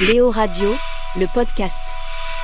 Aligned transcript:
Léo 0.00 0.30
Radio, 0.30 0.72
le 1.16 1.26
podcast. 1.26 1.82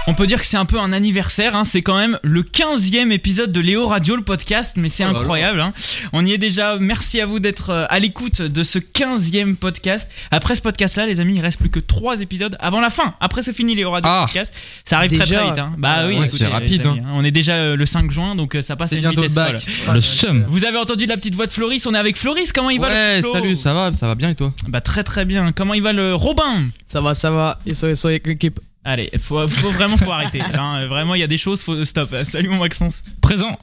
On 0.07 0.13
peut 0.13 0.27
dire 0.27 0.39
que 0.39 0.47
c'est 0.47 0.59
un 0.59 0.67
peu 0.67 0.79
un 0.79 0.93
anniversaire, 0.93 1.57
hein. 1.57 1.65
c'est 1.65 1.81
quand 1.81 1.97
même 1.97 2.19
le 2.23 2.43
15e 2.43 3.11
épisode 3.11 3.53
de 3.53 3.61
Léo 3.61 3.87
Radio, 3.87 4.17
le 4.17 4.23
podcast, 4.23 4.75
mais 4.77 4.91
c'est 4.91 5.03
Oh 5.05 5.07
là 5.07 5.13
là. 5.15 5.19
incroyable. 5.21 5.61
hein. 5.63 5.73
On 6.13 6.27
y 6.27 6.33
est 6.33 6.39
déjà, 6.39 6.77
merci 6.79 7.23
à 7.23 7.27
vous 7.27 7.39
d'être 7.41 7.71
euh, 7.71 7.87
à 7.89 7.99
l'écoute 8.01 8.43
de 8.43 8.63
ce 8.63 8.79
15e 8.79 9.55
podcast. 9.57 10.11
Après 10.31 10.57
ce 10.57 10.61
podcast-là, 10.61 11.07
les 11.07 11.21
amis, 11.21 11.37
il 11.37 11.41
reste 11.41 11.59
plus 11.59 11.71
que 11.71 11.81
3 11.81 12.21
épisodes 12.21 12.55
avant 12.61 12.83
la 12.83 12.91
fin. 12.91 13.15
Après 13.19 13.41
c'est 13.43 13.55
fini 13.55 13.75
Léo 13.75 13.91
Radio 13.93 14.11
Ah. 14.13 14.25
podcast, 14.27 14.53
ça 14.85 14.99
arrive 14.99 15.13
très 15.17 15.21
Déjà. 15.25 15.37
très 15.41 15.47
vite. 15.49 15.59
hein. 15.59 15.73
Bah 15.79 16.03
oui, 16.07 16.19
Ouais, 16.19 16.27
écoutez, 16.27 16.37
c'est 16.45 16.47
rapide, 16.49 16.83
les 16.83 16.89
amis, 16.91 17.01
hein. 17.01 17.09
On 17.15 17.25
est 17.25 17.31
déjà 17.31 17.55
euh, 17.55 17.75
le 17.75 17.87
5 17.87 18.11
juin, 18.11 18.35
donc 18.37 18.57
euh, 18.57 18.61
ça 18.63 18.77
passe 18.77 18.93
une 18.93 19.01
bientôt 19.01 19.23
le 19.23 19.29
vitesse 19.29 19.65
folle. 19.87 19.95
Le 19.95 20.01
seum. 20.03 20.45
Vous 20.51 20.67
avez 20.67 20.77
entendu 20.77 21.07
la 21.07 21.17
petite 21.17 21.35
voix 21.35 21.47
de 21.47 21.53
Floris, 21.53 21.87
on 21.87 21.95
est 21.95 21.99
avec 21.99 22.19
Floris, 22.19 22.53
comment 22.53 22.69
il 22.69 22.79
va 22.79 22.91
le 23.17 23.23
Flo? 23.23 23.33
salut, 23.33 23.57
ça 23.57 23.73
va, 23.73 23.91
ça 23.95 24.07
va 24.07 24.15
bien 24.17 24.29
et 24.29 24.35
toi? 24.35 24.53
Bah 24.69 24.83
très 24.83 25.03
très 25.03 25.25
bien, 25.25 25.53
comment 25.53 25.73
il 25.73 25.83
va 25.83 25.95
le 25.95 26.15
Robin? 26.15 26.65
Ça 26.87 27.01
va, 27.01 27.15
ça 27.15 27.31
va. 27.31 27.59
Ils 27.65 27.75
sont, 27.75 27.89
ils 27.89 27.97
sont 27.97 28.09
avec 28.09 28.27
l'équipe. 28.27 28.61
Allez, 28.85 29.11
faut, 29.19 29.49
faut 29.49 29.71
vraiment 29.71 29.97
faut 29.97 30.13
arrêter. 30.13 30.41
hein. 30.59 30.87
Vraiment, 30.87 31.15
il 31.15 31.21
y 31.21 31.25
a 31.25 31.27
des 31.27 31.39
choses, 31.39 31.63
faut 31.63 31.85
stop. 31.85 32.15
Salut 32.25 32.49
mon 32.49 32.59
Maxence. 32.59 33.03
Présent. 33.21 33.59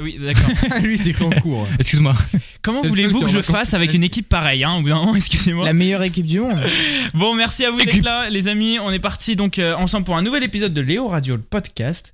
Oui, 0.00 0.18
d'accord. 0.20 0.50
Lui, 0.82 0.98
c'est 0.98 1.20
en 1.22 1.30
cours. 1.30 1.68
Excuse-moi. 1.78 2.14
Comment 2.62 2.82
voulez-vous 2.82 3.20
que 3.20 3.28
je 3.28 3.42
fasse 3.42 3.74
avec 3.74 3.94
une 3.94 4.02
équipe 4.02 4.28
pareille 4.28 4.64
hein, 4.64 4.74
Au 4.74 4.82
bout 4.82 4.88
d'un 4.88 4.96
moment, 4.96 5.14
excusez-moi. 5.14 5.64
La 5.64 5.72
meilleure 5.72 6.02
équipe 6.02 6.26
du 6.26 6.40
monde. 6.40 6.60
Bon, 7.14 7.34
merci 7.34 7.64
à 7.64 7.70
vous 7.70 7.78
d'être 7.78 7.88
Équipe. 7.88 8.04
là, 8.04 8.28
les 8.28 8.48
amis. 8.48 8.78
On 8.80 8.90
est 8.90 8.98
parti 8.98 9.36
donc 9.36 9.60
euh, 9.60 9.76
ensemble 9.76 10.04
pour 10.04 10.16
un 10.16 10.22
nouvel 10.22 10.42
épisode 10.42 10.74
de 10.74 10.80
Léo 10.80 11.06
Radio, 11.06 11.36
le 11.36 11.42
podcast. 11.42 12.12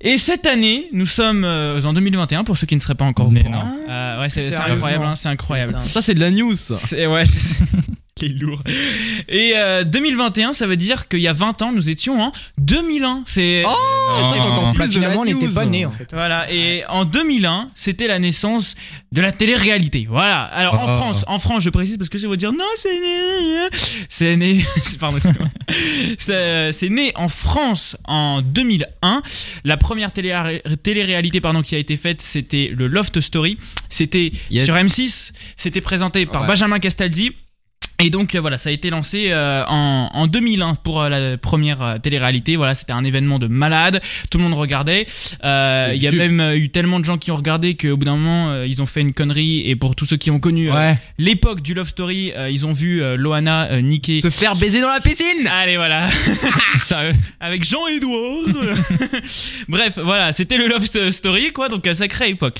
Et 0.00 0.18
cette 0.18 0.46
année, 0.46 0.88
nous 0.92 1.06
sommes 1.06 1.44
euh, 1.44 1.80
en 1.82 1.92
2021 1.92 2.44
pour 2.44 2.56
ceux 2.58 2.66
qui 2.66 2.74
ne 2.74 2.80
seraient 2.80 2.94
pas 2.94 3.04
encore 3.06 3.28
au 3.28 3.30
Mais 3.30 3.42
courant. 3.44 3.64
non. 3.64 3.78
Euh, 3.90 4.20
ouais, 4.20 4.30
c'est 4.30 4.42
c'est 4.42 4.50
Sérieusement. 4.50 4.74
incroyable, 4.74 5.04
hein, 5.04 5.16
c'est 5.16 5.28
incroyable. 5.28 5.72
Putain. 5.72 5.82
Ça, 5.84 6.02
c'est 6.02 6.14
de 6.14 6.20
la 6.20 6.30
news. 6.30 6.54
ça. 6.54 6.76
C'est 6.76 7.06
ouais, 7.06 7.24
c'est 8.18 8.28
lourd. 8.28 8.62
Et 9.28 9.52
euh, 9.56 9.84
2021, 9.84 10.52
ça 10.52 10.66
veut 10.66 10.76
dire 10.76 11.08
qu'il 11.08 11.20
y 11.20 11.28
a 11.28 11.32
20 11.32 11.62
ans, 11.62 11.72
nous 11.72 11.88
étions 11.90 12.20
en 12.22 12.32
2001. 12.58 13.22
C'est 13.26 13.64
Oh, 13.66 13.72
c'est 14.32 14.40
encore 14.40 14.70
plus 14.70 14.78
Bah, 14.78 14.86
de 14.86 14.92
finalement, 14.92 15.20
on 15.20 15.24
la 15.24 15.32
n'était 15.32 15.46
news. 15.46 15.52
pas 15.54 15.64
nés 15.66 15.84
en 15.86 15.90
fait. 15.92 16.08
Voilà, 16.12 16.50
et 16.52 16.84
en 16.88 17.04
2001, 17.04 17.70
c'était 17.74 18.06
la 18.06 18.18
naissance 18.18 18.74
de 19.12 19.20
la 19.20 19.32
télé-réalité. 19.32 20.06
Voilà. 20.08 20.42
Alors 20.44 20.80
en 20.80 20.84
Oh. 20.84 20.96
France, 20.96 21.24
en 21.26 21.38
France, 21.38 21.62
je 21.62 21.70
précise 21.70 21.96
parce 21.98 22.08
que 22.08 22.16
je 22.18 22.22
vais 22.22 22.28
vous 22.28 22.36
dire 22.36 22.52
non, 22.52 22.64
c'est 22.76 22.88
né, 23.00 23.68
c'est 24.08 24.36
né, 24.36 24.64
pardon, 25.00 25.16
excusez-moi. 25.16 25.48
c'est 26.18 26.72
c'est 26.72 26.88
né 26.88 27.12
en 27.16 27.28
France 27.28 27.96
en 28.04 28.40
2001. 28.42 29.22
La 29.64 29.76
première 29.86 30.12
télé- 30.12 30.62
télé-réalité 30.82 31.40
pardon 31.40 31.62
qui 31.62 31.74
a 31.76 31.78
été 31.78 31.96
faite, 31.96 32.20
c'était 32.20 32.70
le 32.74 32.88
Loft 32.88 33.20
Story. 33.20 33.56
C'était 33.88 34.32
sur 34.64 34.74
M6. 34.74 35.32
C'était 35.56 35.80
présenté 35.80 36.26
par 36.26 36.42
Ouais. 36.42 36.48
Benjamin 36.48 36.78
Castaldi. 36.80 37.32
Et 37.98 38.10
donc 38.10 38.34
euh, 38.34 38.40
voilà, 38.42 38.58
ça 38.58 38.68
a 38.68 38.72
été 38.72 38.90
lancé 38.90 39.28
euh, 39.30 39.64
en, 39.68 40.10
en 40.12 40.26
2001 40.26 40.74
pour 40.74 41.00
euh, 41.00 41.08
la 41.08 41.38
première 41.38 41.80
euh, 41.82 41.98
télé-réalité. 41.98 42.56
Voilà, 42.56 42.74
c'était 42.74 42.92
un 42.92 43.04
événement 43.04 43.38
de 43.38 43.46
malade. 43.46 44.02
Tout 44.30 44.36
le 44.38 44.44
monde 44.44 44.52
regardait. 44.54 45.06
Euh, 45.44 45.92
Il 45.94 46.02
y 46.02 46.06
a 46.06 46.12
même 46.12 46.40
eu 46.56 46.68
tellement 46.68 47.00
de 47.00 47.04
gens 47.06 47.16
qui 47.16 47.30
ont 47.30 47.36
regardé 47.36 47.74
qu'au 47.74 47.96
bout 47.96 48.04
d'un 48.04 48.16
moment, 48.16 48.62
ils 48.64 48.82
ont 48.82 48.86
fait 48.86 49.00
une 49.00 49.14
connerie. 49.14 49.62
Et 49.68 49.76
pour 49.76 49.94
tous 49.96 50.04
ceux 50.04 50.16
qui 50.18 50.30
ont 50.30 50.38
connu 50.40 50.70
Ouais. 50.70 50.98
l'époque 51.18 51.62
du 51.62 51.72
Love 51.74 51.88
Story, 51.88 52.32
ils 52.50 52.66
ont 52.66 52.72
vu 52.72 53.02
Loana 53.16 53.80
niquer. 53.80 54.20
Se 54.20 54.28
faire 54.30 54.56
baiser 54.56 54.80
dans 54.82 54.88
la 54.92 55.00
piscine. 55.00 55.46
Allez 55.50 55.76
voilà, 55.76 56.08
Sérieux. 56.78 57.12
avec 57.40 57.64
Jean-Edouard. 57.64 58.44
Bref, 59.68 59.98
voilà, 60.02 60.32
c'était 60.32 60.58
le 60.58 60.66
Love 60.68 60.84
Sto- 60.84 61.10
Story 61.10 61.52
quoi, 61.52 61.68
donc 61.68 61.88
sacrée 61.94 62.28
époque. 62.30 62.58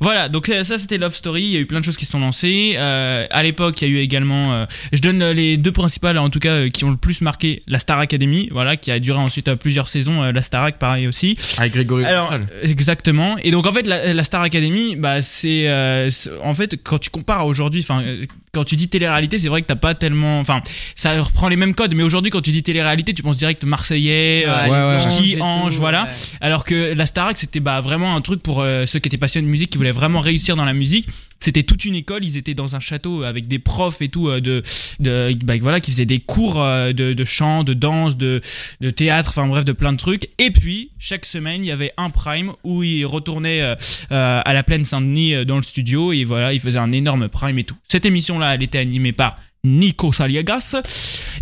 Voilà, 0.00 0.28
donc 0.28 0.50
ça 0.62 0.78
c'était 0.78 0.98
Love 0.98 1.14
Story. 1.14 1.42
Il 1.42 1.50
y 1.50 1.56
a 1.56 1.60
eu 1.60 1.66
plein 1.66 1.80
de 1.80 1.84
choses 1.84 1.96
qui 1.96 2.04
se 2.06 2.12
sont 2.12 2.20
lancées. 2.20 2.74
Euh, 2.76 3.26
à 3.30 3.42
l'époque, 3.42 3.80
il 3.82 3.88
y 3.88 3.90
a 3.90 3.94
eu 3.94 3.98
également, 3.98 4.66
je 4.92 5.00
donne 5.00 5.22
euh, 5.22 5.32
les 5.32 5.56
deux 5.56 5.72
principales 5.72 6.18
en 6.18 6.30
tout 6.30 6.38
cas 6.38 6.52
euh, 6.52 6.68
qui 6.70 6.84
ont 6.84 6.90
le 6.90 6.96
plus 6.96 7.20
marqué, 7.20 7.62
la 7.66 7.78
Star 7.78 7.98
Academy, 7.98 8.48
voilà, 8.52 8.76
qui 8.76 8.90
a 8.90 8.98
duré 9.00 9.18
ensuite 9.18 9.48
euh, 9.48 9.56
plusieurs 9.56 9.88
saisons. 9.88 10.22
euh, 10.22 10.32
la 10.32 10.42
Starac 10.42 10.78
pareil 10.78 11.06
aussi. 11.06 11.36
Avec 11.58 11.72
Grégory 11.72 12.04
Alors 12.04 12.32
exactement. 12.62 13.36
Et 13.38 13.50
donc 13.50 13.66
en 13.66 13.72
fait 13.72 13.86
la, 13.86 14.12
la 14.14 14.24
Star 14.24 14.42
Academy, 14.42 14.96
bah 14.96 15.22
c'est 15.22 15.68
euh, 15.68 16.10
en 16.42 16.54
fait 16.54 16.76
quand 16.82 16.98
tu 16.98 17.10
compares 17.10 17.40
à 17.40 17.46
aujourd'hui, 17.46 17.80
enfin 17.80 18.02
euh, 18.02 18.24
quand 18.52 18.64
tu 18.64 18.76
dis 18.76 18.88
télé-réalité, 18.88 19.38
c'est 19.38 19.48
vrai 19.48 19.62
que 19.62 19.66
t'as 19.66 19.76
pas 19.76 19.94
tellement, 19.94 20.40
enfin 20.40 20.62
ça 20.96 21.20
reprend 21.22 21.48
les 21.48 21.56
mêmes 21.56 21.74
codes, 21.74 21.94
mais 21.94 22.02
aujourd'hui 22.02 22.30
quand 22.30 22.40
tu 22.40 22.50
dis 22.50 22.62
télé-réalité, 22.62 23.14
tu 23.14 23.22
penses 23.22 23.36
direct 23.38 23.64
Marseillais, 23.64 24.44
euh, 24.46 24.68
ouais, 24.68 25.36
tout, 25.36 25.42
Ange, 25.42 25.76
voilà. 25.76 26.04
ouais. 26.04 26.08
Alors 26.40 26.64
que 26.64 26.94
la 26.94 27.06
Starac 27.06 27.38
c'était 27.38 27.60
bah 27.60 27.80
vraiment 27.80 28.14
un 28.16 28.20
truc 28.20 28.42
pour 28.42 28.60
euh, 28.62 28.86
ceux 28.86 28.98
qui 28.98 29.08
étaient 29.08 29.16
passionnés 29.18 29.46
de 29.46 29.50
musique, 29.50 29.70
qui 29.70 29.78
voulaient 29.78 29.90
vraiment 29.92 30.20
réussir 30.20 30.56
dans 30.56 30.64
la 30.64 30.74
musique. 30.74 31.06
C'était 31.40 31.62
toute 31.62 31.84
une 31.84 31.94
école, 31.94 32.24
ils 32.24 32.36
étaient 32.36 32.54
dans 32.54 32.74
un 32.74 32.80
château 32.80 33.22
avec 33.22 33.46
des 33.46 33.58
profs 33.58 34.02
et 34.02 34.08
tout 34.08 34.28
euh, 34.28 34.40
de, 34.40 34.62
de 34.98 35.36
bah, 35.44 35.54
voilà 35.60 35.80
qui 35.80 35.92
faisaient 35.92 36.06
des 36.06 36.18
cours 36.18 36.60
euh, 36.60 36.92
de, 36.92 37.24
chant, 37.24 37.62
de 37.62 37.74
danse, 37.74 38.16
de, 38.16 38.40
de 38.80 38.90
théâtre, 38.90 39.30
enfin 39.30 39.46
bref 39.46 39.64
de 39.64 39.72
plein 39.72 39.92
de 39.92 39.98
trucs. 39.98 40.30
Et 40.38 40.50
puis 40.50 40.90
chaque 40.98 41.24
semaine 41.24 41.64
il 41.64 41.68
y 41.68 41.70
avait 41.70 41.92
un 41.96 42.10
prime 42.10 42.52
où 42.64 42.82
ils 42.82 43.06
retournaient 43.06 43.62
euh, 43.62 43.76
à 44.10 44.52
la 44.52 44.62
plaine 44.62 44.84
Saint-Denis 44.84 45.44
dans 45.46 45.56
le 45.56 45.62
studio 45.62 46.12
et 46.12 46.24
voilà 46.24 46.52
ils 46.52 46.60
faisaient 46.60 46.78
un 46.78 46.92
énorme 46.92 47.28
prime 47.28 47.58
et 47.58 47.64
tout. 47.64 47.76
Cette 47.86 48.04
émission 48.04 48.38
là 48.38 48.54
elle 48.54 48.62
était 48.62 48.78
animée 48.78 49.12
par 49.12 49.38
Nico 49.64 50.12
Saliagas 50.12 50.76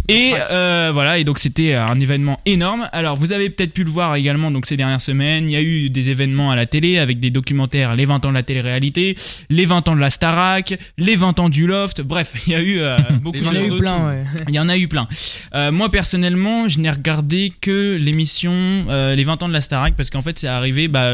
et 0.09 0.33
euh, 0.51 0.91
voilà 0.93 1.19
et 1.19 1.25
donc 1.25 1.39
c'était 1.39 1.75
un 1.75 1.99
événement 2.01 2.41
énorme 2.47 2.89
alors 2.93 3.17
vous 3.17 3.33
avez 3.33 3.51
peut-être 3.51 3.73
pu 3.73 3.85
le 3.85 3.91
voir 3.91 4.15
également 4.17 4.51
donc 4.51 4.67
ces 4.67 4.77
dernières 4.77 5.01
semaines 5.01 5.49
il 5.51 5.53
y 5.53 5.57
a 5.57 5.63
eu 5.63 5.91
des 5.91 6.11
événements 6.11 6.51
à 6.51 6.57
la 6.57 6.67
télé 6.67 6.99
avec 6.99 7.21
des 7.21 7.31
documentaires 7.31 7.95
les 7.95 8.05
20 8.05 8.25
ans 8.25 8.29
de 8.31 8.35
la 8.35 8.43
télé-réalité 8.43 9.17
les 9.51 9.65
20 9.65 9.89
ans 9.89 9.97
de 9.97 10.01
la 10.01 10.11
Starac 10.11 10.79
les 10.99 11.17
20 11.17 11.41
ans 11.41 11.49
du 11.49 11.67
Loft 11.67 12.03
bref 12.03 12.35
il 12.47 12.53
y 12.53 12.55
a 12.55 12.63
eu 12.63 12.81
euh, 12.81 12.97
beaucoup 13.23 13.37
Il 13.37 13.45
y 13.45 13.49
en 13.49 13.55
a 13.55 13.63
eu 13.63 13.79
plein, 13.79 14.09
ouais. 14.09 14.25
il 14.49 14.55
y 14.55 14.59
en 14.59 14.69
a 14.69 14.77
eu 14.77 14.89
plein. 14.89 15.09
Euh, 15.55 15.73
moi 15.73 15.91
personnellement, 15.91 16.69
je 16.69 16.79
n'ai 16.79 16.91
regardé 16.91 17.53
que 17.61 17.97
l'émission 17.97 18.53
euh, 18.53 19.15
les 19.15 19.25
20 19.25 19.43
ans 19.43 19.49
de 19.49 19.53
la 19.53 19.61
Starac 19.61 19.95
parce 19.97 20.11
qu'en 20.11 20.23
fait 20.23 20.39
c'est 20.39 20.47
arrivé 20.47 20.89
bah 20.89 21.11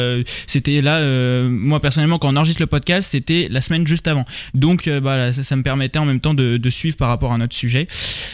c'était 0.47 0.81
là 0.81 1.01
moi 1.49 1.81
personnellement 1.81 2.19
quand 2.19 2.33
on 2.33 2.37
enregistre 2.37 2.63
le 2.63 2.67
podcast, 2.67 3.09
c'était 3.11 3.49
la 3.51 3.61
semaine 3.61 3.87
juste 3.87 4.09
avant. 4.09 4.25
Donc 4.55 4.89
bah 4.89 5.33
ça, 5.33 5.43
ça 5.43 5.57
me 5.57 5.63
permettait 5.63 5.99
en 5.99 6.05
même 6.05 6.21
temps 6.21 6.35
de, 6.35 6.57
de 6.57 6.71
suivre 6.71 6.92
par 6.97 7.09
rapport 7.09 7.33
à 7.33 7.39
notre 7.39 7.55
sujet. 7.55 7.87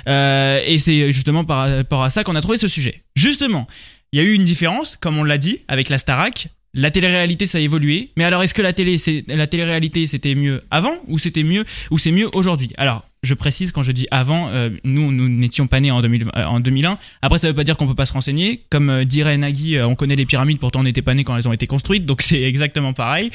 Euh, 0.08 0.60
et 0.64 0.78
c'est 0.78 1.12
justement 1.12 1.44
par 1.44 1.68
rapport 1.68 2.04
à 2.04 2.10
ça 2.10 2.24
qu'on 2.24 2.36
a 2.36 2.40
trouvé 2.40 2.58
ce 2.58 2.68
sujet. 2.68 3.02
Justement, 3.16 3.66
il 4.12 4.20
y 4.20 4.22
a 4.22 4.24
eu 4.24 4.32
une 4.32 4.44
différence 4.44 4.96
comme 4.96 5.18
on 5.18 5.24
l'a 5.24 5.38
dit 5.38 5.60
avec 5.68 5.88
la 5.88 5.98
Starac. 5.98 6.48
La 6.74 6.90
télé-réalité 6.90 7.46
ça 7.46 7.58
a 7.58 7.60
évolué, 7.62 8.10
mais 8.16 8.24
alors 8.24 8.42
est-ce 8.42 8.52
que 8.52 8.62
la 8.62 8.74
télé 8.74 8.98
la 9.28 9.46
télé-réalité 9.46 10.06
c'était 10.06 10.34
mieux 10.34 10.60
avant 10.70 10.94
ou 11.06 11.18
c'était 11.18 11.42
mieux 11.42 11.64
ou 11.90 11.98
c'est 11.98 12.12
mieux 12.12 12.28
aujourd'hui? 12.34 12.70
Alors, 12.76 13.07
je 13.22 13.34
précise 13.34 13.72
quand 13.72 13.82
je 13.82 13.92
dis 13.92 14.06
avant, 14.10 14.48
euh, 14.48 14.70
nous 14.84 15.10
nous 15.10 15.28
n'étions 15.28 15.66
pas 15.66 15.80
nés 15.80 15.90
en, 15.90 16.00
2000 16.00 16.24
euh, 16.36 16.44
en 16.44 16.60
2001. 16.60 16.98
Après 17.22 17.38
ça 17.38 17.48
veut 17.48 17.54
pas 17.54 17.64
dire 17.64 17.76
qu'on 17.76 17.86
peut 17.86 17.94
pas 17.94 18.06
se 18.06 18.12
renseigner. 18.12 18.62
Comme 18.70 18.90
euh, 18.90 19.04
dirait 19.04 19.36
Nagui, 19.36 19.80
on 19.80 19.94
connaît 19.94 20.16
les 20.16 20.26
pyramides, 20.26 20.58
pourtant 20.58 20.80
on 20.80 20.84
n'était 20.84 21.02
pas 21.02 21.14
nés 21.14 21.24
quand 21.24 21.36
elles 21.36 21.48
ont 21.48 21.52
été 21.52 21.66
construites, 21.66 22.06
donc 22.06 22.22
c'est 22.28 22.42
exactement 22.42 22.92
pareil. 22.92 23.30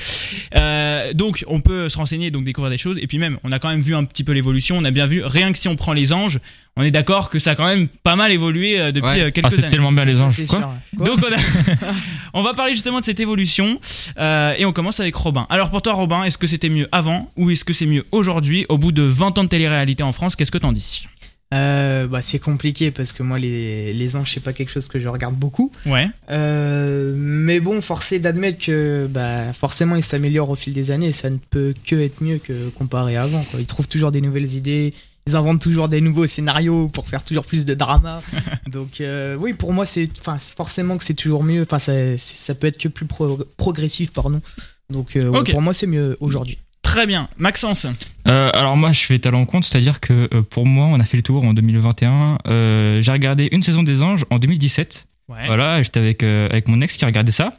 Donc 1.16 1.44
on 1.48 1.60
peut 1.60 1.90
se 1.90 1.98
renseigner, 1.98 2.32
donc 2.32 2.46
découvrir 2.46 2.72
des 2.72 2.78
choses. 2.78 2.98
Et 3.00 3.08
puis 3.08 3.18
même, 3.18 3.38
on 3.44 3.52
a 3.52 3.60
quand 3.60 3.70
même 3.70 3.82
vu 3.82 3.96
un 3.96 4.06
petit 4.06 4.24
peu 4.24 4.32
l'évolution. 4.32 4.78
On 4.78 4.86
a 4.86 4.92
bien 4.92 5.06
vu, 5.06 5.24
rien 5.24 5.52
que 5.52 5.58
si 5.58 5.68
on 5.68 5.76
prend 5.76 5.94
les 5.94 6.14
anges, 6.14 6.40
on 6.76 6.84
est 6.84 6.92
d'accord 6.92 7.30
que 7.30 7.38
ça 7.40 7.52
a 7.52 7.56
quand 7.56 7.68
même 7.68 7.88
pas 7.88 8.16
mal 8.16 8.32
évolué 8.32 8.80
euh, 8.80 8.92
depuis 8.92 9.08
Ouais. 9.08 9.22
euh, 9.22 9.28
Ah, 9.28 9.32
quelques 9.32 9.52
c'est 9.52 9.60
années. 9.60 9.70
tellement 9.70 9.92
bien 9.92 10.06
les 10.06 10.22
anges. 10.22 10.36
C'est 10.36 10.48
Quoi 10.48 10.60
sûr. 10.60 10.70
Quoi 10.98 11.06
Donc 11.16 11.20
on, 11.24 11.32
a- 11.34 11.94
on 12.34 12.42
va 12.44 12.54
parler 12.54 12.74
justement 12.74 13.00
de 13.00 13.06
cette 13.06 13.20
évolution 13.20 13.80
euh, 14.18 14.54
et 14.58 14.66
on 14.66 14.74
commence 14.74 15.00
avec 15.00 15.16
Robin. 15.16 15.46
Alors 15.50 15.70
pour 15.70 15.82
toi 15.82 15.94
Robin, 15.94 16.24
est-ce 16.24 16.38
que 16.38 16.48
c'était 16.48 16.70
mieux 16.70 16.88
avant 16.92 17.32
ou 17.38 17.50
est-ce 17.52 17.64
que 17.66 17.74
c'est 17.74 17.86
mieux 17.86 18.06
aujourd'hui 18.12 18.66
au 18.70 18.78
bout 18.78 18.92
de 18.92 19.04
20 19.04 19.38
ans 19.38 19.44
de 19.44 19.50
télé-réalité 19.50 20.04
en 20.04 20.12
France? 20.12 20.36
Qu'est-ce 20.36 20.52
que 20.52 20.58
t'en 20.58 20.72
dis? 20.72 21.08
Euh, 21.54 22.08
bah, 22.08 22.24
c'est 22.24 22.40
compliqué 22.40 22.90
parce 22.90 23.14
que 23.14 23.22
moi, 23.22 23.38
les, 23.38 23.94
les 23.94 24.16
anges, 24.16 24.32
c'est 24.34 24.40
pas 24.40 24.54
quelque 24.54 24.72
chose 24.72 24.88
que 24.88 24.98
je 25.00 25.08
regarde 25.08 25.36
beaucoup. 25.36 25.72
Ouais. 25.86 26.08
Euh, 26.32 27.14
mais 27.16 27.60
bon, 27.60 27.80
forcé 27.82 28.18
d'admettre 28.18 28.66
que 28.66 29.08
bah, 29.08 29.54
forcément, 29.54 29.96
ils 29.96 30.02
s'améliorent 30.02 30.50
au 30.50 30.56
fil 30.56 30.74
des 30.74 30.90
années 30.90 31.10
et 31.10 31.12
ça 31.12 31.30
ne 31.30 31.38
peut 31.38 31.76
que 31.86 31.96
être 31.96 32.24
mieux 32.24 32.40
que 32.40 32.70
comparé 32.70 33.18
à 33.18 33.24
avant. 33.24 33.44
Quoi. 33.44 33.60
Ils 33.60 33.68
trouvent 33.68 33.88
toujours 33.88 34.12
des 34.12 34.22
nouvelles 34.22 34.52
idées. 34.56 34.96
Ils 35.28 35.36
inventent 35.36 35.62
toujours 35.62 35.88
des 35.88 36.02
nouveaux 36.02 36.28
scénarios 36.28 36.90
pour 36.90 37.08
faire 37.08 37.24
toujours 37.24 37.46
plus 37.46 37.66
de 37.66 37.74
drama. 37.74 38.22
Donc 38.68 39.00
euh, 39.00 39.36
oui, 39.36 39.54
pour 39.54 39.72
moi, 39.72 39.86
c'est 39.86 40.10
forcément 40.56 40.98
que 40.98 41.04
c'est 41.04 41.14
toujours 41.14 41.44
mieux. 41.44 41.62
Enfin, 41.62 41.80
ça, 41.80 42.18
ça 42.18 42.56
peut 42.56 42.68
être 42.68 42.78
que 42.78 42.90
plus 42.90 43.06
pro- 43.06 43.40
progressif, 43.58 44.12
pardon. 44.12 44.42
Donc 44.90 45.16
euh, 45.16 45.30
ouais, 45.30 45.44
pour 45.50 45.62
moi, 45.62 45.74
c'est 45.74 45.88
mieux 45.88 46.18
aujourd'hui. 46.20 46.58
Très 46.82 47.08
bien. 47.08 47.30
Maxence 47.38 47.88
Euh, 48.28 48.52
alors 48.54 48.78
moi 48.78 48.92
je 48.92 49.00
fais 49.00 49.18
talent 49.18 49.46
compte, 49.46 49.64
c'est-à-dire 49.64 50.00
que 50.00 50.30
euh, 50.32 50.42
pour 50.44 50.68
moi 50.68 50.86
on 50.88 51.00
a 51.00 51.06
fait 51.06 51.18
le 51.18 51.24
tour 51.24 51.44
en 51.44 51.54
2021. 51.54 52.38
Euh, 52.46 53.02
j'ai 53.02 53.12
regardé 53.12 53.48
une 53.52 53.64
saison 53.64 53.82
des 53.82 54.04
anges 54.04 54.26
en 54.30 54.38
2017 54.38 55.08
Ouais. 55.34 55.48
Voilà, 55.48 55.82
j'étais 55.82 56.00
avec, 56.00 56.24
euh, 56.24 56.48
avec 56.50 56.68
mon 56.68 56.80
ex 56.82 56.96
qui 56.98 57.06
regardait 57.06 57.32
ça. 57.32 57.54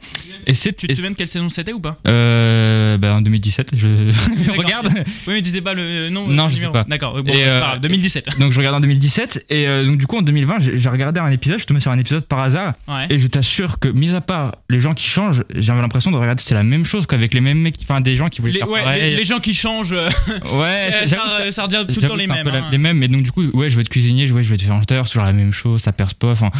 Et 0.47 0.53
c'est. 0.53 0.73
Tu 0.73 0.87
te 0.87 0.93
souviens 0.93 1.11
de 1.11 1.15
quelle 1.15 1.27
saison 1.27 1.49
c'était 1.49 1.73
ou 1.73 1.79
pas? 1.79 1.97
Euh, 2.07 2.97
bah, 2.97 3.15
en 3.15 3.21
2017, 3.21 3.71
je 3.75 3.87
regarde. 4.57 4.89
Oui, 5.27 5.33
mais 5.35 5.41
disais 5.41 5.61
pas 5.61 5.73
le 5.73 6.09
nom. 6.09 6.27
Non, 6.27 6.43
le 6.45 6.49
je 6.49 6.55
sais 6.55 6.61
numéro. 6.61 6.73
pas. 6.73 6.85
D'accord, 6.87 7.21
bon, 7.21 7.31
pas 7.33 7.37
euh, 7.39 7.59
grave, 7.59 7.79
2017. 7.81 8.39
Donc 8.39 8.51
je 8.51 8.57
regarde 8.59 8.75
en 8.75 8.79
2017 8.79 9.45
et 9.49 9.67
euh, 9.67 9.85
donc 9.85 9.97
du 9.97 10.07
coup 10.07 10.17
en 10.17 10.21
2020 10.21 10.55
j'ai 10.75 10.89
regardé 10.89 11.19
un 11.19 11.29
épisode, 11.31 11.57
je 11.57 11.61
suis 11.63 11.67
tombé 11.67 11.79
sur 11.79 11.91
un 11.91 11.99
épisode 11.99 12.25
par 12.25 12.39
hasard 12.39 12.73
Ouais. 12.87 13.07
et 13.09 13.19
je 13.19 13.27
t'assure 13.27 13.79
que 13.79 13.87
mis 13.89 14.11
à 14.13 14.21
part 14.21 14.55
les 14.69 14.79
gens 14.79 14.93
qui 14.93 15.07
changent, 15.07 15.43
j'avais 15.55 15.81
l'impression 15.81 16.11
de 16.11 16.17
regarder 16.17 16.41
c'est 16.41 16.55
la 16.55 16.63
même 16.63 16.85
chose 16.85 17.07
qu'avec 17.07 17.33
les 17.33 17.41
mêmes 17.41 17.59
mecs, 17.59 17.75
enfin 17.81 18.01
des 18.01 18.15
gens 18.15 18.29
qui 18.29 18.41
voulaient 18.41 18.53
Les, 18.53 18.59
faire 18.59 18.69
ouais, 18.69 18.99
les, 18.99 19.15
les 19.15 19.23
gens 19.25 19.39
qui 19.39 19.53
changent, 19.53 19.93
euh, 19.93 20.09
Ouais, 20.53 20.89
ça, 21.05 21.07
ça- 21.07 21.51
ça 21.51 21.63
revient 21.63 21.85
tout 21.91 21.99
le 22.01 22.07
temps 22.07 22.15
les 22.15 22.27
mêmes. 22.27 22.45
la- 22.47 22.55
hein. 22.59 22.69
les 22.71 22.77
mêmes, 22.77 22.97
mais 22.97 23.07
donc 23.07 23.23
du 23.23 23.31
coup 23.31 23.43
ouais 23.53 23.69
je 23.69 23.75
vais 23.75 23.81
être 23.81 23.89
cuisinier, 23.89 24.31
ouais, 24.31 24.43
je 24.43 24.49
vais 24.49 24.55
être 24.55 24.65
chanteur, 24.65 25.07
toujours 25.07 25.23
la 25.25 25.33
même 25.33 25.51
chose, 25.51 25.81
ça 25.81 25.91
perce 25.91 26.13
pas. 26.13 26.29
Enfin, 26.31 26.51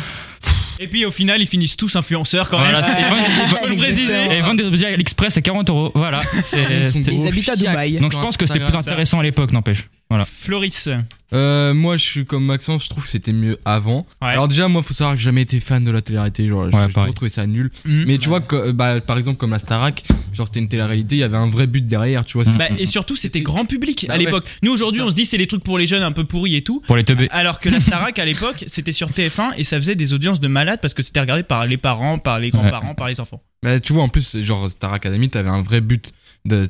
Et 0.80 0.88
puis 0.88 1.06
au 1.06 1.12
final, 1.12 1.42
ils 1.42 1.48
finissent 1.48 1.78
tous 1.78 1.96
influenceurs 1.96 2.50
quand 2.50 2.58
Voilà, 2.60 2.82
même. 2.82 2.84
c'est- 2.84 3.44
Il 3.44 3.50
faut 3.50 3.76
préciser. 3.78 4.14
et 4.32 4.42
vendre 4.42 4.58
des 4.62 4.66
objets 4.68 4.88
à 4.88 4.96
l'Express 4.98 5.38
à 5.38 5.42
40 5.42 5.70
euros, 5.70 5.92
voilà. 5.96 6.22
C'est- 6.44 6.90
c'est- 6.90 7.00
Ils 7.14 7.28
habitent 7.28 7.50
à 7.50 7.56
Dubaï. 7.56 7.94
donc 8.00 8.12
je 8.12 8.18
pense 8.18 8.36
que 8.38 8.46
c'était 8.46 8.60
plus 8.60 8.76
intéressant 8.76 9.20
à 9.20 9.24
l'époque, 9.24 9.52
n'empêche. 9.52 9.86
Floris. 10.26 10.88
Euh, 11.34 11.74
moi, 11.74 11.98
je 11.98 12.04
suis 12.04 12.26
comme 12.26 12.46
Maxence, 12.46 12.86
je 12.86 12.90
trouve 12.90 13.04
que 13.04 13.10
c'était 13.10 13.34
mieux 13.34 13.58
avant. 13.66 14.06
Ouais. 14.22 14.30
Alors 14.30 14.48
déjà, 14.48 14.68
moi, 14.68 14.82
faut 14.84 14.94
savoir 14.94 15.16
que 15.16 15.20
j'ai 15.20 15.26
jamais 15.26 15.42
été 15.42 15.60
fan 15.60 15.84
de 15.84 15.92
la 15.92 16.02
télé-réalité, 16.02 16.48
genre, 16.48 16.66
Ouais, 16.66 16.70
j'ai 16.72 16.78
pareil. 16.78 16.94
toujours 16.94 17.14
trouvé 17.16 17.30
ça 17.30 17.46
nul. 17.48 17.72
Mm. 17.84 18.04
Mais 18.06 18.18
tu 18.20 18.30
vois, 18.30 18.40
que, 18.40 18.72
bah, 18.72 19.02
par 19.02 19.18
exemple, 19.18 19.38
comme 19.38 19.52
la 19.52 19.60
Starac, 19.60 20.04
genre, 20.34 20.48
c'était 20.48 20.60
une 20.62 20.70
télé-réalité, 20.70 21.16
il 21.16 21.20
y 21.20 21.24
avait 21.24 21.36
un 21.36 21.50
vrai 21.50 21.68
but 21.68 21.86
derrière, 21.86 22.24
tu 22.24 22.34
vois. 22.38 22.46
c'est- 22.46 22.52
Bah, 22.52 22.68
et 22.78 22.86
surtout, 22.86 23.16
c'était 23.16 23.42
grand 23.42 23.66
public 23.66 24.06
Bah 24.08 24.14
à 24.14 24.18
ouais. 24.18 24.24
l'époque. 24.26 24.46
Nous 24.62 24.72
aujourd'hui, 24.72 25.02
on 25.02 25.10
se 25.10 25.16
dit 25.16 25.26
c'est 25.26 25.38
les 25.38 25.48
trucs 25.48 25.64
pour 25.64 25.78
les 25.78 25.88
jeunes 25.88 26.04
un 26.04 26.12
peu 26.12 26.24
pourris 26.24 26.56
et 26.56 26.62
tout. 26.62 26.82
Pour 26.88 26.96
les 26.96 27.04
teubés. 27.04 27.28
Alors 27.32 27.60
que 27.60 27.68
la 27.70 27.82
Starac 27.82 28.18
à 28.20 28.26
l'époque, 28.26 28.64
c'était 28.68 28.92
sur 28.94 29.10
TF1 29.10 29.54
et 29.58 29.64
ça 29.64 29.78
faisait 29.78 29.96
des 29.96 30.14
audiences 30.14 30.40
de 30.40 30.48
malades 30.48 30.80
parce 30.82 30.94
que 30.94 31.02
c'était 31.04 31.20
regardé 31.20 31.44
par 31.44 31.66
les 31.66 31.78
parents, 31.78 32.20
par 32.20 32.40
les 32.40 32.52
grands-parents, 32.52 32.94
par 32.96 33.08
les 33.10 33.20
enfants. 33.20 33.42
Bah, 33.64 33.80
tu 33.80 33.92
vois, 33.94 34.04
en 34.04 34.10
plus, 34.10 34.38
genre, 34.42 34.70
Star 34.70 34.94
Academy, 34.94 35.28
t'avais 35.30 35.50
un 35.50 35.64
vrai 35.64 35.82
but. 35.82 36.14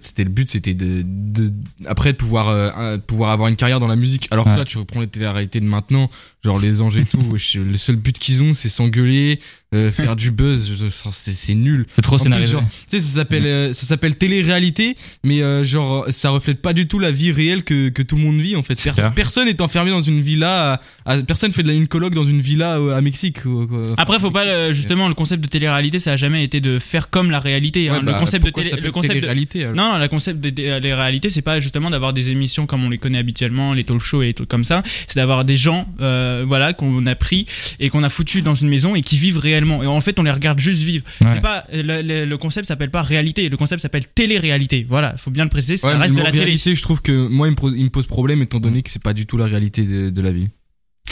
C'était 0.01 0.23
le 0.23 0.29
but, 0.29 0.49
c'était 0.49 0.73
de, 0.73 1.03
de, 1.05 1.51
après 1.85 2.13
de 2.13 2.17
pouvoir, 2.17 2.47
euh, 2.49 2.97
pouvoir 2.97 3.31
avoir 3.31 3.49
une 3.49 3.57
carrière 3.57 3.79
dans 3.81 3.87
la 3.87 3.97
musique. 3.97 4.27
Alors 4.31 4.45
que 4.45 4.51
Ouais. 4.51 4.57
là, 4.57 4.63
tu 4.65 4.77
reprends 4.77 5.01
les 5.01 5.07
télé-réalités 5.07 5.59
de 5.59 5.65
maintenant, 5.65 6.09
genre 6.45 6.59
les 6.59 6.81
anges 6.81 6.95
et 6.95 7.03
tout, 7.05 7.21
le 7.55 7.77
seul 7.77 7.95
but 7.97 8.17
qu'ils 8.17 8.41
ont, 8.43 8.53
c'est 8.53 8.69
s'engueuler, 8.69 9.39
euh, 9.73 9.91
faire 9.91 10.15
du 10.15 10.31
buzz, 10.31 10.71
c'est 11.11 11.31
c'est 11.33 11.55
nul. 11.55 11.85
C'est 11.95 12.01
trop 12.01 12.17
scénarisé. 12.17 12.51
genre, 12.53 12.63
tu 12.69 12.77
sais, 12.87 12.99
ça 12.99 13.15
s'appelle, 13.15 13.45
euh, 13.45 13.73
ça 13.73 13.85
s'appelle 13.85 14.15
télé-réalité, 14.15 14.95
mais 15.23 15.41
euh, 15.41 15.65
genre, 15.65 16.05
ça 16.09 16.29
reflète 16.29 16.61
pas 16.61 16.73
du 16.73 16.87
tout 16.87 16.99
la 16.99 17.11
vie 17.11 17.31
réelle 17.31 17.63
que, 17.63 17.89
que 17.89 18.01
tout 18.01 18.15
le 18.15 18.21
monde 18.21 18.39
vit 18.39 18.55
en 18.55 18.63
fait. 18.63 18.81
Per- 18.81 18.91
clair. 18.91 19.13
personne 19.13 19.47
est 19.47 19.61
enfermé 19.61 19.91
dans 19.91 20.01
une 20.01 20.21
villa, 20.21 20.79
à- 21.05 21.13
à- 21.13 21.21
personne 21.23 21.51
fait 21.51 21.63
de 21.63 21.67
la, 21.67 21.73
une 21.73 21.87
coloc 21.87 22.13
dans 22.13 22.23
une 22.23 22.41
villa 22.41 22.77
euh, 22.79 22.95
à 22.95 23.01
Mexique. 23.01 23.41
quoi, 23.43 23.65
quoi. 23.67 23.93
Après, 23.97 24.19
faut 24.19 24.31
pas 24.31 24.45
le- 24.45 24.73
justement 24.73 25.07
le 25.07 25.13
concept 25.15 25.43
de 25.43 25.47
télé-réalité, 25.49 25.99
ça 25.99 26.13
a 26.13 26.15
jamais 26.15 26.43
été 26.43 26.61
de 26.61 26.79
faire 26.79 27.09
comme 27.09 27.31
la 27.31 27.39
réalité. 27.39 27.89
hein. 27.89 27.93
Ouais, 27.95 28.01
bah, 28.03 28.13
le 28.13 28.19
concept 28.19 28.45
de 28.45 28.51
télé, 28.51 28.71
le 28.79 28.91
concept 28.91 29.13
de, 29.15 29.19
télé-réalité 29.19 29.65
Non, 29.75 29.93
non, 29.93 29.97
le 29.99 30.07
concept 30.07 30.45
les 30.45 30.93
réalités, 30.93 31.29
c'est 31.29 31.41
pas 31.41 31.59
justement 31.59 31.89
d'avoir 31.89 32.13
des 32.13 32.29
émissions 32.29 32.65
comme 32.65 32.83
on 32.85 32.89
les 32.89 32.97
connaît 32.99 33.17
habituellement, 33.17 33.73
les 33.73 33.83
talk 33.83 33.99
shows 34.01 34.21
et 34.21 34.27
les 34.27 34.33
trucs 34.33 34.49
comme 34.49 34.63
ça. 34.63 34.83
C'est 35.07 35.15
d'avoir 35.17 35.43
des 35.43 35.57
gens, 35.57 35.87
euh, 36.01 36.43
voilà, 36.47 36.73
qu'on 36.73 37.05
a 37.07 37.15
pris 37.15 37.45
et 37.79 37.89
qu'on 37.89 38.03
a 38.03 38.09
foutu 38.09 38.41
dans 38.41 38.55
une 38.55 38.69
maison 38.69 38.95
et 38.95 39.01
qui 39.01 39.17
vivent 39.17 39.37
réellement. 39.39 39.64
Et 39.83 39.87
en 39.87 40.01
fait, 40.01 40.17
on 40.19 40.23
les 40.23 40.31
regarde 40.31 40.59
juste 40.59 40.81
vivre. 40.81 41.03
Ouais. 41.21 41.27
C'est 41.35 41.41
pas 41.41 41.65
le, 41.71 42.01
le- 42.01 42.25
le 42.25 42.37
concept 42.37 42.67
s'appelle 42.67 42.91
pas 42.91 43.01
réalité, 43.01 43.49
le 43.49 43.57
concept 43.57 43.81
s'appelle 43.81 44.05
télé-réalité. 44.13 44.85
Voilà, 44.87 45.17
faut 45.17 45.31
bien 45.31 45.43
le 45.43 45.49
préciser, 45.49 45.77
ça 45.77 45.87
Ouais, 45.89 45.95
reste 45.95 46.13
de 46.13 46.19
la 46.21 46.31
télé. 46.31 46.43
réalité, 46.45 46.75
je 46.75 46.81
trouve 46.81 47.01
que 47.01 47.27
moi, 47.27 47.47
il 47.47 47.51
me, 47.51 47.55
pro- 47.55 47.71
il 47.71 47.83
me 47.83 47.89
pose 47.89 48.05
problème 48.05 48.41
étant 48.41 48.59
donné 48.59 48.81
que 48.81 48.89
c'est 48.89 49.01
pas 49.03 49.13
du 49.13 49.25
tout 49.25 49.37
la 49.37 49.45
réalité 49.45 49.83
de, 49.83 50.09
de 50.09 50.21
la 50.21 50.31
vie. 50.31 50.49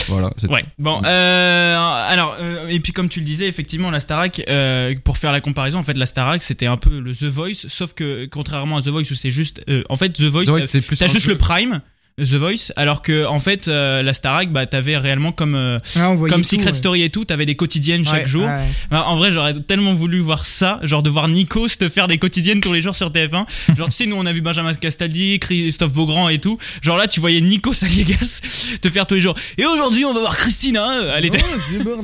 Voilà. 0.08 0.32
c'est- 0.38 0.48
Ouais. 0.50 0.66
Bon, 0.80 1.02
euh, 1.06 1.78
alors 1.78 2.36
euh, 2.40 2.68
et 2.68 2.80
puis 2.80 2.92
comme 2.94 3.10
tu 3.10 3.20
le 3.20 3.26
disais, 3.26 3.48
effectivement, 3.48 3.92
la 3.92 4.00
Starac, 4.00 4.42
euh, 4.50 4.96
pour 5.04 5.18
faire 5.18 5.32
la 5.32 5.40
comparaison, 5.40 5.78
en 5.80 5.84
fait, 5.84 5.94
la 5.96 6.06
Starac, 6.08 6.42
c'était 6.44 6.66
un 6.66 6.78
peu 6.78 7.00
le 7.00 7.14
The 7.14 7.26
Voice, 7.26 7.68
sauf 7.70 7.94
que 7.94 8.26
contrairement 8.26 8.78
à 8.78 8.82
The 8.82 8.88
Voice 8.88 9.12
où 9.12 9.16
c'est 9.16 9.32
juste, 9.32 9.64
euh, 9.70 9.84
en 9.90 9.96
fait, 9.96 10.10
The 10.10 10.24
Voice, 10.24 10.50
euh, 10.50 10.62
c'est 10.66 10.82
plus 10.82 10.98
t'as 10.98 11.08
juste 11.08 11.26
jeu. 11.28 11.32
le 11.34 11.38
Prime. 11.38 11.82
The 12.19 12.36
Voice, 12.36 12.71
alors 12.75 13.01
que 13.01 13.25
en 13.25 13.39
fait 13.39 13.68
euh, 13.68 14.04
la 14.04 14.13
Starac, 14.13 14.51
bah 14.51 14.68
t'avais 14.68 14.98
réellement 14.98 15.31
comme 15.31 15.56
euh, 15.56 15.80
voyait 15.95 16.31
comme 16.31 16.44
tout, 16.44 16.50
Secret 16.50 16.68
ouais. 16.68 16.74
Story 16.74 17.01
et 17.01 17.10
tout, 17.10 17.25
t'avais 17.25 17.48
des 17.48 17.56
quotidiennes 17.56 18.06
chaque 18.06 18.24
Ouais, 18.24 18.27
jour. 18.27 18.45
ouais. 18.45 18.60
Bah, 18.92 19.06
en 19.07 19.18
vrai, 19.18 19.31
j'aurais 19.31 19.56
tellement 19.62 19.95
voulu 19.95 20.19
voir 20.19 20.45
ça, 20.45 20.80
genre 20.83 21.01
de 21.01 21.10
voir 21.10 21.27
Nikos 21.27 21.69
te 21.80 21.89
faire 21.89 22.07
des 22.07 22.19
quotidiennes 22.19 22.62
tous 22.62 22.71
les 22.71 22.83
jours 22.83 22.95
sur 22.95 23.10
TF1. 23.10 23.45
Genre, 23.75 23.88
tu 23.89 23.95
sais, 23.95 24.06
nous 24.06 24.15
on 24.15 24.25
a 24.27 24.31
vu 24.31 24.42
Benjamin 24.42 24.74
Castaldi, 24.75 25.39
Christophe 25.39 25.94
Beaugrand 25.94 26.30
et 26.30 26.38
tout. 26.39 26.60
Genre 26.83 26.98
là, 26.98 27.07
tu 27.07 27.19
voyais 27.19 27.42
Nikos 27.42 27.83
Aliagas 27.83 28.42
te 28.81 28.89
faire 28.89 29.07
tous 29.07 29.16
les 29.16 29.21
jours. 29.21 29.36
Et 29.57 29.66
aujourd'hui, 29.66 30.06
on 30.06 30.13
va 30.13 30.19
voir 30.19 30.38
Christina. 30.38 31.16
Elle 31.18 31.25
était. 31.25 31.39
Oh. 31.44 32.04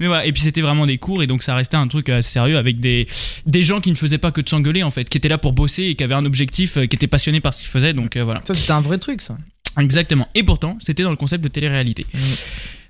Mais 0.00 0.06
voilà. 0.06 0.26
Et 0.26 0.32
puis 0.32 0.42
c'était 0.42 0.60
vraiment 0.60 0.86
des 0.86 0.98
cours 0.98 1.22
et 1.22 1.26
donc 1.26 1.42
ça 1.42 1.54
restait 1.54 1.76
un 1.76 1.86
truc 1.86 2.08
assez 2.08 2.30
sérieux 2.30 2.58
avec 2.58 2.80
des 2.80 3.06
des 3.46 3.62
gens 3.62 3.80
qui 3.80 3.90
ne 3.90 3.96
faisaient 3.96 4.18
pas 4.18 4.32
que 4.32 4.40
de 4.40 4.48
s'engueuler 4.48 4.82
en 4.82 4.90
fait, 4.90 5.08
qui 5.08 5.18
étaient 5.18 5.28
là 5.28 5.38
pour 5.38 5.52
bosser 5.52 5.84
et 5.84 5.94
qui 5.94 6.02
avaient 6.04 6.14
un 6.14 6.24
objectif, 6.24 6.76
euh, 6.76 6.86
qui 6.86 6.96
étaient 6.96 7.06
passionnés 7.06 7.40
par 7.40 7.54
ce 7.54 7.60
qu'ils 7.60 7.68
faisaient. 7.70 7.92
Donc 7.92 8.16
euh, 8.16 8.24
voilà. 8.24 8.40
Ça, 8.44 8.54
c'était 8.54 8.72
un 8.72 8.80
vrai 8.80 8.98
truc, 8.98 9.19
Exactement. 9.78 10.28
Et 10.34 10.42
pourtant, 10.42 10.78
c'était 10.80 11.02
dans 11.02 11.10
le 11.10 11.16
concept 11.16 11.44
de 11.44 11.48
télé-réalité. 11.48 12.06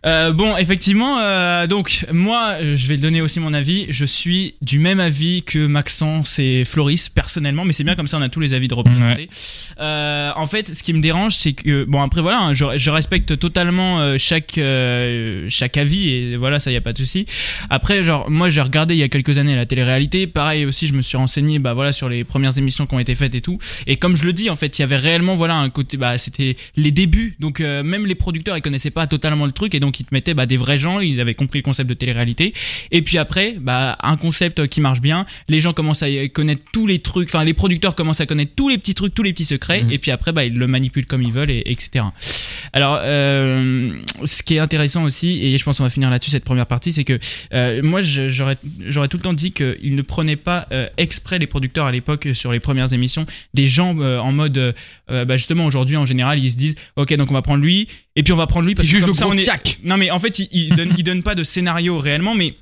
Euh, 0.07 0.33
bon, 0.33 0.57
effectivement, 0.57 1.19
euh, 1.19 1.67
donc 1.67 2.07
moi, 2.13 2.57
je 2.61 2.87
vais 2.87 2.97
donner 2.97 3.21
aussi 3.21 3.39
mon 3.41 3.53
avis. 3.53 3.87
Je 3.91 4.05
suis 4.05 4.55
du 4.63 4.79
même 4.79 5.01
avis 5.01 5.43
que 5.43 5.67
Maxence 5.67 6.39
et 6.39 6.65
Floris 6.65 7.09
personnellement, 7.09 7.65
mais 7.65 7.73
c'est 7.73 7.85
bien 7.85 7.95
comme 7.95 8.07
ça, 8.07 8.19
on 8.19 8.23
a 8.23 8.29
tous 8.29 8.41
les 8.41 8.55
avis 8.55 8.69
de 8.69 8.75
représentés. 8.75 9.29
Euh, 9.79 10.31
en 10.37 10.47
fait, 10.47 10.69
ce 10.69 10.83
qui 10.83 10.93
me 10.95 11.01
dérange, 11.01 11.35
c'est 11.35 11.53
que 11.53 11.85
bon 11.85 12.01
après 12.01 12.23
voilà, 12.23 12.41
hein, 12.41 12.55
je, 12.55 12.65
je 12.77 12.91
respecte 12.91 13.39
totalement 13.39 14.01
euh, 14.01 14.17
chaque 14.19 14.57
euh, 14.59 15.47
chaque 15.49 15.77
avis 15.77 16.09
et 16.09 16.37
voilà, 16.37 16.61
ça 16.61 16.71
y 16.71 16.77
a 16.77 16.81
pas 16.81 16.93
de 16.93 16.99
souci. 16.99 17.27
Après, 17.69 18.03
genre 18.05 18.31
moi, 18.31 18.49
j'ai 18.51 18.61
regardé 18.61 18.95
il 18.95 18.99
y 18.99 19.03
a 19.03 19.09
quelques 19.09 19.37
années 19.39 19.55
la 19.55 19.67
télé-réalité. 19.67 20.27
Pareil 20.27 20.65
aussi, 20.65 20.87
je 20.87 20.95
me 20.95 21.03
suis 21.03 21.17
renseigné, 21.17 21.59
bah 21.59 21.75
voilà, 21.75 21.93
sur 21.93 22.09
les 22.09 22.25
premières 22.25 22.57
émissions 22.57 22.87
qui 22.87 22.95
ont 22.95 23.01
été 23.01 23.15
faites 23.15 23.35
et 23.35 23.41
tout. 23.41 23.59
Et 23.87 23.97
comme 23.97 24.17
je 24.17 24.25
le 24.25 24.33
dis, 24.33 24.49
en 24.51 24.57
fait, 24.57 24.79
il 24.79 24.83
y 24.83 24.85
avait 24.85 24.97
réellement 24.97 25.35
voilà 25.35 25.57
un 25.57 25.69
côté, 25.71 25.97
bah 25.97 26.17
c'était 26.17 26.57
les 26.77 26.91
débuts, 26.91 27.37
donc 27.39 27.61
même 27.61 28.07
les 28.07 28.15
producteurs 28.15 28.57
ils 28.57 28.63
connaissaient 28.63 28.91
pas 28.91 29.07
totalement 29.07 29.47
le 29.47 29.53
truc 29.53 29.75
et 29.75 29.81
donc 29.81 29.90
ils 29.99 30.05
te 30.05 30.15
mettaient 30.15 30.35
bah, 30.35 30.47
des 30.47 30.57
vrais 30.57 30.79
gens, 30.79 31.01
ils 31.01 31.21
avaient 31.21 31.35
compris 31.35 31.59
le 31.59 31.63
concept 31.65 31.89
de 31.89 31.95
télé-réalité. 31.95 32.53
Et 32.91 33.03
puis 33.03 33.19
après, 33.19 33.57
bah 33.59 33.97
un 34.03 34.17
concept 34.17 34.67
qui 34.69 34.81
marche 34.81 35.01
bien, 35.01 35.27
les 35.49 35.61
gens 35.61 35.73
commencent 35.73 36.03
à 36.03 36.29
connaître 36.29 36.63
tous 36.73 36.87
les 36.87 36.99
trucs, 37.01 37.29
enfin 37.29 37.45
les 37.45 37.55
producteurs 37.55 37.95
commencent 37.95 38.21
à 38.21 38.27
connaître 38.27 38.53
tous 38.55 38.69
les 38.69 38.79
petits 38.79 38.95
trucs, 38.95 39.15
tous 39.15 39.23
les 39.23 39.33
petits 39.33 39.45
secrets, 39.45 39.83
Mhm. 39.83 39.93
et 39.93 39.99
puis 39.99 40.11
après 40.11 40.33
bah 40.33 40.45
ils 40.45 40.55
le 40.55 40.67
manipulent 40.67 41.07
comme 41.07 41.23
ils 41.23 41.33
veulent 41.33 41.51
et 41.51 41.63
etc. 41.67 42.05
Alors 42.73 42.99
euh, 43.03 43.91
ce 44.25 44.43
qui 44.43 44.55
est 44.55 44.59
intéressant 44.59 45.03
aussi, 45.05 45.41
et 45.45 45.57
je 45.59 45.65
pense 45.65 45.79
qu'on 45.79 45.85
va 45.85 45.91
finir 45.91 46.11
là-dessus 46.11 46.31
cette 46.31 46.45
première 46.45 46.67
partie, 46.67 46.93
c'est 46.93 47.05
que 47.05 47.19
euh, 47.55 47.83
moi 47.83 48.03
j'aurais 48.03 48.57
j'aurais 48.87 49.09
tout 49.09 49.17
le 49.17 49.23
temps 49.23 49.33
dit 49.33 49.53
qu'ils 49.53 49.95
ne 49.95 50.03
prenaient 50.03 50.37
pas 50.37 50.67
euh, 50.73 50.87
exprès 50.97 51.39
les 51.39 51.47
producteurs 51.47 51.87
à 51.87 51.93
l'époque 51.93 52.29
sur 52.35 52.53
les 52.53 52.61
premières 52.61 52.93
émissions 52.93 53.27
des 53.55 53.67
gens 53.69 53.99
euh, 54.01 54.19
en 54.19 54.33
mode 54.33 54.59
euh, 54.59 54.73
euh, 55.11 55.25
bah 55.25 55.37
justement 55.37 55.65
aujourd'hui 55.65 55.97
en 55.97 56.07
général 56.07 56.39
ils 56.39 56.51
se 56.51 56.57
disent 56.57 56.75
ok 56.97 57.15
donc 57.15 57.31
on 57.31 57.35
va 57.35 57.43
prendre 57.43 57.63
lui 57.63 57.89
et 58.17 58.23
puis 58.23 58.33
on 58.33 58.37
va 58.37 58.47
prendre 58.47 58.67
lui 58.67 58.75
parce 58.75 58.89
que 58.89 58.99
comme 59.05 59.15
ça 59.15 59.27
on 59.29 59.33
est. 59.39 59.45
non 59.85 59.97
mais 59.97 60.11
en 60.11 60.19
fait 60.19 60.39
ils 60.39 61.03
donnent 61.05 61.23
pas 61.23 61.35
de 61.35 61.45
scénario 61.45 61.99
réellement 61.99 62.35
mais 62.35 62.55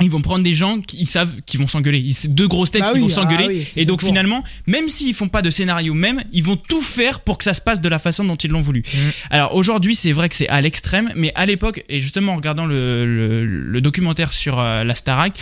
ils 0.00 0.10
vont 0.10 0.20
prendre 0.20 0.44
des 0.44 0.54
gens 0.54 0.80
qui 0.80 0.96
ils 0.98 1.06
savent 1.06 1.40
qu'ils 1.46 1.58
vont 1.60 1.66
s'engueuler. 1.66 2.04
Deux 2.28 2.48
grosses 2.48 2.70
têtes 2.70 2.82
Bah 2.82 2.88
qui 2.92 2.96
oui, 2.98 3.00
vont 3.02 3.08
s'engueuler. 3.08 3.44
ah 3.44 3.48
oui, 3.48 3.66
et 3.76 3.84
donc 3.86 4.02
finalement 4.04 4.44
même 4.66 4.88
s'ils 4.88 5.14
font 5.14 5.28
pas 5.28 5.42
de 5.42 5.50
scénario 5.50 5.94
même 5.94 6.22
ils 6.32 6.42
vont 6.44 6.56
tout 6.56 6.82
faire 6.82 7.20
pour 7.20 7.38
que 7.38 7.44
ça 7.44 7.54
se 7.54 7.60
passe 7.60 7.80
de 7.80 7.88
la 7.88 7.98
façon 7.98 8.24
dont 8.24 8.36
ils 8.36 8.50
l'ont 8.50 8.60
voulu. 8.60 8.80
Mm. 8.80 8.98
alors 9.30 9.54
aujourd'hui 9.54 9.94
c'est 9.94 10.12
vrai 10.12 10.28
que 10.28 10.34
c'est 10.34 10.48
à 10.48 10.60
l'extrême 10.60 11.10
mais 11.16 11.32
à 11.34 11.46
l'époque 11.46 11.82
et 11.88 12.00
justement 12.00 12.32
en 12.32 12.36
regardant 12.36 12.66
le, 12.66 13.06
le, 13.06 13.44
le 13.46 13.80
documentaire 13.80 14.32
sur 14.32 14.58
euh, 14.58 14.84
la 14.84 14.94
Starac 14.94 15.32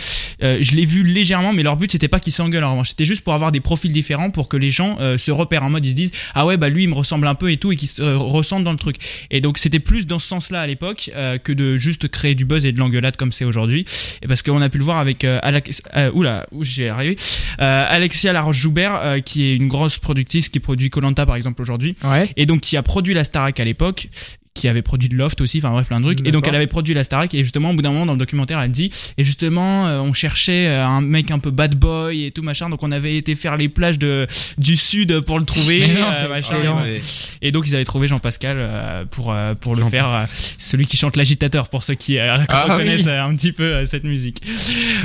euh, 0.43 0.57
je 0.61 0.71
l'ai 0.73 0.85
vu 0.85 1.03
légèrement 1.03 1.51
mais 1.53 1.63
leur 1.63 1.75
but 1.77 1.91
c'était 1.91 2.07
pas 2.07 2.19
qu'ils 2.19 2.33
s'engueulent 2.33 2.63
en 2.63 2.71
revanche. 2.71 2.89
C'était 2.89 3.05
juste 3.05 3.21
pour 3.23 3.33
avoir 3.33 3.51
des 3.51 3.59
profils 3.59 3.91
différents 3.91 4.31
pour 4.31 4.47
que 4.47 4.57
les 4.57 4.71
gens 4.71 4.97
euh, 4.99 5.17
se 5.17 5.31
repèrent 5.31 5.63
en 5.63 5.69
mode 5.69 5.85
ils 5.85 5.91
se 5.91 5.95
disent 5.95 6.11
ah 6.33 6.45
ouais 6.45 6.57
bah 6.57 6.69
lui 6.69 6.83
il 6.83 6.89
me 6.89 6.95
ressemble 6.95 7.27
un 7.27 7.35
peu 7.35 7.51
et 7.51 7.57
tout 7.57 7.71
et 7.71 7.75
qu'ils 7.77 7.87
se 7.89 8.01
euh, 8.01 8.17
ressentent 8.17 8.63
dans 8.63 8.71
le 8.71 8.77
truc. 8.77 8.95
Et 9.31 9.41
donc 9.41 9.57
c'était 9.57 9.79
plus 9.79 10.05
dans 10.07 10.19
ce 10.19 10.27
sens 10.27 10.49
là 10.49 10.61
à 10.61 10.67
l'époque 10.67 11.09
que 11.43 11.51
de 11.51 11.77
juste 11.77 12.07
créer 12.07 12.35
du 12.35 12.45
buzz 12.45 12.65
et 12.65 12.71
de 12.71 12.79
l'engueulade 12.79 13.15
comme 13.17 13.31
c'est 13.31 13.45
aujourd'hui. 13.45 13.85
Et 14.21 14.27
parce 14.27 14.41
qu'on 14.45 14.61
a 14.61 14.69
pu 14.69 14.77
le 14.77 14.83
voir 14.83 14.97
avec 14.99 15.23
euh, 15.25 15.39
Alex, 15.41 15.81
euh, 15.95 16.11
oula, 16.13 16.45
où 16.51 16.63
j'ai 16.63 16.89
arrivé, 16.89 17.17
euh, 17.59 17.85
Alexia 17.89 18.31
Laroche-Joubert, 18.33 18.95
euh, 18.95 19.19
qui 19.19 19.43
est 19.45 19.55
une 19.55 19.67
grosse 19.67 19.97
productrice 19.97 20.49
qui 20.49 20.59
produit 20.59 20.89
Colanta 20.89 21.25
par 21.25 21.35
exemple 21.35 21.61
aujourd'hui, 21.61 21.95
Ouais. 22.03 22.29
et 22.37 22.45
donc 22.45 22.61
qui 22.61 22.77
a 22.77 22.83
produit 22.83 23.13
la 23.13 23.23
Starac 23.23 23.59
à 23.59 23.65
l'époque 23.65 24.07
qui 24.55 24.67
avait 24.69 24.81
produit 24.81 25.09
de 25.09 25.15
Loft 25.15 25.41
aussi, 25.41 25.57
enfin 25.59 25.69
bref 25.71 25.85
plein 25.87 25.99
de 25.99 26.05
trucs. 26.05 26.25
Et 26.25 26.31
donc 26.31 26.47
elle 26.47 26.55
avait 26.55 26.65
produit 26.65 26.93
la 26.93 27.03
Starac 27.03 27.33
et 27.35 27.43
justement 27.43 27.71
au 27.71 27.73
bout 27.73 27.81
d'un 27.81 27.91
moment 27.91 28.05
dans 28.05 28.13
le 28.13 28.17
documentaire 28.19 28.59
elle 28.61 28.71
dit 28.71 28.89
et 29.17 29.23
justement 29.25 29.85
euh, 29.85 29.99
on 29.99 30.13
cherchait 30.13 30.67
euh, 30.67 30.85
un 30.87 31.01
mec 31.01 31.29
un 31.29 31.39
peu 31.39 31.51
bad 31.51 31.75
boy 31.75 32.23
et 32.25 32.31
tout 32.31 32.41
machin 32.41 32.69
donc 32.69 32.81
on 32.81 32.91
avait 32.93 33.17
été 33.17 33.35
faire 33.35 33.57
les 33.57 33.67
plages 33.67 33.99
de 33.99 34.25
du 34.57 34.77
sud 34.77 35.19
pour 35.21 35.39
le 35.39 35.45
trouver. 35.45 35.83
Euh, 35.83 36.29
machin. 36.29 36.55
excellent. 36.55 36.81
Ouais. 36.81 37.01
Et 37.41 37.51
donc 37.51 37.67
ils 37.67 37.75
avaient 37.75 37.83
trouvé 37.85 38.07
Jean-Pascal 38.07 38.55
euh, 38.59 39.03
pour 39.11 39.33
euh, 39.33 39.53
pour 39.55 39.75
le 39.75 39.83
faire, 39.89 40.07
euh, 40.09 40.23
celui 40.57 40.85
qui 40.85 40.95
chante 40.97 41.17
l'agitateur 41.17 41.67
pour 41.69 41.83
ceux 41.83 41.95
qui 41.95 42.17
euh, 42.17 42.37
Ah 42.47 42.63
reconnaissent 42.63 43.05
oui. 43.05 43.11
un 43.11 43.35
petit 43.35 43.51
peu 43.51 43.63
euh, 43.63 43.85
cette 43.85 44.05
musique. 44.05 44.41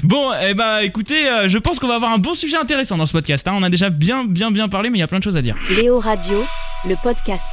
Bon, 0.04 0.30
eh 0.40 0.54
ben 0.54 0.78
écoutez, 0.78 1.28
euh, 1.28 1.48
je 1.48 1.58
pense 1.58 1.80
qu'on 1.80 1.88
va 1.88 1.96
avoir 1.96 2.12
un 2.12 2.18
bon 2.18 2.34
sujet 2.34 2.56
intéressant 2.56 2.96
dans 2.96 3.06
ce 3.06 3.12
podcast. 3.12 3.46
hein. 3.48 3.54
On 3.56 3.62
a 3.64 3.68
déjà 3.70 3.90
bien 3.90 4.24
bien 4.24 4.50
bien 4.52 4.68
parlé, 4.68 4.90
mais 4.90 4.98
il 4.98 5.00
y 5.00 5.04
a 5.04 5.08
plein 5.08 5.18
de 5.18 5.24
choses 5.24 5.36
à 5.36 5.42
dire. 5.42 5.56
Léo 5.70 5.98
Radio, 5.98 6.44
le 6.88 6.94
podcast. 7.02 7.50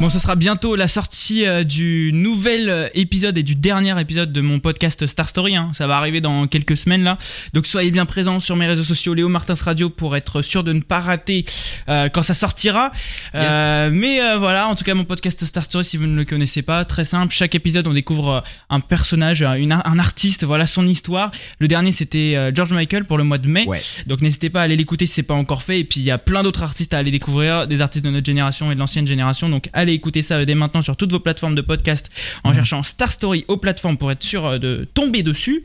Bon, 0.00 0.08
ce 0.08 0.18
sera 0.18 0.34
bientôt 0.34 0.76
la 0.76 0.88
sortie 0.88 1.44
euh, 1.44 1.62
du 1.62 2.10
nouvel 2.14 2.70
euh, 2.70 2.88
épisode 2.94 3.36
et 3.36 3.42
du 3.42 3.54
dernier 3.54 4.00
épisode 4.00 4.32
de 4.32 4.40
mon 4.40 4.58
podcast 4.58 5.06
Star 5.06 5.28
Story. 5.28 5.56
hein. 5.56 5.72
Ça 5.74 5.86
va 5.86 5.98
arriver 5.98 6.22
dans 6.22 6.46
quelques 6.46 6.78
semaines 6.78 7.02
là. 7.02 7.18
Donc 7.52 7.66
soyez 7.66 7.90
bien 7.90 8.06
présents 8.06 8.40
sur 8.40 8.56
mes 8.56 8.66
réseaux 8.66 8.82
sociaux 8.82 9.12
Léo 9.12 9.28
Martins 9.28 9.52
Radio 9.62 9.90
pour 9.90 10.16
être 10.16 10.40
sûr 10.40 10.64
de 10.64 10.72
ne 10.72 10.80
pas 10.80 11.00
rater 11.00 11.44
euh, 11.90 12.08
quand 12.08 12.22
ça 12.22 12.32
sortira. 12.32 12.92
Euh, 13.34 13.90
mais 13.92 14.22
euh, 14.22 14.38
voilà, 14.38 14.68
en 14.68 14.74
tout 14.74 14.84
cas 14.84 14.94
mon 14.94 15.04
podcast 15.04 15.44
Star 15.44 15.64
Story, 15.64 15.84
si 15.84 15.98
vous 15.98 16.06
ne 16.06 16.16
le 16.16 16.24
connaissez 16.24 16.62
pas, 16.62 16.86
très 16.86 17.04
simple. 17.04 17.34
Chaque 17.34 17.54
épisode, 17.54 17.86
on 17.86 17.92
découvre 17.92 18.42
un 18.70 18.80
personnage, 18.80 19.42
une, 19.42 19.72
un 19.84 19.98
artiste, 19.98 20.44
voilà 20.44 20.66
son 20.66 20.86
histoire. 20.86 21.30
Le 21.58 21.68
dernier, 21.68 21.92
c'était 21.92 22.52
George 22.54 22.72
Michael 22.72 23.04
pour 23.04 23.18
le 23.18 23.24
mois 23.24 23.36
de 23.36 23.48
mai. 23.48 23.66
Ouais. 23.66 23.78
Donc 24.06 24.22
n'hésitez 24.22 24.48
pas 24.48 24.62
à 24.62 24.62
aller 24.62 24.76
l'écouter 24.76 25.04
si 25.04 25.12
c'est 25.12 25.22
pas 25.22 25.34
encore 25.34 25.62
fait. 25.62 25.80
Et 25.80 25.84
puis 25.84 26.00
il 26.00 26.04
y 26.04 26.10
a 26.10 26.16
plein 26.16 26.42
d'autres 26.42 26.62
artistes 26.62 26.94
à 26.94 26.98
aller 26.98 27.10
découvrir, 27.10 27.68
des 27.68 27.82
artistes 27.82 28.06
de 28.06 28.10
notre 28.10 28.24
génération 28.24 28.72
et 28.72 28.74
de 28.74 28.80
l'ancienne 28.80 29.06
génération. 29.06 29.50
Donc 29.50 29.68
allez 29.74 29.89
écouter 29.94 30.22
ça 30.22 30.36
euh, 30.36 30.44
dès 30.44 30.54
maintenant 30.54 30.82
sur 30.82 30.96
toutes 30.96 31.10
vos 31.10 31.20
plateformes 31.20 31.54
de 31.54 31.62
podcast 31.62 32.10
en 32.44 32.52
cherchant 32.52 32.82
Star 32.82 33.12
Story 33.12 33.44
aux 33.48 33.56
plateformes 33.56 33.96
pour 33.96 34.10
être 34.10 34.22
sûr 34.22 34.46
euh, 34.46 34.58
de 34.58 34.88
tomber 34.94 35.22
dessus. 35.22 35.64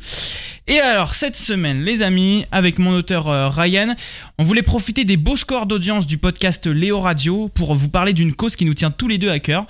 Et 0.67 0.79
alors 0.79 1.13
cette 1.13 1.35
semaine, 1.35 1.83
les 1.83 2.01
amis, 2.01 2.45
avec 2.51 2.79
mon 2.79 2.91
auteur 2.95 3.27
euh, 3.27 3.49
Ryan, 3.49 3.95
on 4.37 4.43
voulait 4.43 4.63
profiter 4.63 5.05
des 5.05 5.17
beaux 5.17 5.37
scores 5.37 5.65
d'audience 5.65 6.07
du 6.07 6.17
podcast 6.17 6.67
Léo 6.67 6.99
Radio 6.99 7.49
pour 7.49 7.75
vous 7.75 7.89
parler 7.89 8.13
d'une 8.13 8.33
cause 8.33 8.55
qui 8.55 8.65
nous 8.65 8.73
tient 8.73 8.91
tous 8.91 9.07
les 9.07 9.17
deux 9.17 9.29
à 9.29 9.39
cœur. 9.39 9.65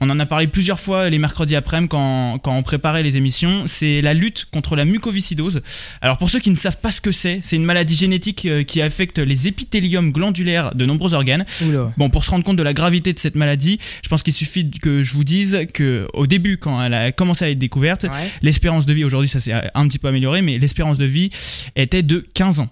On 0.00 0.10
en 0.10 0.18
a 0.18 0.26
parlé 0.26 0.46
plusieurs 0.46 0.80
fois 0.80 1.08
les 1.08 1.18
mercredis 1.18 1.56
après-midi 1.56 1.88
quand, 1.88 2.38
quand 2.42 2.56
on 2.56 2.62
préparait 2.62 3.02
les 3.02 3.16
émissions. 3.16 3.64
C'est 3.66 4.02
la 4.02 4.12
lutte 4.12 4.46
contre 4.52 4.76
la 4.76 4.84
mucoviscidose. 4.84 5.62
Alors 6.00 6.18
pour 6.18 6.30
ceux 6.30 6.40
qui 6.40 6.50
ne 6.50 6.56
savent 6.56 6.80
pas 6.80 6.90
ce 6.90 7.00
que 7.00 7.12
c'est, 7.12 7.40
c'est 7.42 7.56
une 7.56 7.64
maladie 7.64 7.96
génétique 7.96 8.48
qui 8.66 8.82
affecte 8.82 9.18
les 9.18 9.46
épithéliums 9.46 10.10
glandulaires 10.10 10.74
de 10.74 10.84
nombreux 10.84 11.14
organes. 11.14 11.46
Oula. 11.64 11.92
Bon, 11.96 12.10
pour 12.10 12.24
se 12.24 12.30
rendre 12.30 12.44
compte 12.44 12.56
de 12.56 12.62
la 12.62 12.72
gravité 12.72 13.12
de 13.12 13.18
cette 13.18 13.36
maladie, 13.36 13.78
je 14.02 14.08
pense 14.08 14.22
qu'il 14.22 14.32
suffit 14.34 14.70
que 14.70 15.02
je 15.02 15.14
vous 15.14 15.24
dise 15.24 15.58
que 15.74 16.06
au 16.14 16.26
début, 16.26 16.56
quand 16.58 16.82
elle 16.82 16.94
a 16.94 17.12
commencé 17.12 17.44
à 17.44 17.50
être 17.50 17.58
découverte, 17.58 18.04
Ouais. 18.04 18.30
l'espérance 18.42 18.86
de 18.86 18.92
vie 18.92 19.04
aujourd'hui, 19.04 19.28
ça 19.28 19.40
s'est 19.40 19.52
un 19.74 19.88
petit 19.88 19.98
peu 19.98 20.08
amélioré, 20.08 20.42
mais 20.42 20.58
l'espérance 20.58 20.98
de 20.98 21.04
vie 21.04 21.30
était 21.76 22.02
de 22.02 22.26
15 22.34 22.60
ans. 22.60 22.68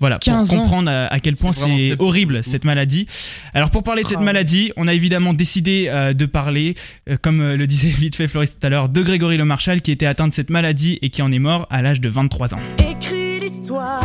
Voilà, 0.00 0.18
pour 0.18 0.24
15 0.32 0.50
ans. 0.50 0.58
comprendre 0.58 0.90
à, 0.90 1.06
à 1.06 1.20
quel 1.20 1.36
point 1.36 1.52
C'est 1.52 1.94
horrible 2.00 2.42
cette 2.42 2.64
maladie. 2.64 3.06
Alors 3.54 3.70
pour 3.70 3.84
parler 3.84 4.02
de 4.02 4.08
cette 4.08 4.18
Ah 4.20 4.24
maladie, 4.24 4.72
on 4.76 4.88
a 4.88 4.94
évidemment 4.94 5.32
décidé 5.32 5.86
euh, 5.88 6.12
de 6.12 6.26
parler, 6.26 6.74
euh, 7.08 7.16
comme 7.22 7.40
euh, 7.40 7.56
le 7.56 7.68
disait 7.68 7.88
vite 7.96 8.16
fait 8.16 8.26
Floris 8.26 8.58
tout 8.58 8.66
à 8.66 8.68
l'heure, 8.70 8.88
de 8.88 9.00
Grégory 9.00 9.36
Le 9.36 9.44
Marchal 9.44 9.80
qui 9.80 9.92
était 9.92 10.06
atteint 10.06 10.26
de 10.26 10.32
cette 10.32 10.50
maladie 10.50 10.98
et 11.02 11.10
qui 11.10 11.22
en 11.22 11.30
est 11.30 11.38
mort 11.38 11.68
à 11.70 11.82
l'âge 11.82 12.00
de 12.00 12.08
23 12.08 12.54
ans. 12.54 12.58
Écris 12.78 13.38
l'histoire, 13.40 14.02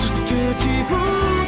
tout 0.00 0.06
ce 0.08 0.32
que 0.32 0.62
tu 0.62 0.82
voudras 0.88 1.41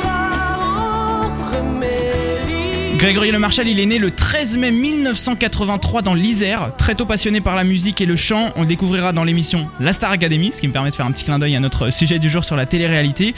Grégory 3.04 3.32
Le 3.32 3.38
Marchal, 3.38 3.68
il 3.68 3.80
est 3.80 3.84
né 3.84 3.98
le 3.98 4.12
13 4.12 4.56
mai 4.56 4.70
1983 4.70 6.00
dans 6.00 6.14
l'Isère. 6.14 6.74
Très 6.78 6.94
tôt 6.94 7.04
passionné 7.04 7.42
par 7.42 7.54
la 7.54 7.62
musique 7.62 8.00
et 8.00 8.06
le 8.06 8.16
chant, 8.16 8.50
on 8.56 8.64
découvrira 8.64 9.12
dans 9.12 9.24
l'émission 9.24 9.68
La 9.78 9.92
Star 9.92 10.10
Academy, 10.10 10.52
ce 10.52 10.62
qui 10.62 10.68
me 10.68 10.72
permet 10.72 10.88
de 10.88 10.94
faire 10.94 11.04
un 11.04 11.12
petit 11.12 11.24
clin 11.24 11.38
d'œil 11.38 11.54
à 11.54 11.60
notre 11.60 11.90
sujet 11.90 12.18
du 12.18 12.30
jour 12.30 12.46
sur 12.46 12.56
la 12.56 12.64
télé-réalité. 12.64 13.34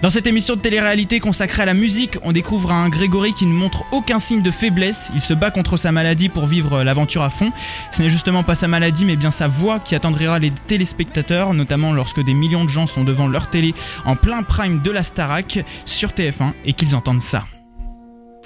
Dans 0.00 0.08
cette 0.08 0.26
émission 0.26 0.56
de 0.56 0.62
télé-réalité 0.62 1.20
consacrée 1.20 1.60
à 1.60 1.66
la 1.66 1.74
musique, 1.74 2.16
on 2.22 2.32
découvre 2.32 2.72
un 2.72 2.88
Grégory 2.88 3.34
qui 3.34 3.44
ne 3.44 3.52
montre 3.52 3.84
aucun 3.92 4.18
signe 4.18 4.40
de 4.40 4.50
faiblesse. 4.50 5.10
Il 5.14 5.20
se 5.20 5.34
bat 5.34 5.50
contre 5.50 5.76
sa 5.76 5.92
maladie 5.92 6.30
pour 6.30 6.46
vivre 6.46 6.82
l'aventure 6.82 7.22
à 7.22 7.28
fond. 7.28 7.52
Ce 7.92 8.00
n'est 8.00 8.08
justement 8.08 8.42
pas 8.42 8.54
sa 8.54 8.68
maladie, 8.68 9.04
mais 9.04 9.16
bien 9.16 9.30
sa 9.30 9.48
voix 9.48 9.80
qui 9.80 9.94
attendrira 9.94 10.38
les 10.38 10.50
téléspectateurs, 10.66 11.52
notamment 11.52 11.92
lorsque 11.92 12.24
des 12.24 12.32
millions 12.32 12.64
de 12.64 12.70
gens 12.70 12.86
sont 12.86 13.04
devant 13.04 13.28
leur 13.28 13.50
télé 13.50 13.74
en 14.06 14.16
plein 14.16 14.42
prime 14.42 14.80
de 14.80 14.90
la 14.90 15.02
Starac 15.02 15.62
sur 15.84 16.12
TF1 16.12 16.52
et 16.64 16.72
qu'ils 16.72 16.94
entendent 16.94 17.20
ça. 17.20 17.44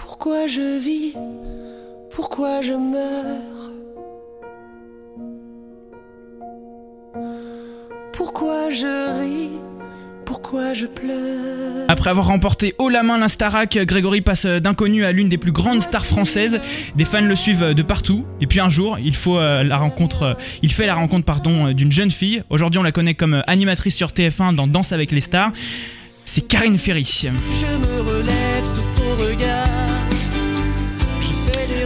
Pourquoi 0.06 0.46
je 0.46 0.78
vis? 0.80 1.14
Pourquoi 2.14 2.61
je 2.61 2.75
meurs? 2.75 3.73
Pourquoi 8.12 8.70
je 8.70 9.20
ris? 9.23 9.50
Pourquoi 10.26 10.75
je 10.75 10.84
pleure? 10.84 11.87
Après 11.88 12.11
avoir 12.11 12.26
remporté 12.26 12.75
haut 12.76 12.90
la 12.90 13.02
main 13.02 13.16
l'Instarac, 13.16 13.78
Grégory 13.78 14.20
passe 14.20 14.44
d'inconnu 14.44 15.06
à 15.06 15.12
l'une 15.12 15.30
des 15.30 15.38
plus 15.38 15.52
grandes 15.52 15.80
stars 15.80 16.04
françaises. 16.04 16.61
Des 16.96 17.06
fans 17.06 17.23
le 17.23 17.34
suivent 17.34 17.73
de 17.73 17.82
partout. 17.82 18.26
Et 18.42 18.46
puis 18.46 18.61
un 18.61 18.68
jour, 18.68 18.99
il 18.99 19.16
faut 19.16 19.38
euh, 19.38 19.62
la 19.62 19.78
rencontre, 19.78 20.23
euh, 20.23 20.34
il 20.62 20.70
fait 20.70 20.87
la 20.87 20.96
rencontre 20.96 21.25
pardon 21.25 21.68
euh, 21.68 21.73
d'une 21.73 21.90
jeune 21.90 22.11
fille. 22.11 22.42
Aujourd'hui, 22.50 22.78
on 22.78 22.82
la 22.84 22.92
connaît 22.92 23.14
comme 23.14 23.42
animatrice 23.46 23.96
sur 23.96 24.08
TF1 24.08 24.54
dans 24.54 24.66
Danse 24.66 24.92
avec 24.92 25.12
les 25.12 25.23
stars. 25.23 25.52
C'est 26.26 26.46
Karine 26.46 26.76
Ferry. 26.76 27.04
Je 27.23 27.28
me 27.30 28.00
relève 28.02 28.43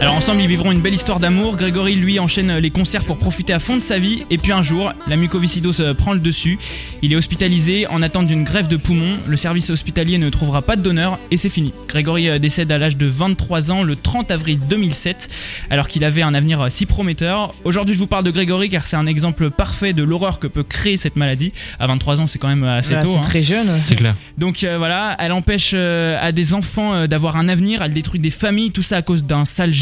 Alors 0.01 0.15
ensemble, 0.15 0.41
ils 0.41 0.47
vivront 0.47 0.71
une 0.71 0.79
belle 0.79 0.93
histoire 0.93 1.19
d'amour. 1.19 1.57
Grégory, 1.57 1.95
lui, 1.95 2.19
enchaîne 2.19 2.57
les 2.57 2.69
concerts 2.69 3.03
pour 3.03 3.17
profiter 3.17 3.51
à 3.51 3.59
fond 3.59 3.75
de 3.75 3.81
sa 3.81 3.99
vie. 3.99 4.23
Et 4.29 4.37
puis 4.37 4.53
un 4.53 4.63
jour, 4.63 4.93
la 5.07 5.17
mucoviscidose 5.17 5.81
euh, 5.81 5.93
prend 5.93 6.13
le 6.13 6.21
dessus. 6.21 6.57
Il 7.01 7.11
est 7.11 7.17
hospitalisé 7.17 7.85
en 7.87 8.01
attente 8.01 8.27
d'une 8.27 8.45
greffe 8.45 8.69
de 8.69 8.77
poumon. 8.77 9.17
Le 9.27 9.35
service 9.35 9.69
hospitalier 9.69 10.17
ne 10.17 10.29
trouvera 10.29 10.61
pas 10.61 10.77
de 10.77 10.81
donneur 10.81 11.19
et 11.31 11.37
c'est 11.37 11.49
fini. 11.49 11.73
Grégory 11.89 12.29
euh, 12.29 12.39
décède 12.39 12.71
à 12.71 12.77
l'âge 12.77 12.95
de 12.95 13.07
23 13.07 13.71
ans 13.71 13.83
le 13.83 13.97
30 13.97 14.31
avril 14.31 14.59
2007, 14.69 15.29
alors 15.69 15.89
qu'il 15.89 16.05
avait 16.05 16.21
un 16.21 16.33
avenir 16.33 16.61
euh, 16.61 16.69
si 16.69 16.85
prometteur. 16.85 17.53
Aujourd'hui, 17.65 17.93
je 17.93 17.99
vous 17.99 18.07
parle 18.07 18.23
de 18.23 18.31
Grégory 18.31 18.69
car 18.69 18.87
c'est 18.87 18.95
un 18.95 19.05
exemple 19.05 19.49
parfait 19.49 19.91
de 19.91 20.03
l'horreur 20.03 20.39
que 20.39 20.47
peut 20.47 20.63
créer 20.63 20.95
cette 20.95 21.17
maladie. 21.17 21.51
À 21.77 21.87
23 21.87 22.21
ans, 22.21 22.27
c'est 22.27 22.39
quand 22.39 22.47
même 22.47 22.63
euh, 22.63 22.79
assez 22.79 22.95
tôt. 22.95 23.07
c'est 23.07 23.17
hein. 23.17 23.21
très 23.21 23.41
jeune. 23.41 23.79
C'est 23.83 23.95
clair. 23.95 24.15
Donc 24.39 24.63
euh, 24.63 24.77
voilà, 24.77 25.17
elle 25.19 25.33
empêche 25.33 25.71
euh, 25.73 26.17
à 26.21 26.31
des 26.31 26.53
enfants 26.53 26.93
euh, 26.93 27.07
d'avoir 27.07 27.35
un 27.35 27.49
avenir, 27.49 27.81
elle 27.81 27.93
détruit 27.93 28.21
des 28.21 28.31
familles, 28.31 28.71
tout 28.71 28.81
ça 28.81 28.95
à 28.95 29.01
cause 29.01 29.25
d'un 29.25 29.43
sale 29.43 29.73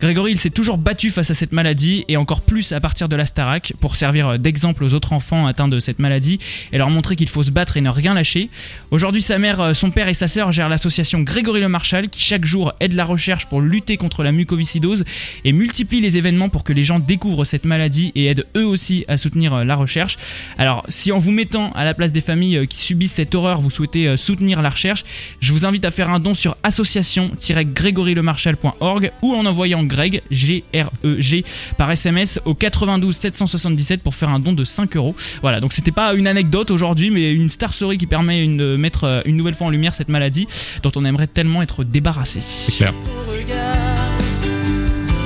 Grégory, 0.00 0.32
il 0.32 0.38
s'est 0.38 0.50
toujours 0.50 0.78
battu 0.78 1.10
face 1.10 1.30
à 1.30 1.34
cette 1.34 1.52
maladie 1.52 2.04
et 2.08 2.16
encore 2.16 2.40
plus 2.40 2.72
à 2.72 2.80
partir 2.80 3.08
de 3.08 3.16
la 3.16 3.26
Starac 3.26 3.72
pour 3.80 3.96
servir 3.96 4.38
d'exemple 4.38 4.84
aux 4.84 4.94
autres 4.94 5.12
enfants 5.12 5.46
atteints 5.46 5.68
de 5.68 5.80
cette 5.80 5.98
maladie 5.98 6.38
et 6.72 6.78
leur 6.78 6.90
montrer 6.90 7.16
qu'il 7.16 7.28
faut 7.28 7.42
se 7.42 7.50
battre 7.50 7.76
et 7.76 7.80
ne 7.80 7.90
rien 7.90 8.14
lâcher. 8.14 8.50
Aujourd'hui, 8.90 9.22
sa 9.22 9.38
mère, 9.38 9.60
euh, 9.60 9.74
son 9.74 9.90
père 9.90 10.08
et 10.08 10.14
sa 10.14 10.28
sœur 10.28 10.52
gèrent 10.52 10.68
l'association 10.68 11.20
Grégory 11.20 11.60
Le 11.60 11.68
Marchal 11.68 12.08
qui 12.08 12.20
chaque 12.20 12.44
jour 12.44 12.72
aide 12.80 12.94
la 12.94 13.04
recherche 13.04 13.46
pour 13.46 13.60
lutter 13.60 13.96
contre 13.96 14.22
la 14.22 14.32
mucoviscidose 14.32 15.04
et 15.44 15.52
multiplie 15.52 16.00
les 16.00 16.16
événements 16.16 16.48
pour 16.48 16.64
que 16.64 16.72
les 16.72 16.84
gens 16.84 16.98
découvrent 16.98 17.44
cette 17.44 17.64
maladie 17.64 18.12
et 18.14 18.26
aident 18.26 18.46
eux 18.56 18.66
aussi 18.66 19.04
à 19.08 19.18
soutenir 19.18 19.54
euh, 19.54 19.64
la 19.64 19.76
recherche. 19.76 20.16
Alors, 20.58 20.84
si 20.88 21.12
en 21.12 21.18
vous 21.18 21.32
mettant 21.32 21.72
à 21.72 21.84
la 21.84 21.94
place 21.94 22.12
des 22.12 22.20
familles 22.20 22.58
euh, 22.58 22.66
qui 22.66 22.78
subissent 22.78 23.14
cette 23.14 23.34
horreur, 23.34 23.60
vous 23.60 23.70
souhaitez 23.70 24.16
soutenir 24.16 24.62
la 24.62 24.70
recherche, 24.70 25.04
je 25.40 25.52
vous 25.52 25.66
invite 25.66 25.84
à 25.84 25.90
faire 25.90 26.10
un 26.10 26.20
don 26.20 26.34
sur 26.34 26.56
association-grégorylemarchal.org 26.62 29.12
ou 29.22 29.34
en 29.38 29.46
envoyant 29.46 29.82
Greg, 29.84 30.22
G-R-E-G, 30.30 31.44
par 31.76 31.90
SMS 31.90 32.40
au 32.44 32.54
92 32.54 33.16
777 33.16 34.02
pour 34.02 34.14
faire 34.14 34.28
un 34.30 34.38
don 34.38 34.52
de 34.52 34.64
5 34.64 34.96
euros. 34.96 35.14
Voilà, 35.42 35.60
donc 35.60 35.72
c'était 35.72 35.90
pas 35.92 36.14
une 36.14 36.26
anecdote 36.26 36.70
aujourd'hui, 36.70 37.10
mais 37.10 37.32
une 37.32 37.50
star 37.50 37.72
story 37.74 37.98
qui 37.98 38.06
permet 38.06 38.42
une- 38.42 38.56
de 38.56 38.76
mettre 38.76 39.04
euh, 39.04 39.20
une 39.26 39.36
nouvelle 39.36 39.54
fois 39.54 39.66
en 39.66 39.70
lumière 39.70 39.94
cette 39.94 40.08
maladie 40.08 40.46
dont 40.82 40.92
on 40.96 41.04
aimerait 41.04 41.26
tellement 41.26 41.62
être 41.62 41.84
débarrassé. 41.84 42.40
C'est 42.42 42.72
clair. 42.76 42.92
ton 42.92 43.32
regard 43.32 44.18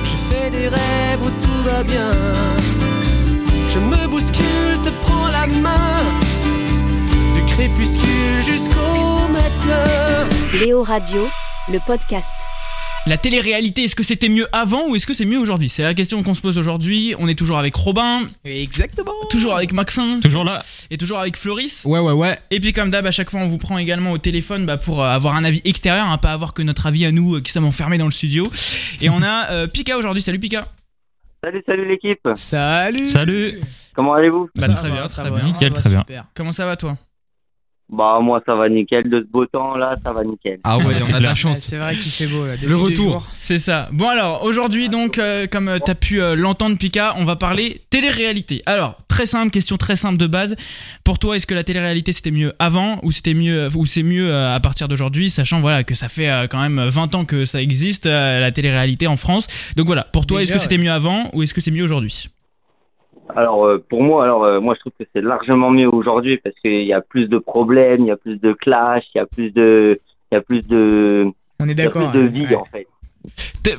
Je 0.03 0.35
fais 0.35 0.49
des 0.51 0.67
rêves 0.67 1.21
où 1.21 1.29
tout 1.43 1.63
va 1.69 1.83
bien 1.83 2.09
Je 3.69 3.79
me 3.79 4.07
bouscule, 4.07 4.81
te 4.83 4.89
prends 5.05 5.27
la 5.27 5.47
main 5.47 6.03
Du 7.35 7.43
crépuscule 7.53 8.43
jusqu'au 8.45 9.27
matin 9.29 10.27
Léo 10.59 10.83
Radio, 10.83 11.27
le 11.71 11.79
podcast. 11.85 12.33
La 13.07 13.17
télé-réalité, 13.17 13.85
est-ce 13.85 13.95
que 13.95 14.03
c'était 14.03 14.29
mieux 14.29 14.47
avant 14.51 14.87
ou 14.87 14.95
est-ce 14.95 15.07
que 15.07 15.13
c'est 15.15 15.25
mieux 15.25 15.39
aujourd'hui? 15.39 15.69
C'est 15.69 15.81
la 15.81 15.95
question 15.95 16.21
qu'on 16.21 16.35
se 16.35 16.41
pose 16.41 16.59
aujourd'hui. 16.59 17.15
On 17.17 17.27
est 17.27 17.33
toujours 17.35 17.57
avec 17.57 17.75
Robin, 17.75 18.21
Exactement. 18.45 19.11
toujours 19.31 19.55
avec 19.55 19.73
Maxence 19.73 20.21
Toujours 20.21 20.43
là. 20.43 20.63
et 20.91 20.97
toujours 20.97 21.17
avec 21.17 21.35
Floris. 21.35 21.83
Ouais, 21.85 21.99
ouais, 21.99 22.11
ouais. 22.13 22.37
Et 22.51 22.59
puis 22.59 22.73
comme 22.73 22.91
d'hab, 22.91 23.05
à 23.07 23.11
chaque 23.11 23.31
fois, 23.31 23.39
on 23.39 23.47
vous 23.47 23.57
prend 23.57 23.79
également 23.79 24.11
au 24.11 24.19
téléphone 24.19 24.67
bah, 24.67 24.77
pour 24.77 25.01
euh, 25.03 25.07
avoir 25.07 25.35
un 25.35 25.43
avis 25.43 25.61
extérieur, 25.65 26.05
hein, 26.07 26.17
pas 26.19 26.31
avoir 26.31 26.53
que 26.53 26.61
notre 26.61 26.85
avis 26.85 27.03
à 27.05 27.11
nous 27.11 27.37
euh, 27.37 27.41
qui 27.41 27.51
sommes 27.51 27.65
enfermés 27.65 27.97
dans 27.97 28.05
le 28.05 28.11
studio. 28.11 28.43
Et 29.01 29.09
on 29.09 29.23
a 29.23 29.49
euh, 29.49 29.67
Pika 29.67 29.97
aujourd'hui. 29.97 30.21
Salut 30.21 30.39
Pika. 30.39 30.67
Salut, 31.43 31.63
salut 31.65 31.87
l'équipe. 31.87 32.29
Salut. 32.35 33.09
Salut. 33.09 33.59
Comment 33.95 34.13
allez-vous? 34.13 34.47
Bah, 34.55 34.67
très 34.69 34.89
va, 34.89 34.95
bien, 34.95 35.07
ça 35.07 35.23
très 35.23 35.31
va, 35.31 35.37
bien. 35.39 35.45
Nickel, 35.47 35.73
va 35.73 35.79
très 35.79 35.89
bien. 35.89 35.99
super. 36.01 36.25
Comment 36.35 36.51
ça 36.53 36.67
va 36.67 36.77
toi? 36.77 36.95
Bah 37.91 38.19
moi 38.21 38.41
ça 38.47 38.55
va 38.55 38.69
nickel 38.69 39.09
de 39.09 39.19
ce 39.19 39.31
beau 39.31 39.45
temps 39.45 39.75
là, 39.75 39.95
ça 40.03 40.13
va 40.13 40.23
nickel. 40.23 40.59
Ah 40.63 40.77
ouais, 40.77 40.85
on 40.85 41.13
a 41.13 41.19
de 41.19 41.23
la 41.23 41.29
Ouais, 41.29 41.35
chance. 41.35 41.59
C'est 41.59 41.77
vrai 41.77 41.95
qu'il 41.95 42.11
fait 42.11 42.27
beau 42.27 42.45
là. 42.45 42.53
Le 42.61 42.75
retour. 42.77 43.27
C'est 43.33 43.57
ça. 43.59 43.89
Bon 43.91 44.07
alors, 44.07 44.43
aujourd'hui 44.43 44.87
donc, 44.89 45.17
euh, 45.17 45.45
comme 45.47 45.67
euh, 45.67 45.79
t'as 45.83 45.95
pu 45.95 46.21
euh, 46.21 46.35
l'entendre 46.35 46.77
Pika, 46.77 47.13
on 47.17 47.25
va 47.25 47.35
parler 47.35 47.81
télé-réalité. 47.89 48.61
Alors, 48.65 48.95
très 49.07 49.25
simple, 49.25 49.51
question 49.51 49.77
très 49.77 49.95
simple 49.95 50.17
de 50.17 50.27
base. 50.27 50.55
Pour 51.03 51.19
toi, 51.19 51.35
est-ce 51.35 51.45
que 51.47 51.53
la 51.53 51.63
télé-réalité 51.63 52.13
c'était 52.13 52.31
mieux 52.31 52.53
avant 52.59 52.99
ou 53.03 53.11
c'était 53.11 53.33
mieux 53.33 53.67
ou 53.75 53.85
c'est 53.85 54.03
mieux 54.03 54.31
euh, 54.31 54.53
à 54.55 54.59
partir 54.59 54.87
d'aujourd'hui, 54.87 55.29
sachant 55.29 55.59
voilà 55.59 55.83
que 55.83 55.95
ça 55.95 56.07
fait 56.09 56.29
euh, 56.29 56.47
quand 56.47 56.61
même 56.61 56.81
20 56.81 57.15
ans 57.15 57.25
que 57.25 57.45
ça 57.45 57.61
existe 57.61 58.05
euh, 58.05 58.39
la 58.39 58.51
télé-réalité 58.51 59.07
en 59.07 59.17
France. 59.17 59.47
Donc 59.75 59.87
voilà, 59.87 60.03
pour 60.05 60.25
toi, 60.25 60.41
est-ce 60.41 60.53
que 60.53 60.59
c'était 60.59 60.77
mieux 60.77 60.91
avant 60.91 61.29
ou 61.33 61.43
est-ce 61.43 61.53
que 61.53 61.61
c'est 61.61 61.71
mieux 61.71 61.83
aujourd'hui? 61.83 62.29
Alors 63.35 63.65
euh, 63.65 63.83
pour 63.89 64.03
moi, 64.03 64.23
alors 64.23 64.43
euh, 64.43 64.59
moi 64.59 64.73
je 64.75 64.79
trouve 64.81 64.93
que 64.99 65.05
c'est 65.13 65.21
largement 65.21 65.69
mieux 65.71 65.87
aujourd'hui 65.87 66.37
parce 66.37 66.55
qu'il 66.59 66.83
y 66.85 66.93
a 66.93 67.01
plus 67.01 67.27
de 67.27 67.37
problèmes, 67.37 68.01
il 68.01 68.07
y 68.07 68.11
a 68.11 68.17
plus 68.17 68.37
de 68.37 68.53
clash, 68.53 69.03
il 69.13 69.17
y 69.17 69.21
a 69.21 69.25
plus 69.25 69.51
de, 69.51 69.99
il 70.31 70.35
y 70.35 70.37
a 70.37 70.41
plus 70.41 70.61
de, 70.61 71.31
On 71.59 71.67
est 71.67 71.75
d'accord. 71.75 72.11
de 72.11 72.19
hein. 72.21 72.27
vie 72.27 72.45
Ouais. 72.45 72.55
en 72.55 72.65
fait. 72.65 72.87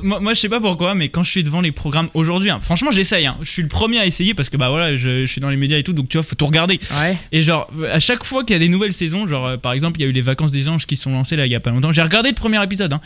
Moi, 0.01 0.19
moi, 0.21 0.33
je 0.33 0.39
sais 0.39 0.49
pas 0.49 0.61
pourquoi, 0.61 0.95
mais 0.95 1.09
quand 1.09 1.23
je 1.23 1.29
suis 1.29 1.43
devant 1.43 1.59
les 1.59 1.73
programmes 1.73 2.09
aujourd'hui, 2.13 2.49
hein, 2.49 2.59
franchement, 2.61 2.91
j'essaye. 2.91 3.25
hein. 3.25 3.37
Je 3.41 3.49
suis 3.49 3.61
le 3.61 3.67
premier 3.67 3.99
à 3.99 4.05
essayer 4.05 4.33
parce 4.33 4.49
que 4.49 4.55
bah 4.55 4.69
voilà, 4.69 4.95
je, 4.95 5.21
je 5.21 5.25
suis 5.25 5.41
dans 5.41 5.49
les 5.49 5.57
médias 5.57 5.77
et 5.77 5.83
tout, 5.83 5.91
donc 5.91 6.07
tu 6.07 6.17
vois, 6.17 6.23
faut 6.23 6.35
tout 6.35 6.45
regarder. 6.45 6.79
Ouais. 7.01 7.17
Et 7.33 7.41
genre, 7.41 7.69
à 7.91 7.99
chaque 7.99 8.23
fois 8.23 8.43
qu'il 8.45 8.53
y 8.53 8.55
a 8.55 8.59
des 8.59 8.69
nouvelles 8.69 8.93
saisons, 8.93 9.27
genre 9.27 9.45
euh, 9.45 9.57
par 9.57 9.73
exemple, 9.73 9.99
il 9.99 10.03
y 10.03 10.05
a 10.05 10.09
eu 10.09 10.13
les 10.13 10.21
vacances 10.21 10.51
des 10.53 10.69
anges 10.69 10.85
qui 10.85 10.95
sont 10.95 11.11
lancées 11.11 11.35
là 11.35 11.45
il 11.45 11.51
y 11.51 11.55
a 11.55 11.59
pas 11.59 11.71
longtemps. 11.71 11.91
J'ai 11.91 12.01
regardé 12.01 12.29
le 12.29 12.35
premier 12.35 12.63
épisode, 12.63 12.93
hein. 12.93 13.01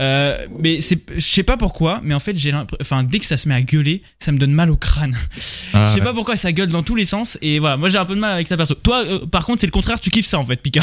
Euh, 0.00 0.46
mais 0.58 0.80
c'est, 0.82 1.00
je 1.16 1.20
sais 1.20 1.42
pas 1.42 1.56
pourquoi, 1.56 2.00
mais 2.02 2.14
en 2.14 2.20
fait, 2.20 2.36
j'ai 2.36 2.50
l'impression, 2.52 2.78
enfin, 2.82 3.02
dès 3.02 3.18
que 3.18 3.26
ça 3.26 3.36
se 3.38 3.48
met 3.48 3.54
à 3.54 3.62
gueuler, 3.62 4.02
ça 4.18 4.30
me 4.30 4.38
donne 4.38 4.52
mal 4.52 4.70
au 4.70 4.76
crâne. 4.76 5.16
Ah, 5.74 5.84
je 5.86 5.94
sais 5.94 5.98
ouais. 6.00 6.04
pas 6.04 6.14
pourquoi 6.14 6.36
ça 6.36 6.50
gueule 6.52 6.68
dans 6.68 6.82
tous 6.82 6.94
les 6.94 7.04
sens. 7.04 7.36
Et 7.42 7.58
voilà, 7.58 7.76
moi 7.76 7.88
j'ai 7.90 7.98
un 7.98 8.04
peu 8.06 8.14
de 8.14 8.20
mal 8.20 8.32
avec 8.32 8.48
ça 8.48 8.56
perso. 8.56 8.74
Toi, 8.74 9.04
euh, 9.04 9.26
par 9.26 9.44
contre, 9.44 9.60
c'est 9.60 9.66
le 9.66 9.72
contraire, 9.72 10.00
tu 10.00 10.08
kiffes 10.10 10.26
ça 10.26 10.38
en 10.38 10.44
fait, 10.46 10.56
Pika. 10.56 10.82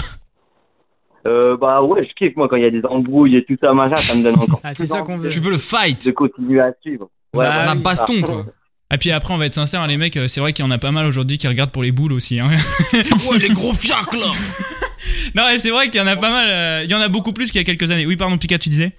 Euh, 1.28 1.58
bah 1.58 1.82
ouais, 1.82 2.06
je 2.08 2.14
kiffe 2.14 2.36
moi 2.36 2.48
quand 2.48 2.56
il 2.56 2.64
y 2.64 2.68
a 2.68 2.70
des 2.72 2.86
embrouilles 2.86 3.38
et 3.38 3.46
tout 3.46 3.58
ça, 3.62 3.74
machin, 3.74 3.96
ça 3.96 4.16
me 4.16 4.24
donne 4.24 4.36
encore 4.40 4.60
Ah, 4.64 4.74
c'est 4.74 4.86
ça 4.86 5.02
qu'on 5.02 5.18
veut. 5.18 5.30
Tu 5.30 5.40
veux 5.40 5.52
le 5.52 5.58
fight 5.58 6.06
de 6.06 6.12
continuer 6.12 6.60
à 6.60 6.72
suivre. 6.82 7.10
Ouais, 7.34 7.46
Bah 7.46 7.52
voilà. 7.54 7.74
Oui. 7.74 7.80
baston, 7.82 8.22
quoi. 8.22 8.46
Et 8.94 8.98
puis 9.00 9.10
après, 9.12 9.34
on 9.34 9.38
va 9.38 9.48
être 9.48 9.54
sincère, 9.54 9.82
hein, 9.82 9.88
les 9.88 9.98
mecs, 9.98 10.16
euh, 10.16 10.28
c'est 10.28 10.40
vrai 10.40 10.54
qu'il 10.54 10.64
y 10.64 10.68
en 10.68 10.72
a 10.72 10.78
pas 10.78 10.92
mal 10.92 11.08
aujourd'hui 11.08 11.38
qui 11.40 11.48
regardent 11.48 11.72
pour 11.72 11.82
les 11.82 11.92
boules 11.92 12.14
aussi. 12.14 12.40
Hein. 12.40 12.50
Ouais, 13.30 13.40
les 13.40 13.50
gros 13.50 13.74
fiacs, 13.74 14.14
là 14.14 14.28
non, 15.36 15.44
mais 15.50 15.58
c'est 15.58 15.72
vrai 15.72 15.90
qu'il 15.90 16.00
y 16.00 16.04
en 16.04 16.08
a 16.08 16.16
pas 16.16 16.30
mal. 16.30 16.48
euh, 16.50 16.84
il 16.84 16.90
y 16.92 16.94
en 16.94 17.02
a 17.02 17.08
beaucoup 17.08 17.34
plus 17.34 17.52
qu'il 17.52 17.60
y 17.60 17.62
a 17.62 17.66
quelques 17.66 17.90
années. 17.90 18.06
Oui, 18.06 18.16
pardon, 18.16 18.38
Pika, 18.38 18.60
tu 18.60 18.70
disais? 18.70 18.94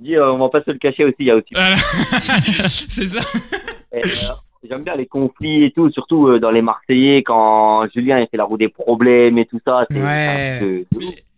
Dis, 0.00 0.16
euh, 0.16 0.32
on 0.32 0.38
va 0.38 0.48
pas 0.48 0.62
se 0.64 0.70
le 0.72 0.78
cacher 0.78 1.04
aussi, 1.04 1.14
il 1.20 1.26
y 1.26 1.30
a 1.30 1.36
aussi. 1.36 1.48
Voilà. 1.52 1.76
c'est 2.68 3.06
ça. 3.06 3.20
Et, 3.92 4.04
euh, 4.04 4.08
J'aime 4.68 4.82
bien 4.82 4.96
les 4.96 5.06
conflits 5.06 5.64
et 5.64 5.70
tout, 5.70 5.90
surtout 5.90 6.26
euh, 6.28 6.40
dans 6.40 6.50
les 6.50 6.62
Marseillais 6.62 7.22
quand 7.22 7.86
Julien 7.94 8.18
il 8.18 8.26
fait 8.28 8.36
la 8.36 8.44
roue 8.44 8.56
des 8.58 8.68
problèmes 8.68 9.38
et 9.38 9.46
tout 9.46 9.60
ça. 9.64 9.86
c'est- 9.90 10.02
Ouais. 10.02 10.58
de-. 10.60 10.86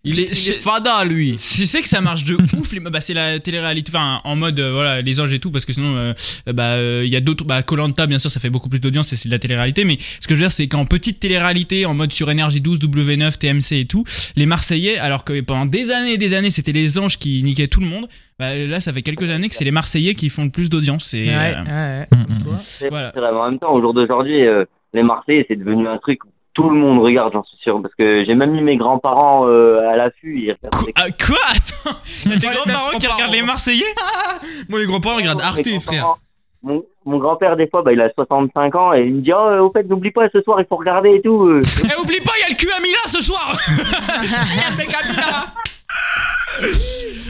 Il 0.03 0.19
est, 0.19 0.23
il 0.33 0.53
est 0.53 0.61
fada, 0.61 1.05
lui 1.05 1.35
C'est 1.37 1.67
c'est 1.67 1.83
que 1.83 1.89
ça 1.89 2.01
marche 2.01 2.25
de 2.25 2.35
ouf. 2.59 2.73
Les, 2.73 2.81
bah, 2.81 3.01
c'est 3.03 3.13
la 3.13 3.39
télé-réalité, 3.39 3.91
enfin 3.95 4.23
en 4.25 4.35
mode 4.35 4.59
euh, 4.59 4.73
voilà 4.73 5.03
les 5.03 5.21
anges 5.21 5.33
et 5.35 5.39
tout, 5.39 5.51
parce 5.51 5.67
que 5.67 5.75
sinon 5.75 5.95
euh, 5.95 6.15
bah 6.47 6.73
euh, 6.73 7.03
il 7.05 7.13
y 7.13 7.17
a 7.17 7.21
d'autres. 7.21 7.45
Bah 7.45 7.63
Colanta 7.63 8.07
bien 8.07 8.19
sûr 8.19 8.31
ça 8.31 8.41
fait 8.41 8.49
beaucoup 8.49 8.71
plus 8.71 8.81
d'audience 8.81 9.13
et 9.13 9.17
c'est 9.17 9.29
de 9.29 9.35
la 9.35 9.39
télé-réalité, 9.39 9.85
mais 9.85 9.99
ce 10.21 10.27
que 10.27 10.35
je 10.35 10.41
veux 10.41 10.45
dire 10.47 10.53
c'est 10.53 10.69
qu'en 10.69 10.87
petite 10.87 11.21
télé-réalité, 11.21 11.85
en 11.85 11.93
mode 11.93 12.13
sur 12.13 12.31
énergie 12.31 12.63
12, 12.63 12.79
W9, 12.81 13.37
TMC 13.37 13.79
et 13.81 13.85
tout, 13.85 14.05
les 14.37 14.47
Marseillais, 14.47 14.97
alors 14.97 15.23
que 15.25 15.39
pendant 15.43 15.67
des 15.67 15.91
années 15.91 16.15
et 16.15 16.19
des 16.19 16.33
années 16.33 16.51
c'était 16.51 16.73
les 16.73 16.99
anges 16.99 17.19
qui 17.19 17.43
niquaient 17.43 17.69
tout 17.69 17.81
le 17.81 17.87
monde. 17.87 18.09
Bah, 18.39 18.57
là 18.57 18.81
ça 18.81 18.95
fait 18.95 19.03
quelques 19.03 19.29
années 19.29 19.51
que 19.51 19.55
c'est 19.55 19.65
les 19.65 19.71
Marseillais 19.71 20.15
qui 20.15 20.31
font 20.31 20.45
le 20.45 20.51
plus 20.51 20.71
d'audience. 20.71 21.13
Et, 21.13 21.27
Ouais, 21.27 21.55
euh, 21.55 21.63
ouais, 21.63 22.07
ouais. 22.11 22.19
mm. 22.19 22.27
Tu 22.39 22.43
vois 22.45 22.57
C'est 22.57 22.89
Voilà. 22.89 23.13
en 23.35 23.51
même 23.51 23.59
temps, 23.59 23.75
au 23.75 23.83
jour 23.83 23.93
d'aujourd'hui, 23.93 24.47
euh, 24.47 24.65
les 24.95 25.03
Marseillais, 25.03 25.45
c'est 25.47 25.57
devenu 25.57 25.87
un 25.87 25.99
truc 25.99 26.25
où 26.25 26.29
tout 26.63 26.71
le 26.71 26.77
monde 26.77 27.01
regarde, 27.03 27.33
j'en 27.33 27.45
suis 27.45 27.57
sûr. 27.63 27.81
Parce 27.83 27.95
que 27.95 28.25
j'ai 28.27 28.35
même 28.35 28.53
mis 28.53 28.63
mes 28.63 28.77
grands-parents 28.77 29.47
euh, 29.49 29.89
à 29.89 29.97
l'affût. 29.97 30.39
Ils 30.39 30.53
regardent 30.63 30.87
les- 30.87 30.93
Ah, 30.97 31.11
quoi 31.11 31.39
Attends 31.49 31.99
tes 32.25 32.29
les 32.31 32.37
grands-parents 32.39 32.99
qui 32.99 33.07
regardent 33.07 33.33
les. 33.33 33.43
Marseillais 33.43 33.85
Moi, 34.69 34.81
les 34.81 34.87
grands-parents 34.87 35.17
regardent 35.17 35.41
Arte, 35.43 35.67
frère. 35.81 36.17
Mon, 36.63 36.85
mon 37.07 37.17
grand-père, 37.17 37.57
des 37.57 37.67
fois, 37.69 37.83
bah, 37.83 37.93
il 37.95 38.01
a 38.03 38.11
65 38.15 38.75
ans 38.75 38.93
et 38.93 39.01
il 39.07 39.15
me 39.15 39.21
dit 39.23 39.33
Oh, 39.35 39.67
au 39.67 39.71
fait, 39.73 39.85
n'oublie 39.85 40.11
pas, 40.11 40.29
ce 40.31 40.43
soir, 40.43 40.61
il 40.61 40.67
faut 40.69 40.77
regarder 40.77 41.11
et 41.15 41.23
tout. 41.23 41.47
euh. 41.47 41.63
Eh, 41.85 42.01
oublie 42.01 42.21
pas, 42.21 42.33
il 42.37 42.43
y 42.43 42.45
a 42.45 42.49
le 42.51 42.55
cul 42.57 42.71
à 42.71 42.81
Mila 42.81 42.99
ce 43.07 43.23
soir 43.23 43.57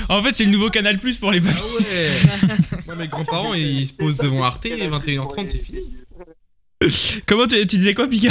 En 0.09 0.23
fait, 0.23 0.35
c'est 0.35 0.45
le 0.45 0.51
nouveau 0.51 0.71
Canal 0.71 0.99
Plus 0.99 1.19
pour 1.19 1.31
les 1.31 1.39
Ah 1.39 1.51
ouais 1.51 2.81
Moi, 2.87 2.97
mes 2.97 3.07
grands-parents, 3.09 3.55
ils 3.55 3.87
se 3.87 3.93
posent 3.93 4.17
devant 4.17 4.43
Arte, 4.43 4.65
21h30, 4.67 5.47
c'est 5.47 5.59
fini. 5.59 5.97
Comment 7.27 7.47
tu, 7.47 7.55
tu 7.67 7.77
disais 7.77 7.95
quoi, 7.95 8.09
Pika 8.09 8.31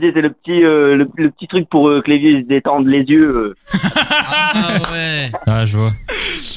C'est 0.00 0.20
le 0.20 0.30
petit, 0.30 0.64
euh, 0.64 0.96
le, 0.96 1.08
le 1.16 1.30
petit 1.30 1.46
truc 1.46 1.68
pour 1.68 1.88
euh, 1.88 2.02
que 2.02 2.10
les 2.10 2.18
vieux 2.18 2.40
se 2.42 2.46
détendent 2.46 2.88
les 2.88 3.02
yeux. 3.02 3.28
euh. 3.36 3.54
Ah 3.72 4.78
ouais 4.92 5.30
Ah, 5.46 5.64
je 5.64 5.76
vois. 5.76 5.92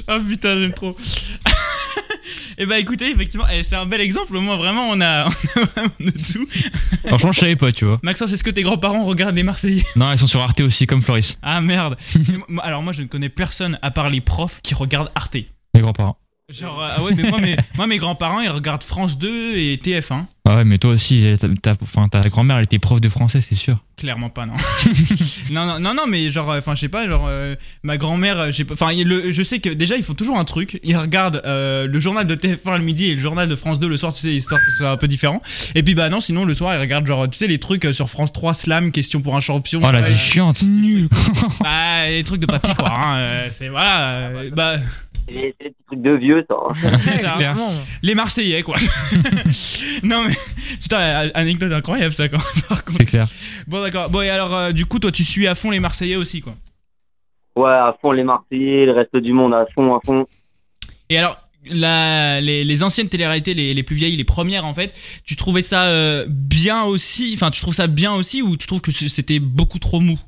Oh 0.10 0.18
putain, 0.28 0.60
j'aime 0.62 0.74
trop. 0.74 0.96
Et 2.60 2.66
bah 2.66 2.80
écoutez, 2.80 3.12
effectivement, 3.12 3.46
eh, 3.54 3.62
c'est 3.64 3.76
un 3.76 3.86
bel 3.86 4.02
exemple. 4.02 4.34
Moi, 4.40 4.56
vraiment, 4.58 4.90
on 4.90 5.00
a, 5.00 5.26
on 5.56 5.62
a 5.62 5.66
vraiment 5.66 5.90
de 6.00 6.10
tout. 6.10 6.48
Franchement, 7.06 7.32
je 7.32 7.40
savais 7.40 7.56
pas, 7.56 7.72
tu 7.72 7.86
vois. 7.86 8.00
Maxence, 8.02 8.34
est-ce 8.34 8.44
que 8.44 8.50
tes 8.50 8.64
grands-parents 8.64 9.06
regardent 9.06 9.36
les 9.36 9.44
Marseillais? 9.44 9.84
Non, 9.96 10.12
ils 10.12 10.18
sont 10.18 10.26
sur 10.26 10.42
Arte 10.42 10.60
aussi, 10.62 10.88
comme 10.88 11.04
Floris. 11.04 11.38
Ah 11.44 11.62
merde. 11.62 11.98
Alors 12.64 12.82
moi, 12.82 12.94
je 12.94 13.04
ne 13.04 13.08
connais 13.08 13.30
personne 13.30 13.78
à 13.84 13.92
part 13.92 14.10
les 14.10 14.22
profs 14.22 14.60
qui 14.64 14.74
regardent 14.74 15.12
Arte. 15.14 15.36
Les 15.76 15.82
grands-parents. 15.82 16.18
Genre, 16.50 16.82
euh, 16.82 16.88
ah 16.98 17.04
ouais, 17.04 17.12
mais 17.16 17.30
moi, 17.30 17.40
mes, 17.42 17.58
moi, 17.76 17.88
mes 17.88 17.98
grands-parents, 17.98 18.40
ils 18.40 18.50
regardent 18.50 18.84
France 18.84 19.18
2 19.20 19.58
et 19.58 19.76
TF1. 19.78 20.24
Ah 20.50 20.56
ouais, 20.58 20.64
mais 20.64 20.78
toi 20.78 20.92
aussi, 20.92 21.26
ta, 21.40 21.48
ta- 21.74 21.82
enfin, 21.84 22.08
ta 22.08 22.22
grand-mère, 22.22 22.58
elle 22.58 22.64
était 22.64 22.80
prof 22.80 23.02
de 23.02 23.10
français, 23.10 23.42
c'est 23.42 23.56
sûr. 23.56 23.78
Clairement 23.98 24.30
pas, 24.30 24.46
non. 24.46 24.54
non, 25.52 25.66
non, 25.66 25.80
non, 25.80 25.94
non, 25.94 26.04
mais 26.08 26.30
genre, 26.30 26.52
euh, 26.52 26.60
enfin, 26.60 26.76
je 26.76 26.82
sais 26.82 26.88
pas, 26.90 27.10
genre, 27.10 27.26
euh, 27.28 27.56
ma 27.84 27.98
grand-mère, 27.98 28.40
euh, 28.40 28.52
j'ai 28.52 28.64
pas- 28.64 28.76
enfin, 28.76 28.92
je 28.94 29.44
sais 29.44 29.60
que 29.60 29.70
déjà, 29.70 29.98
ils 29.98 30.04
font 30.04 30.14
toujours 30.14 30.38
un 30.38 30.46
truc. 30.46 30.80
Ils 30.84 30.96
regardent 30.96 31.42
euh, 31.46 31.88
le 31.88 32.00
journal 32.00 32.26
de 32.28 32.36
TF1 32.36 32.78
le 32.78 32.84
midi 32.84 33.08
et 33.10 33.16
le 33.16 33.22
journal 33.22 33.50
de 33.50 33.56
France 33.56 33.80
2 33.80 33.88
le 33.88 33.98
soir, 33.98 34.14
tu 34.14 34.22
sais, 34.22 34.34
histoire 34.36 34.62
que 34.62 34.72
ce 34.72 34.78
soit 34.78 34.90
un 34.92 34.98
peu 34.98 35.08
différent. 35.08 35.42
Et 35.76 35.82
puis, 35.84 35.96
bah 35.96 36.10
non, 36.10 36.22
sinon, 36.22 36.46
le 36.46 36.54
soir, 36.54 36.76
ils 36.76 36.80
regardent, 36.80 37.08
genre, 37.08 37.28
tu 37.30 37.38
sais, 37.38 37.48
les 37.48 37.58
trucs 37.60 37.88
sur 37.92 38.08
France 38.10 38.32
3, 38.32 38.54
Slam, 38.54 38.92
question 38.92 39.20
pour 39.22 39.36
un 39.36 39.42
champion. 39.42 39.82
Oh, 39.84 39.92
la 39.92 40.02
vie 40.02 40.16
chiante. 40.16 40.62
Nul. 40.64 41.10
Ah, 41.66 42.06
les 42.10 42.24
trucs 42.24 42.40
de 42.42 42.46
papy, 42.46 42.74
quoi. 42.76 42.92
Hein, 42.96 43.50
c'est 43.52 43.68
voilà. 43.68 44.30
euh, 44.30 44.50
bah, 44.56 44.76
C'est 45.28 45.56
des 45.60 45.76
trucs 45.88 46.02
de 46.02 46.12
vieux, 46.12 46.46
ça. 46.50 46.56
hein. 46.70 46.98
c'est 47.00 47.18
ça. 47.20 47.38
Les 48.02 48.16
Marseillais, 48.16 48.64
quoi. 48.64 48.76
non, 50.04 50.24
mais 50.24 50.36
putain, 50.82 51.30
anecdote 51.34 51.72
incroyable, 51.74 52.14
ça, 52.14 52.30
quoi. 52.30 52.40
Par 52.70 52.84
contre. 52.84 52.98
C'est 52.98 53.06
clair. 53.06 53.28
Bon, 53.68 53.82
d'accord. 53.82 54.10
Bon, 54.10 54.22
et 54.22 54.30
alors, 54.30 54.56
euh, 54.56 54.72
du 54.72 54.86
coup, 54.86 55.00
toi, 55.00 55.12
tu 55.12 55.24
suis 55.24 55.48
à 55.48 55.56
fond 55.56 55.72
les 55.72 55.80
Marseillais 55.80 56.16
aussi, 56.16 56.42
quoi. 56.42 56.56
Ouais, 57.58 57.72
à 57.72 57.96
fond 58.02 58.12
les 58.12 58.24
Marseillais, 58.24 58.86
le 58.86 58.94
reste 58.94 59.18
du 59.18 59.34
monde 59.34 59.54
à 59.54 59.66
fond, 59.76 59.96
à 59.96 60.00
fond. 60.06 60.26
Et 61.10 61.18
alors, 61.18 61.38
la, 61.70 62.40
les, 62.40 62.64
les 62.64 62.84
anciennes 62.84 63.10
télé-réalités, 63.10 63.54
les, 63.54 63.74
les 63.74 63.84
plus 63.84 63.96
vieilles, 63.96 64.16
les 64.16 64.24
premières, 64.24 64.64
en 64.66 64.74
fait, 64.74 64.94
tu 65.26 65.36
trouvais 65.36 65.62
ça 65.62 65.86
euh, 65.86 66.26
bien 66.30 66.84
aussi 66.84 67.32
Enfin, 67.34 67.52
tu 67.52 67.60
trouves 67.62 67.74
ça 67.74 67.88
bien 67.88 68.14
aussi 68.14 68.42
ou 68.42 68.56
tu 68.58 68.68
trouves 68.68 68.82
que 68.82 68.92
c'était 68.92 69.40
beaucoup 69.40 69.80
trop 69.80 70.00
mou? 70.00 70.20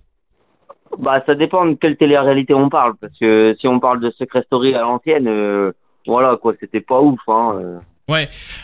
Bah, 0.97 1.23
ça 1.25 1.35
dépend 1.35 1.65
de 1.65 1.73
quelle 1.73 1.97
télé-réalité 1.97 2.53
on 2.53 2.69
parle. 2.69 2.95
Parce 2.99 3.17
que 3.19 3.55
si 3.59 3.67
on 3.67 3.79
parle 3.79 3.99
de 3.99 4.09
Secret 4.11 4.43
Story 4.43 4.73
à 4.75 4.81
l'ancienne, 4.81 5.27
euh, 5.27 5.71
voilà, 6.07 6.37
quoi, 6.37 6.53
c'était 6.59 6.81
pas 6.81 7.01
ouf, 7.01 7.19
hein. 7.27 7.59
euh. 7.61 7.79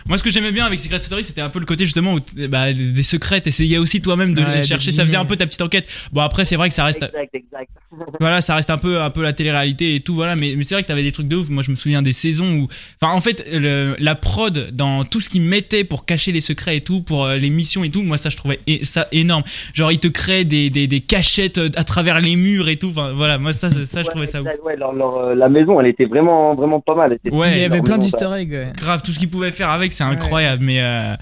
Moi, 0.08 0.17
ce 0.17 0.23
que 0.23 0.29
j'aimais 0.29 0.51
bien 0.51 0.65
avec 0.65 0.79
Secret 0.79 1.01
Story, 1.01 1.23
c'était 1.23 1.41
un 1.41 1.49
peu 1.49 1.60
le 1.60 1.65
côté 1.65 1.86
justement 1.86 2.13
où 2.15 2.19
bah, 2.49 2.73
des 2.73 3.03
secrets, 3.03 3.41
t'essayais 3.41 3.77
aussi 3.77 4.01
toi-même 4.01 4.34
de 4.34 4.41
Ouais, 4.43 4.58
les 4.58 4.63
chercher. 4.63 4.91
Ça 4.91 5.03
faisait 5.05 5.17
un 5.17 5.25
peu 5.25 5.36
ta 5.36 5.45
petite 5.47 5.62
enquête. 5.62 5.88
Bon, 6.12 6.21
après, 6.21 6.45
c'est 6.45 6.55
vrai 6.55 6.69
que 6.69 6.75
ça 6.75 6.86
reste, 6.86 7.03
Exact, 7.03 7.29
exact. 7.34 7.69
voilà, 8.19 8.41
ça 8.41 8.55
reste 8.55 8.69
un 8.69 8.77
peu, 8.77 9.01
un 9.01 9.10
peu 9.10 9.21
la 9.23 9.34
télé-réalité 9.34 9.95
et 9.95 9.99
tout, 10.01 10.15
voilà. 10.15 10.36
Mais, 10.36 10.53
mais 10.58 10.63
c'est 10.63 10.75
vrai 10.75 10.84
que 10.84 10.88
t'avais 10.88 11.03
des 11.03 11.12
trucs 11.12 11.27
de 11.27 11.36
ouf. 11.38 11.49
Moi, 11.49 11.63
je 11.63 11.71
me 11.71 11.75
souviens 11.75 12.01
des 12.01 12.13
saisons 12.13 12.55
où, 12.58 12.67
enfin, 13.01 13.13
en 13.13 13.21
fait, 13.21 13.45
le- 13.53 13.95
la 13.99 14.15
prod 14.15 14.69
dans 14.73 15.03
tout 15.05 15.19
ce 15.21 15.29
qu'ils 15.29 15.41
mettaient 15.41 15.84
pour 15.84 16.05
cacher 16.05 16.31
les 16.31 16.41
secrets 16.41 16.77
et 16.77 16.81
tout, 16.81 17.01
pour 17.01 17.25
euh, 17.25 17.38
les 17.38 17.49
missions 17.49 17.84
et 17.84 17.89
tout, 17.89 18.01
moi, 18.03 18.17
ça, 18.17 18.29
je 18.29 18.38
trouvais 18.38 18.60
ça 18.84 19.08
énorme. 19.12 19.43
Genre, 19.73 19.91
ils 19.91 19.99
te 19.99 20.08
créaient 20.08 20.43
des, 20.45 20.69
des, 20.69 20.88
des 20.88 21.01
cachettes 21.01 21.58
euh, 21.58 21.69
à 21.75 21.84
travers 21.84 22.19
les 22.19 22.36
murs 22.36 22.67
et 22.69 22.75
tout. 22.77 22.89
Enfin, 22.89 23.13
voilà, 23.13 23.38
moi, 23.38 23.53
ça, 23.53 23.69
ça, 23.69 23.75
ça, 23.86 24.01
je 24.01 24.08
Ouais, 24.08 24.12
trouvais 24.12 24.27
ça 24.27 24.41
ouf. 24.41 24.47
ouais, 24.65 24.75
leur- 24.77 24.93
leur, 24.93 25.17
euh, 25.17 25.36
la 25.36 25.49
maison, 25.49 25.79
elle 25.79 25.88
était 25.88 26.05
vraiment, 26.05 26.53
vraiment 26.55 26.79
pas 26.79 26.95
mal. 26.95 27.12
Elle 27.12 27.17
était 27.17 27.36
Ouais, 27.36 27.53
Il 27.55 27.62
y 27.62 27.65
avait 27.65 27.81
plein 27.81 27.97
d'easter 27.97 28.27
eggs. 28.38 28.51
ouais. 28.51 28.73
grave 28.75 29.01
tout 29.01 29.12
ce 29.12 29.19
qu'ils 29.19 29.29
pouvaient 29.36 29.52
faire 29.52 29.69
avec 29.69 29.91
c'est 29.93 30.04
incroyable 30.04 30.63
mais 30.63 30.80
euh, 30.82 31.15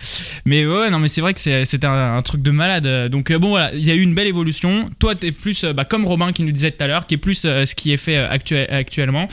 mais 0.45 0.65
ouais 0.65 0.89
non 0.89 0.99
mais 0.99 1.07
c'est 1.07 1.21
vrai 1.21 1.33
que 1.33 1.39
c'est- 1.39 1.65
c'était 1.65 1.87
un, 1.87 2.15
un 2.17 2.21
truc 2.21 2.41
de 2.41 2.51
malade. 2.51 3.09
Donc 3.09 3.31
euh, 3.31 3.39
bon 3.39 3.49
voilà 3.49 3.73
il 3.73 3.83
y 3.83 3.91
a 3.91 3.95
eu 3.95 4.01
une 4.01 4.13
belle 4.15 4.27
évolution. 4.27 4.89
Toi 4.99 5.15
t'es 5.15 5.31
plus 5.31 5.63
euh, 5.63 5.73
bah, 5.73 5.85
comme 5.85 6.05
Robin 6.05 6.31
qui 6.31 6.43
nous 6.43 6.51
disait 6.51 6.71
tout 6.71 6.83
à 6.83 6.87
l'heure 6.87 7.05
qui 7.07 7.15
est 7.15 7.17
plus 7.17 7.35
ce 7.41 7.75
qui 7.75 7.91
est 7.91 7.97
fait 7.97 8.17
actu- 8.17 8.55
actuellement. 8.69 9.27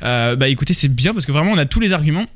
Bah 0.00 0.48
écoutez 0.48 0.74
c'est 0.74 0.88
bien 0.88 1.12
parce 1.12 1.26
que 1.26 1.32
vraiment 1.32 1.52
on 1.52 1.58
a 1.58 1.66
tous 1.66 1.80
les 1.80 1.92
arguments 1.92 2.26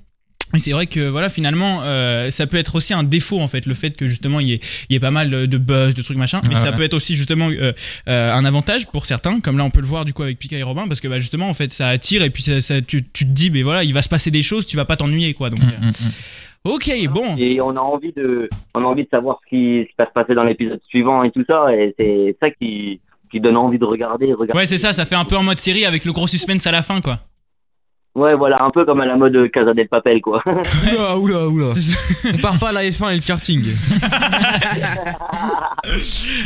et 0.55 0.61
c'est 0.61 0.71
vrai 0.71 0.87
que 0.87 1.09
voilà 1.09 1.29
finalement 1.29 1.81
euh, 1.83 2.31
ça 2.31 2.47
peut 2.47 2.57
être 2.57 2.77
aussi 2.77 2.95
un 2.95 3.03
défaut 3.03 3.41
en 3.41 3.49
fait 3.49 3.67
le 3.67 3.75
fait 3.75 3.97
que 3.97 4.09
justement 4.09 4.39
il 4.39 4.47
y 4.49 4.53
ait, 4.53 4.61
il 4.89 4.93
y 4.93 4.97
ait 4.97 5.01
pas 5.01 5.11
mal 5.11 5.29
de, 5.49 5.59
buzz 5.59 5.95
de 5.97 6.03
trucs 6.03 6.17
machin 6.17 6.41
mais 6.49 6.55
Ouais, 6.55 6.61
ça 6.61 6.71
ouais. 6.71 6.77
peut 6.77 6.83
être 6.85 6.95
aussi 6.95 7.17
justement 7.17 7.49
euh, 7.51 7.73
euh, 8.09 8.33
un 8.33 8.45
avantage 8.45 8.87
pour 8.87 9.07
certains 9.07 9.41
comme 9.41 9.59
là 9.59 9.65
on 9.65 9.71
peut 9.71 9.81
le 9.81 9.87
voir 9.89 10.05
du 10.05 10.13
coup 10.15 10.23
avec 10.23 10.39
Pika 10.39 10.57
et 10.57 10.63
Robin 10.63 10.87
parce 10.87 11.01
que 11.01 11.09
bah 11.09 11.19
justement 11.19 11.49
en 11.49 11.53
fait 11.53 11.73
ça 11.73 11.89
attire 11.89 12.23
et 12.23 12.31
puis 12.31 12.45
ça, 12.45 12.61
ça- 12.61 12.81
tu, 12.81 13.05
tu 13.13 13.25
te 13.27 13.31
dis 13.31 13.51
mais 13.51 13.63
voilà 13.63 13.83
il 13.83 13.93
va 13.93 14.03
se 14.03 14.09
passer 14.09 14.31
des 14.31 14.45
choses 14.45 14.67
tu 14.67 14.77
vas 14.77 14.85
pas 14.85 14.97
t'ennuyer 14.97 15.35
quoi 15.35 15.51
donc 15.51 15.59
Mm, 15.59 15.69
euh, 15.69 15.87
mm, 15.87 15.89
mm. 15.89 16.71
ok 16.71 17.09
bon 17.13 17.37
Et 17.39 17.61
on 17.61 17.71
a 17.71 17.81
envie 17.81 18.13
de, 18.13 18.49
on 18.77 18.83
a 18.83 18.87
envie 18.87 19.03
de 19.03 19.09
savoir 19.13 19.41
ce 19.45 19.49
qui, 19.51 19.81
ce 19.83 19.89
qui 19.89 19.95
va 19.99 20.07
se 20.07 20.13
passer 20.13 20.35
dans 20.35 20.45
l'épisode 20.45 20.81
suivant 20.89 21.25
et 21.25 21.33
tout 21.33 21.45
ça. 21.49 21.67
Et 21.75 21.93
c'est 21.99 22.37
ça 22.41 22.51
qui, 22.51 23.01
qui 23.33 23.41
donne 23.41 23.57
envie 23.57 23.79
de 23.81 23.85
regarder, 23.85 24.33
regarder. 24.33 24.53
ouais 24.57 24.67
c'est 24.67 24.79
ça 24.79 24.93
ça 24.93 25.05
fait 25.07 25.17
un 25.17 25.25
peu 25.25 25.37
en 25.37 25.43
mode 25.43 25.59
série 25.59 25.85
avec 25.85 26.05
le 26.05 26.13
gros 26.13 26.29
suspense 26.29 26.67
à 26.69 26.71
la 26.73 26.83
fin 26.83 27.01
quoi 27.01 27.19
Ouais, 28.17 28.35
voilà, 28.35 28.63
un 28.63 28.71
peu 28.71 28.85
comme 28.87 29.01
à 29.03 29.07
la 29.07 29.15
mode 29.17 29.51
Casa 29.53 29.75
del 29.75 29.89
Papel, 29.89 30.23
quoi. 30.23 30.43
Oula, 30.91 31.19
oula, 31.19 31.49
oula. 31.49 31.75
On 32.35 32.39
part 32.39 32.59
pas 32.59 32.71
à 32.71 32.73
la 32.73 32.83
F1 32.85 33.13
et 33.13 33.17
le 33.17 33.21
karting. 33.21 33.63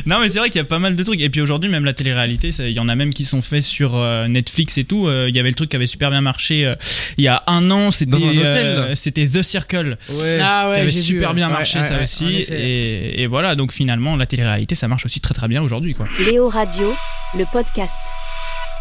non 0.07 0.19
mais 0.21 0.29
c'est 0.29 0.39
vrai 0.39 0.49
qu'il 0.51 0.59
y 0.59 0.63
a 0.63 0.65
pas 0.65 0.79
mal 0.79 0.95
de 0.97 1.03
trucs 1.03 1.21
et 1.21 1.31
puis 1.31 1.41
aujourd'hui 1.41 1.71
même 1.71 1.85
la 1.85 1.95
télé-réalité 1.95 2.51
il 2.59 2.71
y 2.73 2.79
en 2.81 2.89
a 2.89 2.95
même 2.95 3.15
qui 3.15 3.25
sont 3.25 3.41
faits 3.41 3.63
sur 3.63 3.97
euh, 3.97 4.27
Netflix 4.29 4.77
et 4.79 4.85
tout 4.85 5.07
Euh, 5.07 5.27
il 5.31 5.37
y 5.37 5.41
avait 5.41 5.49
le 5.49 5.55
truc 5.55 5.71
qui 5.71 5.77
avait 5.77 5.87
super 5.87 6.11
bien 6.11 6.21
marché 6.21 6.67
euh, 6.67 6.75
il 7.17 7.25
y 7.25 7.29
a 7.29 7.43
un 7.47 7.71
an 7.71 7.91
c'était 7.91 8.19
euh, 8.19 8.95
c'était 8.97 9.27
The 9.27 9.43
Circle 9.43 9.97
Ouais. 10.11 10.39
Ah 10.43 10.65
qui 10.67 10.71
ouais, 10.73 10.81
avait 10.83 10.91
super 10.91 11.31
vu, 11.31 11.37
bien 11.37 11.47
ouais. 11.49 11.53
marché 11.55 11.79
Ouais, 11.79 11.85
ça 11.85 12.03
aussi 12.03 12.27
et, 12.51 13.23
et 13.23 13.27
voilà 13.27 13.55
donc 13.55 13.73
finalement 13.73 14.17
la 14.17 14.27
télé-réalité 14.27 14.75
ça 14.75 14.89
marche 14.89 15.07
aussi 15.07 15.21
très 15.21 15.35
très 15.35 15.49
bien 15.49 15.63
aujourd'hui 15.63 15.95
quoi 15.95 16.07
Léo 16.19 16.49
Radio, 16.49 16.93
le 17.39 17.45
podcast. 17.51 17.99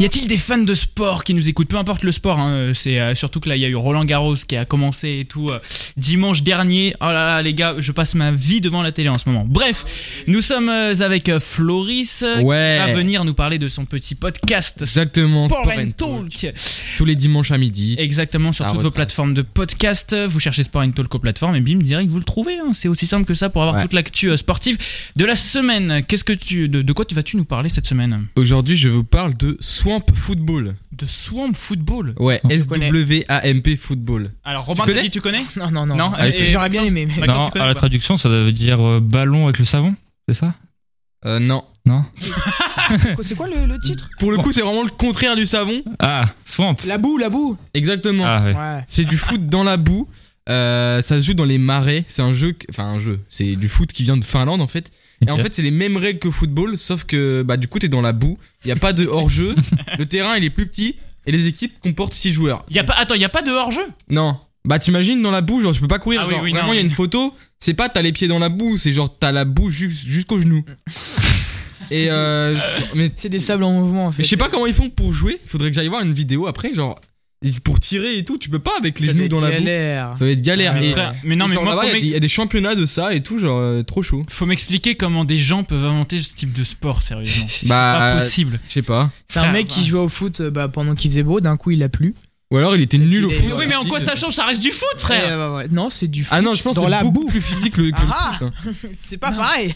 Y 0.01 0.05
a-t-il 0.05 0.27
des 0.29 0.37
fans 0.37 0.57
de 0.59 0.75
sport 0.75 1.25
qui 1.25 1.33
nous 1.33 1.49
écoutent? 1.49 1.67
Peu 1.67 1.75
importe 1.75 2.03
le 2.03 2.13
sport, 2.13 2.39
hein, 2.39 2.71
c'est 2.73 3.01
euh, 3.01 3.15
surtout 3.15 3.41
que 3.41 3.49
là 3.49 3.57
il 3.57 3.61
y 3.61 3.65
a 3.65 3.67
eu 3.67 3.75
Roland 3.75 4.05
Garros 4.05 4.35
qui 4.35 4.55
a 4.55 4.63
commencé 4.63 5.17
et 5.19 5.25
tout 5.25 5.49
euh, 5.49 5.59
dimanche 5.97 6.41
dernier. 6.41 6.93
Oh 7.01 7.05
là 7.07 7.25
là 7.25 7.41
les 7.41 7.53
gars, 7.53 7.75
je 7.79 7.91
passe 7.91 8.15
ma 8.15 8.31
vie 8.31 8.61
devant 8.61 8.81
la 8.81 8.93
télé 8.93 9.09
en 9.09 9.17
ce 9.17 9.27
moment. 9.27 9.43
Bref, 9.45 9.83
nous 10.25 10.39
sommes 10.39 10.69
euh, 10.69 10.95
avec 11.01 11.27
euh, 11.27 11.41
Floris 11.41 12.21
euh, 12.23 12.39
Ouais. 12.39 12.79
qui 12.81 12.91
va 12.91 12.97
venir 12.97 13.25
nous 13.25 13.33
parler 13.33 13.57
de 13.59 13.67
son 13.67 13.83
petit 13.83 14.15
podcast 14.15 14.77
Exactement. 14.83 15.49
Sport 15.49 15.69
and 15.77 15.91
Talk. 15.97 16.53
Tous 16.95 17.03
les 17.03 17.15
dimanches 17.17 17.51
à 17.51 17.57
midi. 17.57 17.95
Exactement 17.99 18.53
sur 18.53 18.65
À 18.67 18.71
toutes 18.71 18.81
vos 18.83 18.91
plateformes 18.91 19.33
de 19.33 19.41
podcast. 19.41 20.15
Vous 20.15 20.39
cherchez 20.39 20.63
Sport 20.63 20.83
and 20.83 20.91
Talk 20.91 21.13
aux 21.13 21.19
plateformes 21.19 21.57
et 21.57 21.59
bim 21.61 21.75
direct 21.79 22.09
vous 22.09 22.19
le 22.19 22.23
trouvez. 22.23 22.53
hein. 22.57 22.71
C'est 22.73 22.87
aussi 22.87 23.05
simple 23.05 23.25
que 23.25 23.33
ça 23.33 23.49
pour 23.49 23.63
avoir 23.63 23.75
Ouais. 23.75 23.81
toute 23.81 23.91
l'actu 23.93 24.29
euh, 24.31 24.37
sportive 24.37 24.77
de 25.17 25.25
la 25.25 25.35
semaine. 25.35 26.03
Qu'est-ce 26.07 26.23
que 26.23 26.31
tu 26.31 26.69
de, 26.69 26.81
de 26.81 26.93
quoi 26.93 27.03
tu 27.03 27.15
vas-tu 27.15 27.35
nous 27.35 27.43
parler 27.43 27.67
cette 27.67 27.85
semaine? 27.85 28.27
Aujourd'hui, 28.37 28.77
je 28.77 28.87
vous 28.87 29.03
parle 29.03 29.35
de 29.35 29.57
Swamp 29.89 30.05
Football. 30.13 30.75
De 30.91 31.05
Swamp 31.07 31.53
Football. 31.53 32.13
Ouais, 32.19 32.39
Je 32.47 32.63
connais. 32.65 32.87
S-W-A-M-P 32.89 33.75
Football. 33.75 34.29
Alors 34.43 34.65
Robin 34.65 34.83
connais 34.85 34.97
t'as 34.97 35.01
dit 35.03 35.09
tu 35.09 35.19
connais 35.21 35.41
Non, 35.57 35.71
non, 35.71 35.85
non. 35.87 35.95
Non, 35.95 36.11
Ah, 36.15 36.29
J'aurais 36.43 36.69
bien 36.69 36.83
aimé, 36.83 37.07
mais. 37.07 37.25
Non, 37.25 37.47
à 37.49 37.65
la 37.67 37.73
traduction, 37.73 38.15
ça 38.15 38.29
veut 38.29 38.51
dire 38.51 38.79
euh, 38.85 38.99
ballon 38.99 39.45
avec 39.45 39.57
le 39.57 39.65
savon, 39.65 39.95
c'est 40.27 40.35
ça? 40.35 40.53
Euh, 41.25 41.39
non. 41.39 41.63
Non 41.85 42.05
C'est 42.13 43.15
quoi- 43.15 43.23
C'est 43.23 43.35
quoi 43.35 43.47
le, 43.47 43.65
le 43.65 43.79
titre? 43.79 44.09
Pour 44.19 44.31
le 44.31 44.37
coup, 44.37 44.51
c'est 44.51 44.61
vraiment 44.61 44.83
le 44.83 44.89
contraire 44.91 45.35
du 45.35 45.47
savon. 45.47 45.81
Ah, 45.99 46.25
swamp. 46.45 46.75
La 46.85 46.99
boue, 46.99 47.17
la 47.17 47.29
boue. 47.29 47.57
Exactement. 47.73 48.25
Ah 48.27 48.43
ouais. 48.43 48.53
Ouais. 48.55 48.83
C'est 48.87 49.05
du 49.05 49.17
foot 49.17 49.47
dans 49.47 49.63
la 49.63 49.77
boue. 49.77 50.07
Euh, 50.49 51.01
ça 51.01 51.21
se 51.21 51.25
joue 51.27 51.33
dans 51.33 51.45
les 51.45 51.57
marais. 51.57 52.03
C'est 52.07 52.21
un 52.21 52.33
jeu, 52.33 52.55
enfin 52.69 52.85
un 52.85 52.99
jeu. 52.99 53.19
C'est 53.29 53.55
du 53.55 53.67
foot 53.69 53.91
qui 53.93 54.03
vient 54.03 54.17
de 54.17 54.23
Finlande 54.25 54.61
en 54.61 54.67
fait. 54.67 54.91
Et 55.25 55.29
en 55.31 55.37
fait, 55.37 55.53
c'est 55.53 55.61
les 55.61 55.71
mêmes 55.71 55.97
règles 55.97 56.19
que 56.19 56.31
football, 56.31 56.77
sauf 56.77 57.03
que 57.03 57.43
bah 57.43 57.57
du 57.57 57.67
coup 57.67 57.77
t'es 57.79 57.89
dans 57.89 58.01
la 58.01 58.13
boue. 58.13 58.37
Il 58.63 58.69
y 58.69 58.71
a 58.71 58.75
pas 58.77 58.93
de 58.93 59.05
hors 59.05 59.29
jeu. 59.29 59.53
le 59.97 60.05
terrain 60.05 60.35
il 60.37 60.43
est 60.43 60.49
plus 60.49 60.65
petit 60.65 60.95
et 61.25 61.31
les 61.31 61.47
équipes 61.47 61.73
comportent 61.81 62.13
6 62.13 62.33
joueurs. 62.33 62.65
Y 62.69 62.79
a 62.79 62.83
pas 62.83 62.93
attends, 62.93 63.15
y 63.15 63.23
a 63.25 63.29
pas 63.29 63.41
de 63.41 63.51
hors-jeu? 63.51 63.85
Non. 64.09 64.37
Bah 64.65 64.79
t'imagines 64.79 65.21
dans 65.21 65.31
la 65.31 65.41
boue, 65.41 65.61
genre 65.61 65.73
je 65.73 65.79
peux 65.79 65.87
pas 65.87 65.99
courir. 65.99 66.21
Ah 66.23 66.27
oui, 66.27 66.33
genre, 66.33 66.43
oui, 66.43 66.51
vraiment 66.53 66.73
il 66.73 66.77
y 66.77 66.79
a 66.79 66.83
une 66.83 66.89
photo. 66.89 67.33
C'est 67.59 67.73
pas 67.73 67.89
t'as 67.89 68.01
les 68.01 68.11
pieds 68.11 68.27
dans 68.27 68.39
la 68.39 68.49
boue, 68.49 68.77
c'est 68.77 68.91
genre 68.93 69.13
t'as 69.19 69.31
la 69.31 69.45
boue 69.45 69.69
jus- 69.69 69.91
jusqu'au 69.91 70.39
genou. 70.41 70.59
Et 71.91 72.07
euh, 72.11 72.55
mais 72.95 73.11
C'est 73.15 73.29
des 73.29 73.39
sables 73.39 73.63
en 73.63 73.71
mouvement 73.73 74.07
en 74.07 74.11
fait. 74.11 74.23
je 74.23 74.27
sais 74.27 74.37
pas 74.37 74.49
comment 74.49 74.65
ils 74.67 74.73
font 74.73 74.89
pour 74.89 75.11
jouer. 75.11 75.39
Faudrait 75.47 75.69
que 75.69 75.75
j'aille 75.75 75.87
voir 75.87 76.01
une 76.01 76.13
vidéo 76.13 76.47
après, 76.47 76.73
genre 76.73 76.99
pour 77.63 77.79
tirer 77.79 78.17
et 78.17 78.25
tout. 78.25 78.37
Tu 78.37 78.49
peux 78.49 78.59
pas 78.59 78.73
avec 78.77 78.99
les 78.99 79.07
Ça 79.07 79.13
genoux 79.13 79.27
dans 79.29 79.39
la 79.39 79.51
boue. 79.51 79.65
Ça 79.65 80.25
va 80.25 80.31
être 80.31 80.41
galère. 80.41 80.73
Ouais, 80.73 80.87
Et- 80.87 80.91
Frère, 80.91 81.13
mais 81.23 81.35
non 81.35 81.47
mais 81.47 81.55
genre, 81.55 81.63
moi 81.63 81.81
il 81.83 81.87
y, 81.87 81.89
a 81.89 81.93
des- 81.93 81.99
il 81.99 82.11
y 82.11 82.15
a 82.15 82.19
des 82.19 82.27
championnats 82.27 82.75
de 82.75 82.85
ça 82.85 83.13
et 83.13 83.21
tout, 83.23 83.39
genre 83.39 83.59
euh, 83.59 83.81
trop 83.83 84.03
chaud. 84.03 84.25
faut 84.29 84.45
m'expliquer 84.45 84.95
comment 84.95 85.23
des 85.23 85.39
gens 85.39 85.63
peuvent 85.63 85.85
inventer 85.85 86.21
ce 86.21 86.33
type 86.35 86.51
de 86.53 86.63
sport 86.65 87.01
sérieusement. 87.01 87.45
C'est 87.49 87.67
Bah, 87.67 87.95
pas 87.97 88.11
euh, 88.15 88.19
possible. 88.19 88.59
Je 88.67 88.73
sais 88.73 88.81
pas. 88.81 89.09
C'est 89.27 89.39
un 89.39 89.51
mec 89.53 89.67
qui 89.67 89.79
bah. 89.81 89.85
jouait 89.87 89.99
au 90.01 90.09
foot 90.09 90.41
euh, 90.41 90.51
bah, 90.51 90.67
pendant 90.67 90.95
qu'il 90.95 91.09
faisait 91.11 91.23
beau, 91.23 91.39
d'un 91.39 91.55
coup 91.55 91.71
il 91.71 91.81
a 91.83 91.89
plu. 91.89 92.13
Ou 92.51 92.57
alors 92.57 92.75
il 92.75 92.81
était 92.81 92.97
nul 92.97 93.25
au 93.25 93.29
foot. 93.29 93.53
Oui 93.57 93.65
mais 93.69 93.75
en 93.75 93.85
quoi 93.85 93.99
ça 93.99 94.15
change? 94.15 94.33
Ça 94.33 94.43
reste 94.45 94.61
du 94.61 94.71
foot 94.71 94.99
frère. 94.99 95.31
euh, 95.39 95.57
ouais. 95.57 95.65
Non, 95.71 95.89
c'est 95.89 96.07
du 96.07 96.23
foot. 96.23 96.33
Ah 96.35 96.41
non, 96.41 96.55
je 96.55 96.63
pense 96.63 96.77
que 96.77 96.83
c'est 96.83 96.99
beaucoup 97.03 97.11
boue. 97.11 97.27
plus 97.27 97.41
physique 97.41 97.73
que, 97.75 97.89
que 97.91 97.95
Ah 97.95 98.37
le 98.41 98.47
foot. 98.47 98.53
hein. 98.83 98.89
C'est 99.05 99.17
pas 99.17 99.31
pareil. 99.31 99.73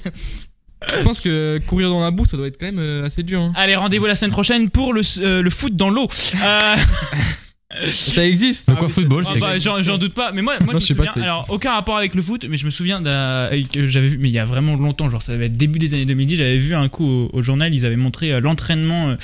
Je 0.98 1.02
pense 1.04 1.22
que 1.22 1.62
courir 1.66 1.90
dans 1.90 2.02
la 2.02 2.12
boue, 2.12 2.26
ça 2.26 2.36
doit 2.36 2.48
être 2.48 2.58
quand 2.60 2.66
même 2.66 2.80
euh, 2.80 3.06
assez 3.06 3.24
dur. 3.24 3.40
hein. 3.42 3.54
Allez 3.56 3.76
rendez-vous 3.76 4.06
la 4.06 4.16
semaine 4.16 4.32
prochaine 4.32 4.70
pour 4.70 4.92
le, 4.92 5.02
euh, 5.20 5.42
le 5.42 5.50
foot 5.50 5.76
dans 5.78 5.90
l'eau. 5.90 6.10
Euh, 6.44 6.76
Ça 7.92 8.26
existe. 8.26 8.68
Donc 8.68 8.78
quoi, 8.78 8.88
oui, 8.88 8.94
football 8.94 9.24
Ah 9.28 9.34
bah, 9.40 9.58
j'en, 9.58 9.98
doute 9.98 10.14
pas, 10.14 10.32
mais 10.32 10.42
moi, 10.42 10.56
moi 10.64 10.74
Non, 10.74 10.80
je 10.80 10.84
je 10.84 10.88
sais 10.90 10.96
pas, 10.96 11.08
souviens, 11.08 11.24
alors 11.24 11.46
aucun 11.50 11.72
rapport 11.74 11.98
avec 11.98 12.14
le 12.16 12.22
foot, 12.22 12.46
mais 12.50 12.58
je 12.58 12.66
me 12.66 12.72
souviens 12.72 13.02
d'un, 13.02 13.12
euh, 13.12 13.62
que 13.74 13.88
j'avais 13.88 14.08
vu, 14.08 14.18
mais 14.20 14.30
il 14.30 14.34
y 14.34 14.40
a 14.40 14.46
vraiment 14.46 14.76
longtemps, 14.76 15.10
genre 15.10 15.22
ça 15.22 15.34
devait 15.34 15.46
être 15.48 15.58
début 15.58 15.80
des 15.80 15.94
années 15.94 16.06
2010, 16.06 16.38
j'avais 16.38 16.58
vu 16.58 16.76
un 16.76 16.88
coup 16.90 17.06
au, 17.06 17.30
au 17.34 17.42
journal, 17.42 17.74
ils 17.74 17.86
avaient 17.86 17.96
montré 17.96 18.32
euh, 18.32 18.40
l'entraînement 18.40 19.10
euh, 19.10 19.16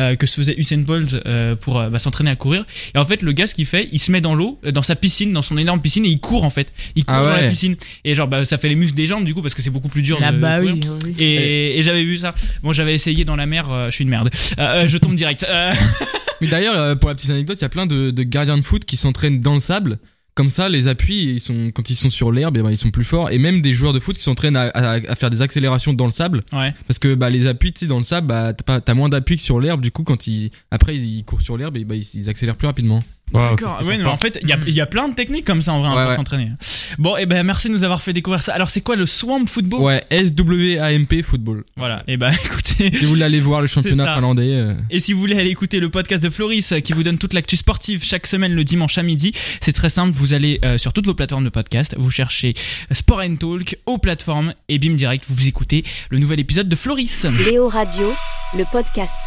euh, 0.00 0.14
que 0.14 0.26
se 0.26 0.36
faisait 0.36 0.54
Usain 0.58 0.78
Bolt 0.78 1.14
euh, 1.26 1.54
pour 1.56 1.78
euh, 1.78 1.90
bah, 1.90 1.98
s'entraîner 1.98 2.30
à 2.30 2.36
courir. 2.36 2.64
Et 2.94 2.98
en 2.98 3.04
fait, 3.04 3.22
le 3.22 3.32
gars, 3.32 3.46
ce 3.46 3.54
qu'il 3.54 3.66
fait, 3.66 3.88
il 3.92 3.98
se 3.98 4.10
met 4.12 4.20
dans 4.20 4.34
l'eau, 4.34 4.58
euh, 4.64 4.72
dans 4.72 4.82
sa 4.82 4.96
piscine, 4.96 5.32
dans 5.32 5.42
son 5.42 5.58
énorme 5.58 5.80
piscine, 5.80 6.04
et 6.04 6.08
il 6.08 6.20
court 6.20 6.44
en 6.44 6.50
fait. 6.50 6.72
Il 6.94 7.04
court 7.04 7.16
Ah 7.18 7.24
dans 7.24 7.36
la 7.42 7.48
piscine. 7.48 7.76
Et 8.04 8.14
genre, 8.14 8.28
bah, 8.28 8.44
ça 8.44 8.58
fait 8.58 8.68
les 8.68 8.74
muscles 8.74 8.96
des 8.96 9.06
jambes 9.06 9.24
du 9.24 9.34
coup, 9.34 9.42
parce 9.42 9.54
que 9.54 9.62
c'est 9.62 9.70
beaucoup 9.70 9.88
plus 9.88 10.02
dur 10.02 10.20
Là, 10.20 10.32
de, 10.32 10.38
bah 10.38 10.58
courir. 10.58 10.74
oui. 10.76 10.88
oui. 11.04 11.14
Et, 11.18 11.78
et 11.78 11.82
j'avais 11.82 12.04
vu 12.04 12.16
ça. 12.16 12.34
Bon, 12.62 12.72
j'avais 12.72 12.94
essayé 12.94 13.24
dans 13.24 13.36
la 13.36 13.46
mer, 13.46 13.70
euh, 13.70 13.86
je 13.90 13.94
suis 13.94 14.04
une 14.04 14.10
merde. 14.10 14.30
Je 14.56 14.96
tombe 14.98 15.14
direct. 15.14 15.46
Mais 16.40 16.46
d'ailleurs, 16.46 16.76
euh, 16.78 16.94
pour 16.94 17.08
la 17.08 17.14
petite 17.14 17.30
anecdote, 17.30 17.58
il 17.58 17.62
y 17.62 17.64
a 17.64 17.68
plein 17.68 17.86
de, 17.86 18.10
de 18.10 18.22
gardiens 18.22 18.56
de 18.58 18.62
foot 18.62 18.84
qui 18.84 18.96
s'entraînent 18.96 19.40
dans 19.40 19.54
le 19.54 19.60
sable. 19.60 19.98
Comme 20.34 20.50
ça, 20.50 20.68
les 20.68 20.86
appuis, 20.86 21.24
ils 21.34 21.40
sont, 21.40 21.72
quand 21.74 21.90
ils 21.90 21.96
sont 21.96 22.10
sur 22.10 22.30
l'herbe, 22.30 22.56
eh 22.58 22.62
ben, 22.62 22.70
ils 22.70 22.78
sont 22.78 22.92
plus 22.92 23.02
forts. 23.02 23.30
Et 23.32 23.38
même 23.38 23.60
des 23.60 23.74
joueurs 23.74 23.92
de 23.92 23.98
foot 23.98 24.14
qui 24.16 24.22
s'entraînent 24.22 24.54
à, 24.56 24.68
à- 24.68 24.92
à 25.10 25.14
faire 25.16 25.30
des 25.30 25.42
accélérations 25.42 25.92
dans 25.94 26.04
le 26.06 26.12
sable. 26.12 26.44
ouais. 26.52 26.72
Parce 26.86 27.00
que 27.00 27.16
bah, 27.16 27.28
les 27.28 27.48
appuis, 27.48 27.72
tu 27.72 27.80
sais, 27.80 27.86
dans 27.86 27.96
le 27.98 28.04
sable, 28.04 28.28
bah, 28.28 28.52
t'as 28.54 28.62
pas- 28.62 28.80
t'as 28.80 28.94
moins 28.94 29.08
d'appui 29.08 29.36
que 29.36 29.42
sur 29.42 29.58
l'herbe. 29.58 29.80
Du 29.80 29.90
coup, 29.90 30.04
quand 30.04 30.28
ils, 30.28 30.50
après, 30.70 30.94
ils 30.96 31.24
courent 31.24 31.40
sur 31.42 31.56
l'herbe, 31.56 31.76
et 31.76 31.84
bah, 31.84 31.96
ils, 31.96 32.06
ils 32.14 32.28
accélèrent 32.30 32.54
plus 32.56 32.68
rapidement. 32.68 33.00
D'accord. 33.32 33.78
c'est 33.80 33.86
Ouais, 33.86 33.92
mais 33.96 34.04
sympa. 34.04 34.10
en 34.10 34.16
fait, 34.16 34.38
il 34.42 34.48
y 34.48 34.52
a, 34.52 34.58
il 34.66 34.74
y 34.74 34.80
a 34.80 34.86
plein 34.86 35.08
de 35.08 35.14
techniques 35.14 35.44
comme 35.44 35.60
ça 35.62 35.72
en 35.72 35.80
vrai 35.80 35.88
hein, 35.88 35.94
Ouais, 35.96 36.02
pour 36.02 36.10
ouais. 36.10 36.16
s'entraîner. 36.16 36.50
Bon, 36.98 37.16
et 37.16 37.26
ben 37.26 37.42
merci 37.44 37.68
de 37.68 37.72
nous 37.74 37.84
avoir 37.84 38.00
fait 38.02 38.12
découvrir 38.12 38.42
ça. 38.42 38.52
Alors, 38.54 38.70
c'est 38.70 38.80
quoi 38.80 38.96
le 38.96 39.06
Swamp 39.06 39.46
Football? 39.46 39.80
Ouais, 39.80 40.04
S-W-A-M-P 40.10 41.22
football. 41.22 41.64
Voilà. 41.76 42.02
Et 42.08 42.16
ben 42.16 42.30
écoutez. 42.44 42.90
Si 42.96 43.04
vous 43.04 43.08
voulez 43.08 43.24
aller 43.24 43.40
voir 43.40 43.60
le 43.60 43.66
championnat 43.66 44.14
finlandais. 44.14 44.50
euh, 44.54 44.74
Et 44.90 45.00
si 45.00 45.12
vous 45.12 45.20
voulez 45.20 45.38
aller 45.38 45.50
écouter 45.50 45.80
le 45.80 45.90
podcast 45.90 46.22
de 46.22 46.30
Floris 46.30 46.72
euh, 46.72 46.80
qui 46.80 46.92
vous 46.92 47.02
donne 47.02 47.18
toute 47.18 47.34
l'actu 47.34 47.56
sportive 47.56 48.04
chaque 48.04 48.26
semaine 48.26 48.52
le 48.54 48.64
dimanche 48.64 48.98
à 48.98 49.02
midi, 49.02 49.32
c'est 49.60 49.72
très 49.72 49.90
simple. 49.90 50.12
Vous 50.12 50.32
allez 50.34 50.58
euh, 50.64 50.78
sur 50.78 50.92
toutes 50.92 51.06
vos 51.06 51.14
plateformes 51.14 51.44
de 51.44 51.50
podcast, 51.50 51.94
vous 51.98 52.10
cherchez 52.10 52.54
Sport 52.92 53.20
and 53.20 53.36
Talk 53.36 53.76
aux 53.86 53.98
plateformes 53.98 54.54
et 54.68 54.78
bim 54.78 54.94
direct, 54.94 55.24
vous 55.28 55.34
vous 55.34 55.48
écoutez 55.48 55.84
le 56.10 56.18
nouvel 56.18 56.40
épisode 56.40 56.68
de 56.68 56.76
Floris. 56.76 57.24
Léo 57.24 57.68
Radio, 57.68 58.12
le 58.56 58.64
podcast. 58.70 59.18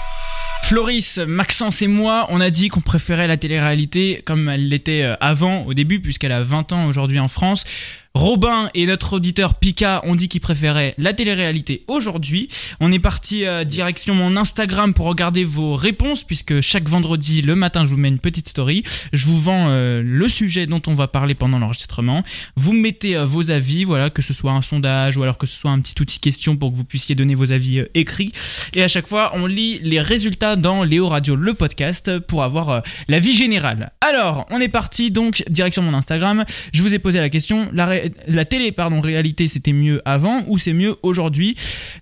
Floris, 0.64 1.20
Maxence 1.28 1.82
et 1.82 1.88
moi, 1.88 2.28
on 2.30 2.40
a 2.40 2.50
dit 2.50 2.70
qu'on 2.70 2.82
préférait 2.82 3.28
la 3.28 3.38
télé-réalité 3.38 4.22
comme 4.26 4.48
elle 4.48 4.70
l'était 4.70 5.04
euh, 5.04 5.16
avant, 5.20 5.64
au 5.64 5.74
début, 5.74 6.00
puisqu'elle 6.00 6.32
a 6.32 6.44
20 6.44 6.72
ans 6.72 6.86
aujourd'hui 6.86 7.20
en 7.20 7.28
France. 7.28 7.66
Robin 8.14 8.70
et 8.74 8.86
notre 8.88 9.14
auditeur 9.14 9.56
Pika 9.56 10.02
ont 10.04 10.16
dit 10.16 10.28
qu'ils 10.28 10.42
préféraient 10.42 10.94
la 10.98 11.14
télé-réalité 11.14 11.86
aujourd'hui. 11.88 12.50
On 12.82 12.92
est 12.92 13.00
parti 13.00 13.46
euh, 13.46 13.64
direction 13.64 14.14
mon 14.14 14.36
Instagram 14.36 14.94
pour 14.94 15.06
regarder 15.06 15.46
vos 15.46 15.76
réponses, 15.76 16.24
puisque 16.26 16.60
chaque 16.60 16.90
vendredi, 16.90 17.42
le 17.42 17.56
matin, 17.56 17.86
je 17.86 17.90
vous 17.90 17.98
mets 17.98 18.10
une 18.10 18.20
petite 18.20 18.50
story. 18.50 18.84
Je 19.14 19.26
vous 19.28 19.40
vends 19.40 19.68
euh, 19.70 20.02
le 20.04 20.28
sujet 20.28 20.68
dont 20.68 20.82
on 20.88 20.94
va 20.94 21.08
parler 21.08 21.36
pendant 21.36 21.58
l'enregistrement. 21.58 22.22
Vous 22.58 22.74
mettez 22.74 23.16
euh, 23.16 23.26
vos 23.26 23.50
avis, 23.50 23.86
voilà, 23.86 24.10
que 24.10 24.22
ce 24.22 24.34
soit 24.34 24.52
un 24.52 24.62
sondage 24.62 25.16
ou 25.16 25.24
alors 25.24 25.38
que 25.38 25.48
ce 25.48 25.58
soit 25.58 25.72
un 25.72 25.80
petit 25.80 25.96
outil 26.02 26.20
question 26.20 26.58
pour 26.58 26.72
que 26.72 26.76
vous 26.76 26.84
puissiez 26.84 27.16
donner 27.16 27.34
vos 27.34 27.54
avis 27.54 27.80
euh, 27.80 27.90
écrits. 27.94 28.34
Et 28.74 28.84
à 28.84 28.90
chaque 28.90 29.08
fois, 29.08 29.32
on 29.36 29.46
lit 29.46 29.80
les 29.84 30.02
résultats 30.02 30.58
dans 30.58 30.84
Léo 30.84 31.08
Radio, 31.08 31.38
le 31.38 31.54
podcast, 31.54 32.20
pour 32.20 32.44
avoir 32.44 32.84
la 33.08 33.20
vie 33.20 33.34
générale. 33.34 33.94
Alors, 34.02 34.46
on 34.50 34.60
est 34.60 34.68
parti 34.68 35.12
donc 35.12 35.44
direction 35.50 35.82
mon 35.82 35.94
Instagram. 35.94 36.44
Je 36.74 36.82
vous 36.82 36.94
ai 36.94 37.00
posé 37.00 37.20
la 37.20 37.30
question. 37.30 37.70
La, 37.72 37.86
ré- 37.86 38.01
la 38.28 38.46
télé, 38.46 38.72
pardon, 38.72 39.02
réalité, 39.02 39.48
c'était 39.48 39.74
mieux 39.74 40.02
avant 40.06 40.44
ou 40.48 40.58
c'est 40.58 40.74
mieux 40.74 40.96
aujourd'hui? 41.04 41.56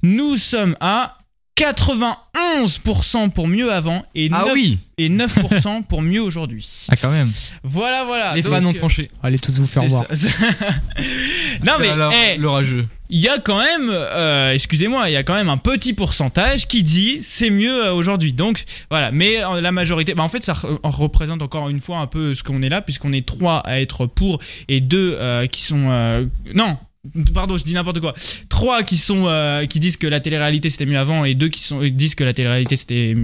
Nous 0.03 0.37
sommes 0.37 0.75
à 0.79 1.17
91% 1.59 3.31
pour 3.31 3.47
mieux 3.47 3.71
avant 3.71 4.05
et 4.15 4.29
9, 4.29 4.41
Ah 4.41 4.51
oui 4.53 4.79
et 4.97 5.09
9% 5.09 5.83
pour 5.83 6.01
mieux 6.01 6.21
aujourd'hui. 6.21 6.65
Ah, 6.89 6.95
quand 6.95 7.11
même. 7.11 7.29
Voilà, 7.63 8.05
voilà. 8.05 8.33
Les 8.35 8.43
fans 8.43 8.63
ont 8.63 8.69
euh, 8.73 8.77
tranché. 8.77 9.09
Allez 9.21 9.39
tous 9.39 9.57
vous 9.59 9.65
faire 9.65 9.85
voir. 9.85 10.05
non 11.65 11.73
mais, 11.79 11.89
Alors, 11.89 12.13
eh, 12.13 12.37
le 12.37 12.49
rageux. 12.49 12.87
Il 13.09 13.19
y 13.19 13.27
a 13.27 13.39
quand 13.39 13.57
même, 13.57 13.89
euh, 13.89 14.53
excusez-moi, 14.53 15.09
il 15.09 15.13
y 15.13 15.15
a 15.15 15.23
quand 15.23 15.33
même 15.33 15.49
un 15.49 15.57
petit 15.57 15.93
pourcentage 15.93 16.67
qui 16.67 16.83
dit 16.83 17.19
c'est 17.21 17.49
mieux 17.49 17.85
euh, 17.87 17.93
aujourd'hui. 17.93 18.33
Donc 18.33 18.65
voilà, 18.89 19.11
mais 19.11 19.43
euh, 19.43 19.61
la 19.61 19.71
majorité, 19.71 20.13
bah, 20.13 20.23
en 20.23 20.27
fait, 20.27 20.43
ça 20.43 20.53
re- 20.53 20.79
représente 20.83 21.41
encore 21.41 21.69
une 21.69 21.79
fois 21.79 21.97
un 21.99 22.07
peu 22.07 22.33
ce 22.33 22.43
qu'on 22.43 22.61
est 22.61 22.69
là, 22.69 22.81
puisqu'on 22.81 23.11
est 23.13 23.25
trois 23.25 23.57
à 23.59 23.79
être 23.81 24.05
pour 24.05 24.39
et 24.67 24.79
deux 24.81 25.15
euh, 25.19 25.47
qui 25.47 25.63
sont 25.63 25.89
euh, 25.89 26.25
non. 26.53 26.77
Pardon, 27.33 27.57
je 27.57 27.63
dis 27.63 27.73
n'importe 27.73 27.99
quoi. 27.99 28.13
Trois 28.49 28.83
qui 28.83 28.97
sont 28.97 29.23
euh, 29.27 29.65
qui 29.65 29.79
disent 29.79 29.97
que 29.97 30.07
la 30.07 30.19
télé-réalité 30.19 30.69
c'était 30.69 30.85
mieux 30.85 30.97
avant 30.97 31.25
et 31.25 31.33
deux 31.35 31.47
qui 31.49 31.61
sont 31.61 31.79
qui 31.79 31.91
disent 31.91 32.15
que 32.15 32.23
la 32.23 32.33
télé-réalité 32.33 32.75
c'était 32.75 33.15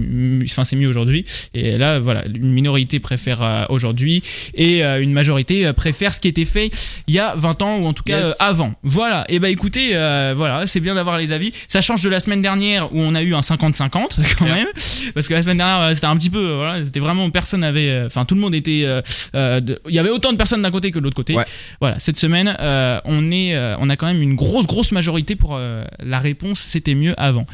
enfin 0.44 0.64
c'est 0.64 0.76
mieux 0.76 0.88
aujourd'hui. 0.88 1.24
Et 1.54 1.78
là 1.78 1.98
voilà, 2.00 2.24
une 2.26 2.52
minorité 2.52 3.00
préfère 3.00 3.42
euh, 3.42 3.64
aujourd'hui 3.68 4.22
et 4.54 4.84
euh, 4.84 5.02
une 5.02 5.12
majorité 5.12 5.66
euh, 5.66 5.72
préfère 5.72 6.14
ce 6.14 6.20
qui 6.20 6.28
était 6.28 6.44
fait 6.44 6.70
il 7.06 7.14
y 7.14 7.18
a 7.18 7.34
20 7.36 7.62
ans 7.62 7.76
ou 7.78 7.86
en 7.86 7.92
tout 7.92 8.02
cas 8.02 8.28
Yes. 8.28 8.36
avant. 8.40 8.74
Voilà. 8.82 9.24
Et 9.28 9.38
bah 9.40 9.50
écoutez, 9.50 9.90
euh, 9.92 10.32
voilà, 10.36 10.66
c'est 10.66 10.80
bien 10.80 10.94
d'avoir 10.94 11.18
les 11.18 11.32
avis. 11.32 11.52
Ça 11.68 11.80
change 11.80 12.02
de 12.02 12.08
la 12.08 12.20
semaine 12.20 12.40
dernière 12.40 12.92
où 12.94 13.00
on 13.00 13.14
a 13.14 13.22
eu 13.22 13.34
un 13.34 13.40
50-50 13.40 13.90
quand 14.38 14.44
même, 14.46 14.68
parce 15.14 15.28
que 15.28 15.34
la 15.34 15.42
semaine 15.42 15.58
dernière 15.58 15.94
c'était 15.94 16.06
un 16.06 16.16
petit 16.16 16.30
peu, 16.30 16.54
voilà, 16.54 16.82
c'était 16.82 17.00
vraiment 17.00 17.28
personne 17.30 17.62
avait, 17.64 18.02
enfin 18.06 18.24
tout 18.24 18.34
le 18.34 18.40
monde 18.40 18.54
était, 18.54 18.86
il 19.34 19.94
y 19.94 19.98
avait 19.98 20.10
autant 20.10 20.32
de 20.32 20.38
personnes 20.38 20.62
d'un 20.62 20.70
côté 20.70 20.90
que 20.90 20.98
de 20.98 21.04
l'autre 21.04 21.16
côté. 21.16 21.34
Ouais. 21.34 21.44
Voilà. 21.80 21.98
Cette 21.98 22.18
semaine, 22.18 22.56
euh, 22.60 23.00
on 23.04 23.30
est, 23.30 23.54
euh, 23.54 23.75
on 23.80 23.88
a 23.90 23.96
quand 23.96 24.06
même 24.06 24.22
une 24.22 24.34
grosse 24.34 24.66
grosse 24.66 24.92
majorité 24.92 25.36
pour 25.36 25.54
euh, 25.56 25.84
la 26.00 26.18
réponse. 26.18 26.60
C'était 26.60 26.94
mieux 26.94 27.14
avant. 27.20 27.46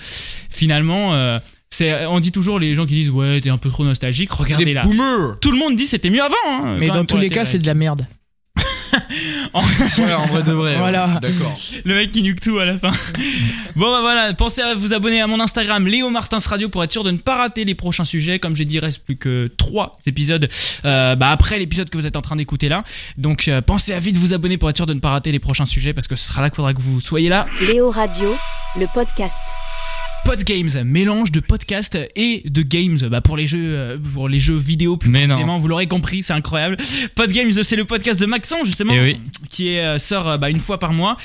Finalement. 0.50 1.14
euh, 1.14 1.38
c'est, 1.70 2.04
on 2.04 2.20
dit 2.20 2.32
toujours 2.32 2.58
les 2.58 2.74
gens 2.74 2.84
qui 2.84 2.92
disent 2.92 3.08
ouais 3.08 3.40
t'es 3.40 3.48
un 3.48 3.56
peu 3.56 3.70
trop 3.70 3.82
nostalgique 3.82 4.30
regardez 4.30 4.66
Les 4.66 4.74
là 4.74 4.82
boomers 4.82 5.38
tout 5.40 5.50
le 5.50 5.56
monde 5.56 5.74
dit 5.74 5.86
c'était 5.86 6.10
mieux 6.10 6.22
avant 6.22 6.34
hein, 6.46 6.76
Mais 6.78 6.90
dans 6.90 7.06
tous 7.06 7.16
les 7.16 7.30
cas, 7.30 7.46
c'est 7.46 7.58
de 7.58 7.66
la 7.66 7.72
merde. 7.72 8.06
En- 9.54 9.62
Ouais, 9.62 10.12
en 10.14 10.26
vrai 10.26 10.42
de 10.42 10.52
vrai. 10.52 10.72
ouais. 10.72 10.78
Voilà. 10.78 11.18
D'accord. 11.20 11.54
Le 11.84 11.94
mec 11.94 12.12
qui 12.12 12.22
nuque 12.22 12.40
tout 12.40 12.58
à 12.58 12.64
la 12.64 12.78
fin. 12.78 12.90
bon 13.76 13.90
bah 13.90 14.00
voilà, 14.00 14.32
pensez 14.32 14.62
à 14.62 14.74
vous 14.74 14.94
abonner 14.94 15.20
à 15.20 15.26
mon 15.26 15.40
Instagram 15.40 15.86
Léo 15.86 16.08
Martins 16.10 16.38
Radio 16.44 16.68
pour 16.70 16.82
être 16.82 16.92
sûr 16.92 17.04
de 17.04 17.10
ne 17.10 17.18
pas 17.18 17.36
rater 17.36 17.64
les 17.64 17.74
prochains 17.74 18.04
sujets. 18.06 18.38
Comme 18.38 18.56
j'ai 18.56 18.64
dit, 18.64 18.76
il 18.76 18.78
reste 18.80 19.04
plus 19.04 19.16
que 19.16 19.50
3 19.58 19.96
épisodes 20.06 20.48
euh, 20.84 21.14
bah, 21.16 21.30
après 21.30 21.58
l'épisode 21.58 21.90
que 21.90 21.98
vous 21.98 22.06
êtes 22.06 22.16
en 22.16 22.22
train 22.22 22.36
d'écouter 22.36 22.68
là. 22.68 22.82
Donc 23.18 23.48
euh, 23.48 23.60
pensez 23.60 23.92
à 23.92 23.98
vite 23.98 24.16
vous 24.16 24.32
abonner 24.32 24.56
pour 24.56 24.70
être 24.70 24.76
sûr 24.76 24.86
de 24.86 24.94
ne 24.94 25.00
pas 25.00 25.10
rater 25.10 25.32
les 25.32 25.38
prochains 25.38 25.66
sujets 25.66 25.92
parce 25.92 26.08
que 26.08 26.16
ce 26.16 26.26
sera 26.26 26.40
là 26.40 26.48
qu'il 26.48 26.56
faudra 26.56 26.72
que 26.74 26.80
vous 26.80 27.00
soyez 27.00 27.28
là. 27.28 27.46
Léo 27.60 27.90
Radio, 27.90 28.34
le 28.78 28.86
podcast. 28.94 29.40
Podgames, 30.24 30.84
mélange 30.84 31.32
de 31.32 31.40
podcast 31.40 31.98
et 32.14 32.42
de 32.48 32.62
games 32.62 32.98
bah, 33.10 33.20
pour 33.20 33.36
les 33.36 33.46
jeux 33.48 33.58
euh, 33.76 33.98
pour 34.14 34.28
les 34.28 34.38
jeux 34.38 34.56
vidéo 34.56 34.96
plus 34.96 35.10
précisément, 35.10 35.58
vous 35.58 35.66
l'aurez 35.68 35.88
compris, 35.88 36.22
c'est 36.22 36.32
incroyable. 36.32 36.76
Podgames, 37.16 37.50
c'est 37.62 37.74
le 37.76 37.84
podcast 37.84 38.20
de 38.20 38.26
Maxon 38.26 38.64
justement 38.64 38.94
Eh 38.94 39.00
oui. 39.00 39.20
qui 39.50 39.70
est, 39.74 39.80
euh, 39.84 39.98
sort 39.98 40.28
euh, 40.28 40.38
bah, 40.38 40.48
une 40.48 40.60
fois 40.60 40.78
par 40.78 40.92
mois. 40.92 41.16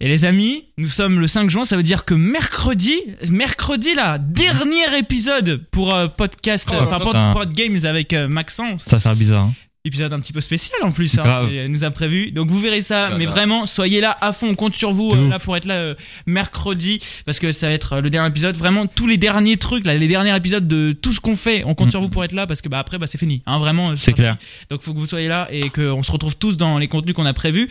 Et 0.00 0.08
les 0.08 0.24
amis, 0.24 0.64
nous 0.76 0.88
sommes 0.88 1.20
le 1.20 1.28
5 1.28 1.48
juin, 1.50 1.64
ça 1.64 1.76
veut 1.76 1.84
dire 1.84 2.04
que 2.04 2.14
mercredi, 2.14 2.96
mercredi 3.30 3.94
là, 3.94 4.18
dernier 4.18 4.98
épisode 4.98 5.64
pour 5.70 5.94
euh, 5.94 6.08
podcast, 6.08 6.68
Oh, 6.72 6.74
euh, 6.74 6.84
enfin 6.84 6.98
pour, 6.98 7.10
putain. 7.10 7.32
Podgames 7.32 7.84
avec 7.84 8.12
euh, 8.12 8.26
Maxence. 8.26 8.82
Ça 8.82 8.98
faire 8.98 9.14
bizarre. 9.14 9.44
hein. 9.44 9.52
Épisode 9.84 10.12
un 10.12 10.20
petit 10.20 10.32
peu 10.32 10.40
spécial 10.40 10.78
en 10.84 10.92
plus, 10.92 11.18
hein, 11.18 11.48
elle 11.50 11.66
nous 11.68 11.82
a 11.82 11.90
prévu. 11.90 12.30
Donc 12.30 12.48
vous 12.48 12.60
verrez 12.60 12.82
ça, 12.82 13.08
Bah, 13.10 13.16
mais 13.18 13.24
vraiment, 13.26 13.66
soyez 13.66 14.00
là 14.00 14.16
à 14.20 14.30
fond, 14.30 14.46
on 14.50 14.54
compte 14.54 14.76
sur 14.76 14.92
vous 14.92 15.10
euh, 15.10 15.28
là 15.30 15.40
pour 15.40 15.56
être 15.56 15.64
là 15.64 15.74
euh, 15.74 15.94
mercredi, 16.24 17.00
parce 17.26 17.40
que 17.40 17.50
ça 17.50 17.66
va 17.66 17.72
être 17.72 17.94
euh, 17.94 18.00
le 18.00 18.08
dernier 18.08 18.28
épisode. 18.28 18.56
Vraiment, 18.56 18.86
tous 18.86 19.08
les 19.08 19.16
derniers 19.16 19.56
trucs, 19.56 19.84
là, 19.84 19.96
les 19.96 20.06
derniers 20.06 20.36
épisodes 20.36 20.68
de 20.68 20.92
tout 20.92 21.12
ce 21.12 21.18
qu'on 21.18 21.34
fait, 21.34 21.64
on 21.66 21.74
compte 21.74 21.88
Mm. 21.88 21.90
sur 21.90 22.00
vous 22.00 22.10
pour 22.10 22.22
être 22.22 22.30
là, 22.30 22.46
parce 22.46 22.62
que 22.62 22.68
bah 22.68 22.78
après, 22.78 22.96
bah 22.98 23.08
c'est 23.08 23.18
fini, 23.18 23.42
hein, 23.44 23.58
vraiment. 23.58 23.90
euh, 23.90 23.94
C'est 23.96 24.12
clair. 24.12 24.36
donc 24.70 24.82
faut 24.82 24.94
que 24.94 24.98
vous 25.00 25.06
soyez 25.06 25.26
là 25.26 25.48
et 25.50 25.68
qu'on 25.68 26.04
se 26.04 26.12
retrouve 26.12 26.36
tous 26.36 26.56
dans 26.56 26.78
les 26.78 26.86
contenus 26.86 27.16
qu'on 27.16 27.26
a 27.26 27.32
prévus. 27.34 27.66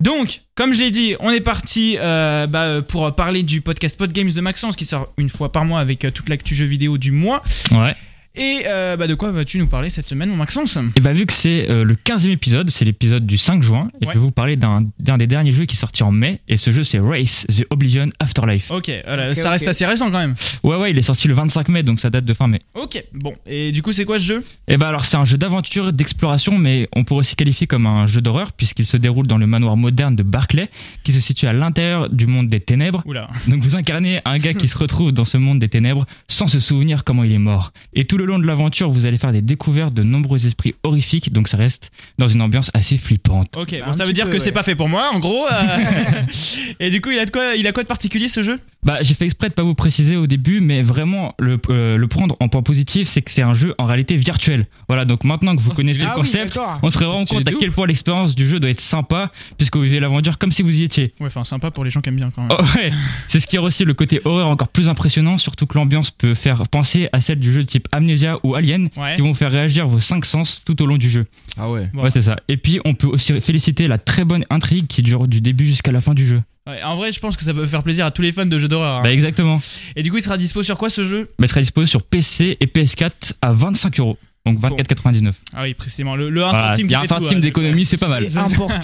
Donc, 0.00 0.40
comme 0.54 0.72
je 0.72 0.80
l'ai 0.80 0.90
dit, 0.90 1.14
on 1.20 1.28
est 1.30 1.42
parti 1.42 1.96
euh, 2.00 2.46
bah, 2.46 2.80
pour 2.80 3.14
parler 3.14 3.42
du 3.42 3.60
podcast 3.60 3.98
Podgames 3.98 4.30
de 4.30 4.40
Maxence 4.40 4.76
qui 4.76 4.86
sort 4.86 5.12
une 5.18 5.28
fois 5.28 5.52
par 5.52 5.66
mois 5.66 5.80
avec 5.80 6.06
euh, 6.06 6.10
toute 6.10 6.30
l'actu 6.30 6.54
jeux 6.54 6.64
vidéo 6.64 6.96
du 6.96 7.12
mois. 7.12 7.42
Ouais. 7.70 7.94
Et 8.36 8.62
euh, 8.66 8.96
bah, 8.96 9.08
de 9.08 9.14
quoi 9.14 9.32
vas-tu 9.32 9.58
nous 9.58 9.66
parler 9.66 9.90
cette 9.90 10.06
semaine, 10.06 10.28
mon 10.30 10.36
Maxence? 10.36 10.78
Et 10.96 11.00
bah 11.00 11.12
vu 11.12 11.26
que 11.26 11.32
c'est 11.32 11.68
euh, 11.68 11.82
le 11.84 11.94
15e 11.96 12.30
épisode, 12.30 12.70
c'est 12.70 12.84
l'épisode 12.84 13.26
du 13.26 13.36
5 13.36 13.60
juin, 13.62 13.88
et 14.00 14.06
Ouais. 14.06 14.12
je 14.14 14.18
vais 14.18 14.24
vous 14.24 14.30
parler 14.30 14.56
d'un 14.56 14.82
d'un 15.00 15.16
des 15.18 15.26
derniers 15.26 15.50
jeux 15.52 15.64
qui 15.64 15.74
est 15.74 15.78
sorti 15.78 16.04
en 16.04 16.12
mai, 16.12 16.40
et 16.48 16.56
ce 16.56 16.70
jeu 16.70 16.84
c'est 16.84 17.00
Race 17.00 17.44
The 17.48 17.64
Oblivion 17.70 18.08
Afterlife. 18.20 18.70
Ok, 18.70 18.90
voilà, 19.04 19.34
ça 19.34 19.50
reste 19.50 19.66
assez 19.66 19.84
récent 19.84 20.10
quand 20.12 20.18
même. 20.18 20.36
Ouais 20.62 20.76
ouais, 20.76 20.92
il 20.92 20.98
est 20.98 21.02
sorti 21.02 21.26
le 21.26 21.34
25 21.34 21.68
mai, 21.70 21.82
donc 21.82 21.98
ça 21.98 22.08
date 22.08 22.24
de 22.24 22.32
fin 22.32 22.46
mai. 22.46 22.60
Ok, 22.74 23.02
bon. 23.12 23.34
Et 23.46 23.72
du 23.72 23.82
coup, 23.82 23.92
c'est 23.92 24.04
quoi 24.04 24.18
ce 24.20 24.24
jeu? 24.24 24.44
Et 24.68 24.76
bah 24.76 24.86
alors 24.88 25.04
c'est 25.04 25.16
un 25.16 25.24
jeu 25.24 25.36
d'aventure, 25.36 25.92
d'exploration, 25.92 26.56
mais 26.56 26.88
on 26.94 27.02
pourrait 27.02 27.20
aussi 27.20 27.34
qualifier 27.34 27.66
comme 27.66 27.86
un 27.86 28.06
jeu 28.06 28.20
d'horreur, 28.20 28.52
puisqu'il 28.52 28.86
se 28.86 28.96
déroule 28.96 29.26
dans 29.26 29.38
le 29.38 29.48
manoir 29.48 29.76
moderne 29.76 30.14
de 30.14 30.22
Barclay, 30.22 30.70
qui 31.02 31.10
se 31.12 31.18
situe 31.20 31.46
à 31.48 31.52
l'intérieur 31.52 32.08
du 32.08 32.26
monde 32.28 32.48
des 32.48 32.60
ténèbres. 32.60 33.02
Oula. 33.06 33.28
Donc 33.48 33.62
vous 33.62 33.74
incarnez 33.74 34.20
un 34.24 34.38
gars 34.38 34.54
qui 34.54 34.68
se 34.68 34.78
retrouve 34.78 35.10
dans 35.10 35.24
ce 35.24 35.36
monde 35.36 35.58
des 35.58 35.68
ténèbres 35.68 36.06
sans 36.28 36.46
se 36.46 36.60
souvenir 36.60 37.02
comment 37.02 37.24
il 37.24 37.32
est 37.32 37.38
mort. 37.38 37.72
Et 37.92 38.04
tout 38.04 38.16
le 38.18 38.26
long 38.30 38.38
de 38.38 38.46
l'aventure, 38.46 38.88
vous 38.90 39.06
allez 39.06 39.18
faire 39.18 39.32
des 39.32 39.42
découvertes 39.42 39.92
de 39.94 40.02
nombreux 40.02 40.46
esprits 40.46 40.74
horrifiques, 40.82 41.32
donc 41.32 41.48
ça 41.48 41.56
reste 41.56 41.90
dans 42.18 42.28
une 42.28 42.40
ambiance 42.42 42.70
assez 42.74 42.96
flippante. 42.96 43.56
Ok, 43.56 43.76
Bah, 43.78 43.86
bon, 43.86 43.92
ça 43.92 44.04
veut 44.04 44.12
dire 44.12 44.26
peu, 44.26 44.32
que 44.32 44.38
c'est 44.38 44.52
pas 44.52 44.62
fait 44.62 44.74
pour 44.74 44.88
moi, 44.88 45.10
en 45.12 45.20
gros. 45.20 45.46
euh. 45.46 45.50
Et 46.80 46.90
du 46.90 47.00
coup, 47.00 47.10
il 47.10 47.18
a 47.18 47.26
de 47.26 47.30
quoi, 47.30 47.54
il 47.56 47.66
a 47.66 47.72
quoi 47.72 47.82
de 47.82 47.88
particulier 47.88 48.28
ce 48.28 48.42
jeu? 48.42 48.58
Bah 48.82 48.98
j'ai 49.02 49.12
fait 49.14 49.26
exprès 49.26 49.50
de 49.50 49.54
pas 49.54 49.62
vous 49.62 49.74
préciser 49.74 50.16
au 50.16 50.26
début, 50.26 50.60
mais 50.60 50.82
vraiment 50.82 51.34
le, 51.38 51.60
euh, 51.68 51.98
le 51.98 52.08
prendre 52.08 52.34
en 52.40 52.48
point 52.48 52.62
positif, 52.62 53.08
c'est 53.08 53.20
que 53.20 53.30
c'est 53.30 53.42
un 53.42 53.52
jeu 53.52 53.74
en 53.78 53.84
réalité 53.84 54.16
virtuel. 54.16 54.66
Voilà, 54.88 55.04
donc 55.04 55.24
maintenant 55.24 55.54
que 55.54 55.60
vous 55.60 55.72
connaissez 55.74 56.00
le 56.00 56.06
Ah 56.06 56.12
oui, 56.14 56.20
concept, 56.22 56.58
on 56.82 56.90
se 56.90 56.98
rend 57.04 57.24
compte 57.26 57.46
à 57.46 57.52
quel 57.52 57.72
point 57.72 57.86
l'expérience 57.86 58.34
du 58.34 58.48
jeu 58.48 58.58
doit 58.58 58.70
être 58.70 58.80
sympa, 58.80 59.30
puisque 59.58 59.76
vous 59.76 59.82
vivez 59.82 60.00
l'aventure 60.00 60.38
comme 60.38 60.50
si 60.50 60.62
vous 60.62 60.74
y 60.80 60.82
étiez. 60.82 61.12
Ouais, 61.20 61.26
enfin, 61.26 61.44
sympa 61.44 61.70
pour 61.70 61.84
les 61.84 61.90
gens 61.90 62.00
qui 62.00 62.08
aiment 62.08 62.16
bien 62.16 62.30
quand 62.34 62.40
même. 62.42 62.56
Oh, 62.58 62.62
ouais, 62.78 62.90
c'est 63.26 63.38
ce 63.40 63.46
qui 63.46 63.58
rend 63.58 63.66
aussi 63.66 63.84
le 63.84 63.92
côté 63.92 64.22
horreur 64.24 64.48
encore 64.48 64.68
plus 64.68 64.88
impressionnant, 64.88 65.36
surtout 65.36 65.66
que 65.66 65.76
l'ambiance 65.76 66.10
peut 66.10 66.32
faire 66.34 66.62
penser 66.68 67.08
à 67.12 67.20
celle 67.20 67.38
du 67.38 67.52
jeu 67.52 67.64
type 67.64 67.86
Amnesia 67.92 68.38
ou 68.44 68.54
Alien, 68.54 68.88
Ouais. 68.96 69.14
qui 69.16 69.20
vont 69.22 69.34
faire 69.34 69.50
réagir 69.52 69.86
vos 69.86 70.00
cinq 70.00 70.24
sens 70.24 70.62
tout 70.64 70.80
au 70.82 70.86
long 70.86 70.96
du 70.96 71.10
jeu. 71.10 71.26
Ah 71.58 71.70
ouais. 71.70 71.90
Ouais, 71.94 72.10
c'est 72.10 72.22
ça. 72.22 72.36
Et 72.48 72.56
puis, 72.56 72.80
on 72.86 72.94
peut 72.94 73.06
aussi 73.08 73.38
féliciter 73.42 73.88
la 73.88 73.98
très 73.98 74.24
bonne 74.24 74.44
intrigue 74.48 74.86
qui 74.86 75.02
dure 75.02 75.28
du 75.28 75.40
début 75.42 75.66
jusqu'à 75.66 75.92
la 75.92 76.00
fin 76.00 76.14
du 76.14 76.26
jeu. 76.26 76.40
Ouais, 76.66 76.82
en 76.82 76.94
vrai, 76.96 77.10
je 77.10 77.20
pense 77.20 77.36
que 77.36 77.42
ça 77.42 77.54
peut 77.54 77.66
faire 77.66 77.82
plaisir 77.82 78.04
à 78.06 78.10
tous 78.10 78.22
les 78.22 78.32
fans 78.32 78.44
de 78.46 78.58
jeux 78.58 78.68
d'horreur. 78.68 78.98
hein. 78.98 79.02
Bah, 79.02 79.12
exactement. 79.12 79.60
Et 79.96 80.02
du 80.02 80.10
coup, 80.10 80.18
il 80.18 80.22
sera 80.22 80.36
dispo 80.36 80.62
sur 80.62 80.76
quoi 80.76 80.90
ce 80.90 81.04
jeu? 81.06 81.24
Bah, 81.38 81.46
il 81.46 81.48
sera 81.48 81.60
disposé 81.60 81.86
sur 81.88 82.02
PC 82.02 82.56
et 82.60 82.66
PS4 82.66 83.32
à 83.40 83.52
25 83.52 83.98
euros. 84.00 84.18
Donc 84.46 84.58
24,99. 84.58 85.32
Ah 85.54 85.62
oui, 85.64 85.74
précisément. 85.74 86.16
Le, 86.16 86.30
le 86.30 86.42
1 86.42 86.48
Voilà, 86.50 86.68
centime 86.70 86.86
Il 86.86 86.92
y 86.92 86.94
a 86.94 87.00
qui 87.00 87.04
un 87.04 87.08
centime 87.08 87.34
ouais. 87.36 87.40
d'économie, 87.42 87.84
c'est 87.84 87.98
pas 87.98 88.08
mal. 88.08 88.26
C'est 88.26 88.38
important. 88.38 88.80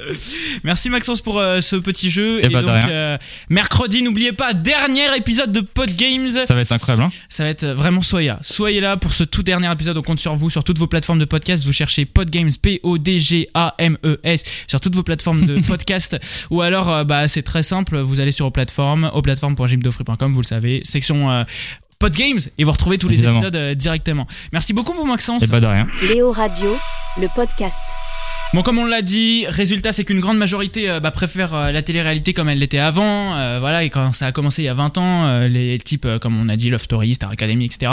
Merci 0.64 0.88
Maxence 0.88 1.20
pour 1.20 1.38
euh, 1.38 1.60
ce 1.60 1.76
petit 1.76 2.10
jeu. 2.10 2.40
Eh 2.42 2.46
Et 2.46 2.48
bah, 2.48 2.62
de 2.62 2.66
donc, 2.66 2.76
rien. 2.76 2.88
euh, 2.88 3.18
mercredi, 3.50 4.02
n'oubliez 4.02 4.32
pas, 4.32 4.54
dernier 4.54 5.14
épisode 5.14 5.52
de 5.52 5.60
Pod 5.60 5.94
Games. 5.94 6.30
Ça 6.46 6.54
va 6.54 6.62
être 6.62 6.72
incroyable, 6.72 7.02
hein 7.02 7.12
Ça 7.28 7.44
va 7.44 7.50
être 7.50 7.64
euh, 7.64 7.74
vraiment 7.74 8.00
soyez 8.00 8.28
là. 8.28 8.38
Soyez 8.40 8.80
là 8.80 8.96
pour 8.96 9.12
ce 9.12 9.22
tout 9.24 9.42
dernier 9.42 9.70
épisode. 9.70 9.98
On 9.98 10.02
compte 10.02 10.18
sur 10.18 10.34
vous 10.34 10.48
sur 10.48 10.64
toutes 10.64 10.78
vos 10.78 10.86
plateformes 10.86 11.18
de 11.18 11.26
podcast. 11.26 11.66
Vous 11.66 11.74
cherchez 11.74 12.06
Podgames, 12.06 12.52
P-O-D-G-A-M-E-S, 12.62 14.42
E 14.42 14.46
sur 14.66 14.80
toutes 14.80 14.94
vos 14.94 15.02
plateformes 15.02 15.44
de 15.44 15.60
podcast. 15.66 16.16
Ou 16.50 16.62
alors, 16.62 16.90
euh, 16.90 17.04
bah, 17.04 17.28
c'est 17.28 17.42
très 17.42 17.62
simple. 17.62 17.98
Vous 17.98 18.18
allez 18.20 18.32
sur 18.32 18.46
aux 18.46 18.50
plateformes, 18.50 19.10
aux 19.12 19.20
plateformes.gymdofree.com, 19.22 20.32
vous 20.32 20.40
le 20.40 20.46
savez, 20.46 20.80
section 20.84 21.44
euh, 21.96 22.06
Podgames, 22.08 22.40
et 22.58 22.64
vous 22.64 22.72
retrouvez 22.72 22.98
tous 22.98 23.08
les 23.08 23.24
épisodes 23.24 23.56
euh, 23.56 23.74
directement. 23.74 24.26
Merci 24.52 24.72
beaucoup, 24.72 24.92
mon 24.92 25.06
Maxence. 25.06 25.42
Et 25.42 25.48
pas 25.48 25.60
de 25.60 25.66
rien. 25.66 25.86
Léo 26.02 26.32
Radio, 26.32 26.76
le 27.20 27.28
podcast. 27.34 27.82
Bon, 28.56 28.62
comme 28.62 28.78
on 28.78 28.86
l'a 28.86 29.02
dit, 29.02 29.44
résultat, 29.46 29.92
c'est 29.92 30.04
qu'une 30.06 30.18
grande 30.18 30.38
majorité 30.38 30.88
euh, 30.88 30.98
bah, 30.98 31.10
préfère 31.10 31.52
euh, 31.52 31.72
la 31.72 31.82
télé-réalité 31.82 32.32
comme 32.32 32.48
elle 32.48 32.58
l'était 32.58 32.78
avant. 32.78 33.36
euh, 33.36 33.58
voilà, 33.60 33.84
et 33.84 33.90
quand 33.90 34.14
ça 34.14 34.28
a 34.28 34.32
commencé 34.32 34.62
il 34.62 34.64
y 34.64 34.68
a 34.68 34.72
20 34.72 34.96
ans, 34.96 35.26
euh, 35.26 35.46
les 35.46 35.76
types, 35.76 36.06
euh, 36.06 36.18
comme 36.18 36.40
on 36.40 36.48
a 36.48 36.56
dit, 36.56 36.70
Love 36.70 36.80
Story, 36.80 37.12
Star 37.12 37.30
Academy, 37.30 37.66
etc., 37.66 37.92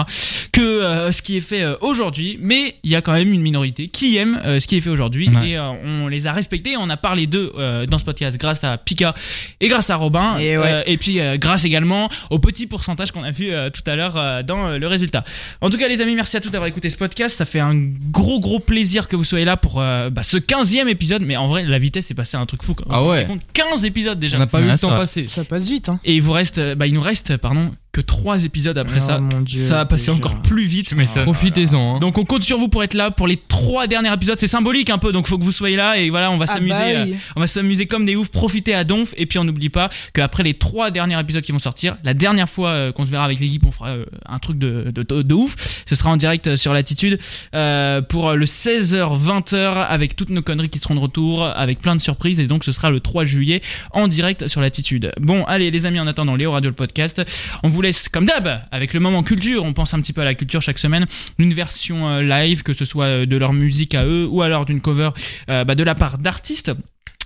que 0.54 0.62
euh, 0.62 1.12
ce 1.12 1.21
qui 1.21 1.36
est 1.36 1.41
fait 1.41 1.63
euh, 1.63 1.76
aujourd'hui. 1.82 2.38
Mais 2.39 2.78
il 2.84 2.91
y 2.91 2.95
a 2.95 3.02
quand 3.02 3.12
même 3.12 3.34
une 3.34 3.41
minorité 3.41 3.89
qui 3.89 4.15
aime 4.15 4.39
euh, 4.45 4.62
ce 4.62 4.67
qui 4.67 4.78
est 4.78 4.80
fait 4.80 4.89
aujourd'hui. 4.89 5.28
Ouais. 5.36 5.49
Et 5.49 5.58
euh, 5.58 5.69
on 5.84 6.08
les 6.08 6.28
a 6.28 6.32
respectés. 6.32 6.78
On 6.78 6.89
a 6.89 6.95
parlé 6.95 7.28
d'eux 7.28 7.52
euh, 7.58 7.86
dans 7.86 7.97
ce 7.99 8.06
podcast 8.06 8.38
grâce 8.38 8.63
à 8.63 8.78
Pika 8.78 9.13
et 9.60 9.67
grâce 9.67 9.89
à 9.89 9.97
Robin. 9.97 10.38
Et 10.38 10.58
ouais. 10.58 10.63
Euh, 10.65 10.84
et 10.86 10.97
puis 10.97 11.19
euh, 11.19 11.36
grâce 11.36 11.65
également 11.65 12.08
au 12.30 12.39
petit 12.39 12.67
pourcentage 12.67 13.12
qu'on 13.12 13.23
a 13.23 13.32
vu 13.32 13.52
euh, 13.52 13.69
tout 13.69 13.82
à 13.86 13.97
l'heure 13.97 14.15
euh, 14.15 14.43
dans 14.43 14.67
euh, 14.67 14.78
le 14.78 14.88
résultat. 14.88 15.26
En 15.60 15.69
tout 15.69 15.78
cas, 15.78 15.89
les 15.89 15.99
amis, 15.99 16.15
merci 16.15 16.38
à 16.38 16.39
tous 16.39 16.52
d'avoir 16.52 16.69
écouté 16.69 16.89
ce 16.89 16.97
podcast. 16.97 17.36
Ça 17.36 17.43
fait 17.43 17.60
un 17.60 17.76
gros, 17.76 18.39
gros 18.39 18.60
plaisir 18.60 19.10
que 19.10 19.17
vous 19.17 19.26
soyez 19.26 19.43
là 19.43 19.58
pour 19.58 19.82
euh, 19.82 20.10
bah, 20.10 20.23
ce 20.23 20.38
15e 20.54 20.88
épisode. 20.88 21.22
Mais 21.24 21.36
en 21.38 21.48
vrai, 21.48 21.63
la 21.63 21.80
vitesse, 21.80 22.06
c'est 22.08 22.13
passé 22.13 22.38
un 22.38 22.46
truc 22.46 22.63
fou. 22.63 22.76
Ah 22.89 23.00
Vous 23.00 23.06
vous 23.06 23.12
ouais. 23.12 23.22
rendez 23.26 23.34
compte 23.34 23.42
15 23.54 23.86
épisodes 23.86 24.20
déjà. 24.20 24.38
On 24.38 24.39
n'a 24.39 24.48
pas 24.48 24.60
vu 24.60 24.68
le 24.70 24.78
c'est 24.78 24.82
temps 24.82 24.89
passer. 24.89 25.28
Ça 25.28 25.44
passe 25.44 25.68
vite, 25.68 25.89
hein. 25.89 26.00
Et 26.04 26.16
il 26.16 26.22
vous 26.22 26.32
reste, 26.32 26.58
euh, 26.58 26.76
bah, 26.76 26.88
il 26.88 26.94
nous 26.94 27.02
reste, 27.02 27.38
pardon, 27.38 27.74
que 27.93 28.01
3 28.01 28.43
épisodes 28.43 28.77
après 28.77 28.97
Oh 28.97 29.06
ça. 29.06 29.19
mon 29.19 29.41
Dieu, 29.41 29.62
ça 29.62 29.75
va 29.75 29.86
passer 29.86 30.08
déjà. 30.12 30.17
encore 30.17 30.41
plus 30.41 30.65
vite. 30.65 30.93
Profitez-en. 31.23 31.95
hein. 31.95 31.99
Donc 31.99 32.17
on 32.17 32.25
compte 32.25 32.41
sur 32.43 32.58
vous 32.58 32.67
pour 32.67 32.84
être 32.84 32.95
là 32.95 33.12
pour 33.12 33.27
les 33.27 33.38
trois 33.38 33.86
derniers 33.88 34.12
épisodes. 34.12 34.38
C'est 34.39 34.47
symbolique 34.47 34.89
un 34.89 34.97
peu, 34.97 35.12
donc 35.12 35.27
faut 35.27 35.38
que 35.38 35.43
vous 35.43 35.51
soyez 35.51 35.75
là 35.77 35.97
et 35.97 36.10
voilà, 36.10 36.32
on 36.32 36.38
va 36.38 36.45
Ah 36.49 36.53
s'amuser. 36.56 36.69
bah 36.73 36.82
euh, 36.88 37.03
oui. 37.06 37.15
on 37.36 37.39
va 37.39 37.47
s'amuser 37.47 37.86
comme 37.86 38.06
des 38.06 38.15
oufs, 38.15 38.29
profiter 38.32 38.73
à 38.73 38.84
donf. 38.84 39.13
Et 39.15 39.25
puis 39.27 39.38
on 39.39 39.43
n'oublie 39.43 39.69
pas 39.69 39.89
qu'après 40.13 40.41
les 40.43 40.56
trois 40.56 40.89
derniers 40.91 41.19
épisodes 41.19 41.43
qui 41.43 41.51
vont 41.51 41.60
sortir, 41.60 41.95
la 42.03 42.13
dernière 42.15 42.49
fois 42.49 42.69
euh, 42.69 42.91
qu'on 42.91 43.06
se 43.06 43.12
verra 43.12 43.25
avec 43.25 43.39
l'équipe, 43.39 43.63
on 43.65 43.71
fera 43.71 43.89
euh, 43.91 44.06
un 44.27 44.39
truc 44.39 44.58
de, 44.58 44.91
de, 44.93 45.03
de, 45.03 45.21
de 45.21 45.34
ouf. 45.36 45.56
Ce 45.86 45.95
sera 45.95 46.10
en 46.10 46.17
direct 46.17 46.47
euh, 46.47 46.58
sur 46.58 46.73
Latitude 46.73 47.19
euh, 47.53 48.01
pour 48.01 48.34
le 48.34 48.45
16h-20h 48.45 49.86
avec 49.88 50.15
toutes 50.15 50.29
nos 50.29 50.41
conneries 50.41 50.69
qui 50.69 50.79
seront 50.79 50.95
de 50.95 50.99
retour, 50.99 51.43
avec 51.45 51.79
plein 51.79 51.95
de 51.95 52.01
surprises. 52.01 52.39
Et 52.39 52.47
donc 52.47 52.63
ce 52.63 52.71
sera 52.71 52.89
le 52.89 52.99
3 52.99 53.25
juillet 53.25 53.62
en 53.91 54.08
direct 54.08 54.47
sur 54.47 54.62
Latitude. 54.62 55.12
Bon, 55.19 55.43
allez 55.45 55.71
les 55.71 55.86
amis, 55.86 55.99
en 55.99 56.08
attendant 56.08 56.36
Léo 56.36 56.51
Radio 56.51 56.69
le 56.69 56.75
podcast, 56.75 57.21
on 57.63 57.67
vous 57.67 57.83
laisse 57.84 58.10
comme 58.10 58.26
d'hab 58.26 58.63
avec 58.72 58.93
le 58.93 59.00
moment 59.00 59.22
culture. 59.22 59.63
On 59.63 59.74
pense 59.74 59.93
un 59.93 60.02
petit 60.02 60.13
peu 60.13 60.22
à 60.22 60.26
la 60.26 60.34
culture 60.34 60.62
chaque 60.62 60.80
semaine, 60.80 61.06
une 61.38 61.54
version 61.54 62.10
euh, 62.10 62.24
live, 62.24 62.63
que 62.63 62.74
ce 62.74 62.86
soit 62.86 63.06
euh, 63.06 63.26
de 63.28 63.38
leur 63.38 63.54
musique 63.54 63.93
à 63.93 64.06
eux 64.06 64.26
ou 64.28 64.41
alors 64.41 64.65
d'une 64.65 64.82
cover 64.82 65.12
euh, 65.50 65.63
bah, 65.63 65.76
de 65.76 65.84
la 65.84 65.93
part 65.93 66.17
d'artistes. 66.17 66.72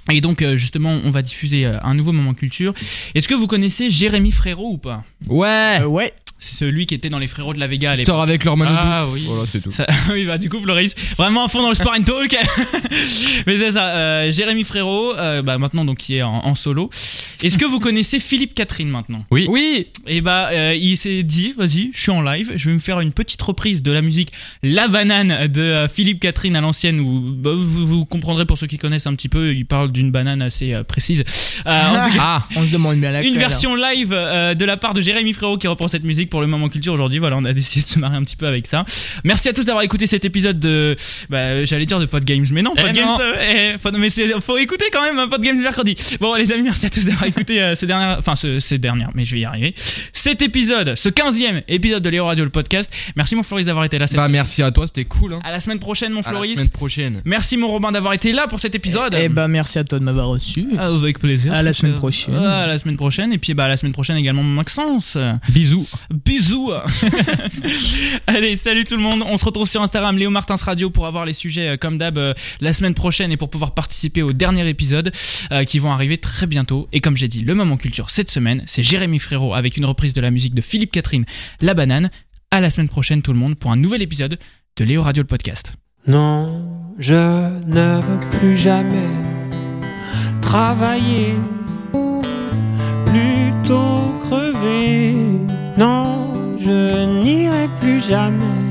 Et 0.10 0.22
donc 0.22 0.41
euh, 0.41 0.56
justement, 0.56 1.00
on 1.04 1.12
va 1.12 1.22
diffuser 1.22 1.65
un 1.65 1.93
nouveau 1.93 2.13
moment 2.13 2.34
culture. 2.34 2.74
Est-ce 3.13 3.28
que 3.28 3.34
vous 3.34 3.48
connaissez 3.48 3.89
Jérémy 3.89 4.32
Frérot 4.32 4.72
ou 4.74 4.78
pas? 4.78 5.04
Ouais. 5.28 5.80
Euh, 5.82 5.86
ouais. 5.86 6.13
C'est 6.39 6.56
celui 6.56 6.86
qui 6.86 6.93
était 6.93 7.10
dans 7.10 7.17
les 7.19 7.28
Frérots 7.28 7.54
de 7.54 7.60
la 7.60 7.67
Vega 7.67 7.91
à 7.91 7.93
Il 7.95 8.00
l'époque. 8.00 8.13
sort 8.13 8.21
avec 8.21 8.43
leur 8.43 8.56
Manodou. 8.58 8.78
Ah 8.80 9.06
oui. 9.12 9.23
Voilà, 9.28 9.43
c'est 9.47 9.60
tout. 9.62 9.71
Ça- 9.71 9.88
oui, 10.12 10.26
bah 10.26 10.38
du 10.38 10.50
coup, 10.50 10.60
Floris, 10.60 10.93
vraiment 11.17 11.45
à 11.45 11.47
fond 11.47 11.62
dans 11.63 11.69
le 11.69 11.76
sport 11.76 11.95
and 11.97 12.04
talk. 12.04 12.36
Mais 13.47 13.58
c'est 13.58 13.71
ça, 13.71 13.88
euh, 13.95 14.32
Jérémy 14.32 14.63
Frérot, 14.63 15.15
euh, 15.17 15.41
bah, 15.41 15.58
maintenant 15.58 15.86
donc 15.86 15.97
qui 15.97 16.17
est 16.17 16.21
en, 16.21 16.45
en 16.45 16.56
solo. 16.56 16.89
Est-ce 17.41 17.58
que 17.58 17.65
vous 17.65 17.80
connaissez 17.80 18.19
Philippe 18.19 18.54
Catherine 18.54 18.89
maintenant? 18.89 19.26
Oui. 19.32 19.45
Oui 19.50 19.88
Et 20.08 20.21
bah, 20.21 20.50
euh, 20.52 20.76
il 20.76 20.97
s'est 20.97 21.23
dit, 21.23 21.54
vas-y, 21.58 21.91
je 21.93 22.00
suis 22.02 22.12
en 22.12 22.21
live, 22.21 22.52
je 22.56 22.69
vais 22.69 22.73
me 22.73 22.80
faire 22.80 23.00
une 23.00 23.13
petite 23.13 23.41
reprise 23.41 23.84
de 23.84 23.91
la 23.91 24.02
musique 24.02 24.32
La 24.63 24.88
Banane 24.88 25.47
de 25.47 25.62
euh, 25.62 25.88
Philippe 25.88 26.19
Catherine 26.19 26.56
à 26.56 26.62
l'ancienne, 26.62 27.00
où 27.00 27.19
bah, 27.36 27.52
vous, 27.56 27.86
vous 27.88 28.06
comprendrez 28.06 28.45
pour 28.45 28.58
ceux 28.58 28.67
qui 28.67 28.78
connaissent 28.78 29.08
un 29.08 29.15
petit 29.15 29.30
peu, 29.30 29.54
il 29.56 29.65
parle 29.65 29.91
d'une 29.91 30.12
banane 30.12 30.41
assez 30.41 30.73
euh, 30.73 30.84
précise. 30.84 31.23
Euh, 31.65 31.71
Ah, 32.19 32.43
On 32.56 32.65
se 32.65 32.71
demande 32.71 32.97
bien 33.00 33.12
laquelle. 33.12 33.32
une 33.32 33.38
version 33.39 33.76
live 33.76 34.12
euh, 34.12 34.54
de 34.54 34.65
la 34.65 34.78
part 34.78 34.93
de 34.93 35.02
Jérémy 35.02 35.34
Frérot 35.34 35.58
qui 35.58 35.67
reprend 35.67 35.88
cette 35.88 36.04
musique 36.04 36.27
pour 36.28 36.42
le 36.42 36.48
moment 36.48 36.70
culture 36.70 36.94
aujourd'hui. 36.94 37.20
Voilà, 37.20 37.38
on 37.38 37.46
a 37.46 37.54
décidé 37.58 37.84
de 37.84 37.88
se 37.90 38.00
marrer 38.00 38.16
un 38.18 38.24
petit 38.24 38.36
peu 38.36 38.48
avec 38.48 38.68
ça. 38.68 38.86
Merci 39.24 39.50
à 39.50 39.54
tous 39.54 39.66
d'avoir 39.66 39.84
écouté 39.84 40.08
cet 40.08 40.26
épisode 40.26 40.60
de, 40.60 40.96
bah, 41.30 41.63
j'allais 41.66 41.86
dire 41.86 42.00
de 42.00 42.06
Podgames, 42.06 42.46
mais 42.52 42.62
non, 42.62 42.74
Eh 42.78 42.82
Podgames, 42.82 43.06
non. 43.08 43.20
euh, 43.22 43.74
eh, 43.74 43.78
faut, 43.78 43.92
mais 43.92 44.10
c'est, 44.10 44.40
faut 44.42 44.58
écouter 44.58 44.86
quand 44.92 45.02
même 45.04 45.18
un 45.20 45.28
Podgames 45.28 45.60
mercredi. 45.60 45.96
Bon, 46.20 46.34
les 46.36 46.52
amis, 46.52 46.63
merci 46.63 46.86
à 46.86 46.90
tous 46.90 47.06
d'avoir 47.06 47.26
écouté 47.26 47.62
euh, 47.62 47.76
ce 47.76 47.86
dernier, 47.86 48.16
enfin 48.20 48.36
ce, 48.36 48.60
ces 48.60 48.78
dernières, 48.78 49.10
mais 49.16 49.26
je 49.26 49.34
vais 49.36 49.42
y 49.42 49.46
arriver. 49.46 49.74
Cet 50.13 50.42
épisode, 50.42 50.96
ce 50.96 51.10
15e 51.10 51.63
épisode 51.68 52.04
de 52.04 52.10
Léo 52.10 52.26
Radio 52.26 52.44
le 52.44 52.50
podcast. 52.50 52.92
Merci 53.16 53.36
mon 53.36 53.44
Floris 53.44 53.66
d'avoir 53.66 53.86
été 53.86 53.98
là. 54.00 54.08
Cette... 54.08 54.18
Bah 54.18 54.28
merci 54.28 54.62
à 54.63 54.72
toi, 54.72 54.86
c'était 54.88 55.06
cool. 55.06 55.34
Hein. 55.34 55.40
À 55.44 55.52
la 55.52 55.60
semaine 55.60 55.80
prochaine, 55.80 56.12
mon 56.12 56.22
À 56.22 56.24
la 56.26 56.30
Floris. 56.30 56.56
semaine 56.56 56.70
prochaine. 56.70 57.22
Merci 57.26 57.58
mon 57.58 57.68
Robin 57.68 57.92
d'avoir 57.92 58.13
été 58.13 58.32
là 58.32 58.48
pour 58.48 58.60
cet 58.60 58.76
épisode. 58.76 59.16
Eh 59.18 59.30
ben, 59.30 59.48
merci 59.48 59.80
à 59.80 59.84
toi 59.84 60.00
de 60.00 60.04
m'avoir 60.04 60.28
reçu. 60.28 60.66
Ah, 60.78 60.88
avec 60.88 61.20
plaisir. 61.20 61.54
À 61.54 61.62
la 61.63 61.74
semaine 61.74 61.96
prochaine. 61.96 62.36
Ah, 62.36 62.63
à 62.63 62.68
la 62.68 62.78
semaine 62.78 62.98
prochaine. 62.98 63.32
Et 63.34 63.38
puis 63.38 63.54
bah, 63.54 63.66
à 63.66 63.68
la 63.68 63.78
semaine 63.78 63.94
prochaine 63.94 64.18
également 64.18 64.44
Maxence. 64.44 65.18
bisous. 65.50 65.88
Bisous. 66.25 66.71
Allez, 68.27 68.56
salut 68.56 68.86
tout 68.86 68.95
le 68.95 69.01
monde. 69.01 69.23
On 69.25 69.38
se 69.38 69.45
retrouve 69.45 69.67
sur 69.69 69.82
Instagram 69.82 70.17
Léo 70.17 70.30
Martins 70.30 70.56
Radio 70.56 70.89
pour 70.89 71.06
avoir 71.06 71.25
les 71.25 71.34
sujets 71.34 71.69
euh, 71.69 71.75
comme 71.75 71.97
d'hab 71.97 72.17
euh, 72.17 72.34
la 72.60 72.73
semaine 72.73 72.93
prochaine 72.93 73.32
et 73.32 73.38
pour 73.38 73.49
pouvoir 73.49 73.73
participer 73.73 74.23
au 74.23 74.34
dernier 74.34 74.67
épisode 74.67 75.12
euh, 75.51 75.63
qui 75.63 75.80
vont 75.80 75.91
arriver 75.91 76.17
très 76.17 76.47
bientôt. 76.47 76.88
Et 76.91 77.01
comme 77.01 77.15
j'ai 77.17 77.27
dit, 77.27 77.41
le 77.41 77.53
moment 77.53 77.77
culture 77.77 78.10
cette 78.10 78.32
semaine, 78.32 78.63
c'est 78.65 78.84
Jérémy 78.84 79.19
Frérot 79.19 79.53
avec 79.53 79.77
une 79.77 79.86
reprise 79.86 80.13
de 80.13 80.21
la 80.21 80.32
musique 80.32 80.56
de 80.56 80.62
Philippe 80.62 80.91
Catherine, 80.91 81.25
La 81.62 81.73
Banane. 81.73 82.10
À 82.49 82.62
la 82.62 82.69
semaine 82.69 82.89
prochaine 82.89 83.21
tout 83.21 83.34
le 83.34 83.39
monde 83.39 83.56
pour 83.56 83.71
un 83.71 83.75
nouvel 83.75 84.01
épisode 84.01 84.39
de 84.77 84.84
Léo 84.84 85.03
Radio 85.03 85.21
le 85.21 85.27
podcast. 85.27 85.73
Non, 86.08 86.63
je 86.97 87.13
ne 87.13 88.01
veux 88.01 88.19
plus 88.39 88.58
jamais 88.58 89.10
travailler, 90.41 91.36
plutôt 93.06 94.13
crever. 94.23 95.13
Non, 95.77 96.07
je 96.67 97.06
n'irai 97.23 97.69
plus 97.80 98.01
jamais 98.01 98.62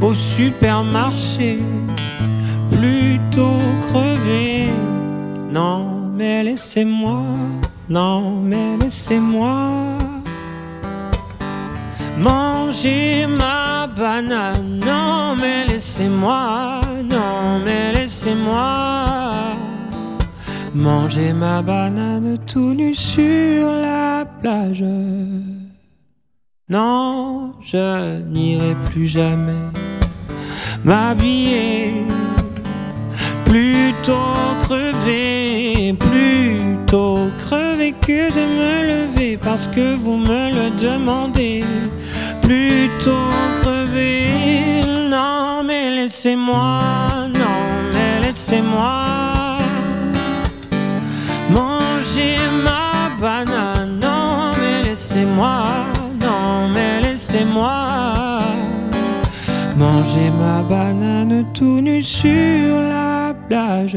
au 0.00 0.14
supermarché, 0.14 1.58
plutôt 2.70 3.58
crever. 3.88 4.68
Non, 5.52 6.12
mais 6.16 6.44
laissez-moi, 6.44 7.22
non, 7.88 8.40
mais 8.50 8.76
laissez-moi 8.80 9.58
manger 12.18 13.26
ma 13.26 13.88
banane. 13.88 14.80
Non, 14.86 15.34
mais 15.40 15.66
laissez-moi, 15.66 16.80
non, 17.14 17.58
mais 17.64 17.92
laissez-moi 17.92 18.74
manger 20.74 21.32
ma 21.32 21.60
banane 21.60 22.38
tout 22.46 22.72
nu 22.72 22.94
sur 22.94 23.66
la 23.86 24.24
plage. 24.40 24.84
Non, 26.70 27.52
je 27.62 28.20
n'irai 28.24 28.76
plus 28.90 29.06
jamais 29.06 29.70
m'habiller, 30.84 32.04
plutôt 33.46 34.34
crever, 34.64 35.94
plutôt 35.94 37.30
crever 37.38 37.94
que 38.06 38.30
de 38.30 38.44
me 38.58 38.86
lever 38.86 39.38
parce 39.42 39.66
que 39.66 39.94
vous 39.94 40.18
me 40.18 40.50
le 40.52 40.70
demandez 40.76 41.64
plutôt 42.42 43.30
crever. 43.62 44.28
Non, 45.08 45.62
mais 45.64 45.88
laissez-moi, 45.96 46.80
non, 47.32 47.60
mais 47.94 48.26
laissez-moi 48.26 49.56
manger 51.50 52.36
ma 52.62 53.08
banane. 53.18 54.00
Non, 54.02 54.50
mais 54.60 54.82
laissez-moi, 54.86 55.67
laissez-moi 57.38 58.40
manger 59.76 60.30
ma 60.38 60.62
banane 60.62 61.44
tout 61.54 61.80
nu 61.80 62.02
sur 62.02 62.80
la 62.80 63.34
plage. 63.48 63.96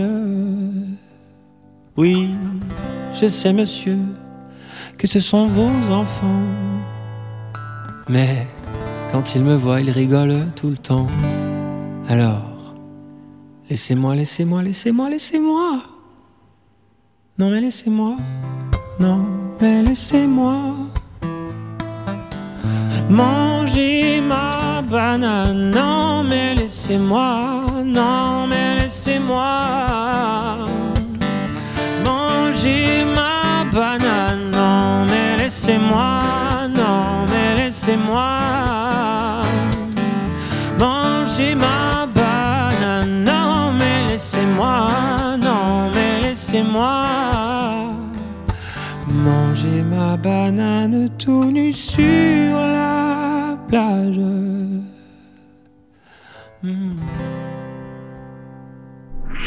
Oui, 1.97 2.29
je 3.13 3.27
sais, 3.27 3.51
monsieur, 3.53 3.97
que 4.97 5.07
ce 5.07 5.19
sont 5.19 5.47
vos 5.47 5.91
enfants. 5.91 6.45
Mais 8.07 8.47
quand 9.11 9.35
ils 9.35 9.41
me 9.41 9.55
voient, 9.55 9.81
ils 9.81 9.91
rigolent 9.91 10.51
tout 10.55 10.69
le 10.69 10.77
temps. 10.77 11.07
Alors, 12.07 12.75
laissez-moi, 13.69 14.15
laissez-moi, 14.15 14.61
laissez-moi, 14.61 15.09
laissez-moi. 15.09 15.81
Non, 17.39 17.49
mais 17.49 17.61
laissez-moi. 17.61 18.17
Non, 18.99 19.25
mais 19.59 19.81
laissez-moi. 19.81 20.80
Manger 23.11 24.21
ma 24.21 24.81
banane. 24.81 25.69
Non, 25.71 26.23
mais 26.23 26.55
laissez-moi. 26.55 27.65
Non, 27.83 28.47
mais 28.47 28.79
laissez-moi. 28.79 30.65
Manger 32.05 33.03
ma 33.13 33.65
banane. 33.69 34.49
Non, 34.53 35.05
mais 35.09 35.35
laissez-moi. 35.43 36.21
Non, 36.73 37.25
mais 37.27 37.61
laissez-moi. 37.61 39.41
Manger 40.79 41.55
ma 41.55 42.07
banane. 42.15 43.25
Non, 43.25 43.73
mais 43.77 44.07
laissez-moi. 44.07 44.87
Non, 45.37 45.91
mais 45.93 46.29
laissez-moi. 46.29 47.10
Ma 50.01 50.17
banane 50.17 51.09
tout 51.19 51.71
sur 51.73 52.57
la 52.57 53.55
plage. 53.67 54.17
Hmm. 56.63 56.95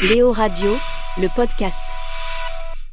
Léo 0.03 0.31
Radio, 0.31 0.71
le 1.21 1.27
podcast. 1.35 1.83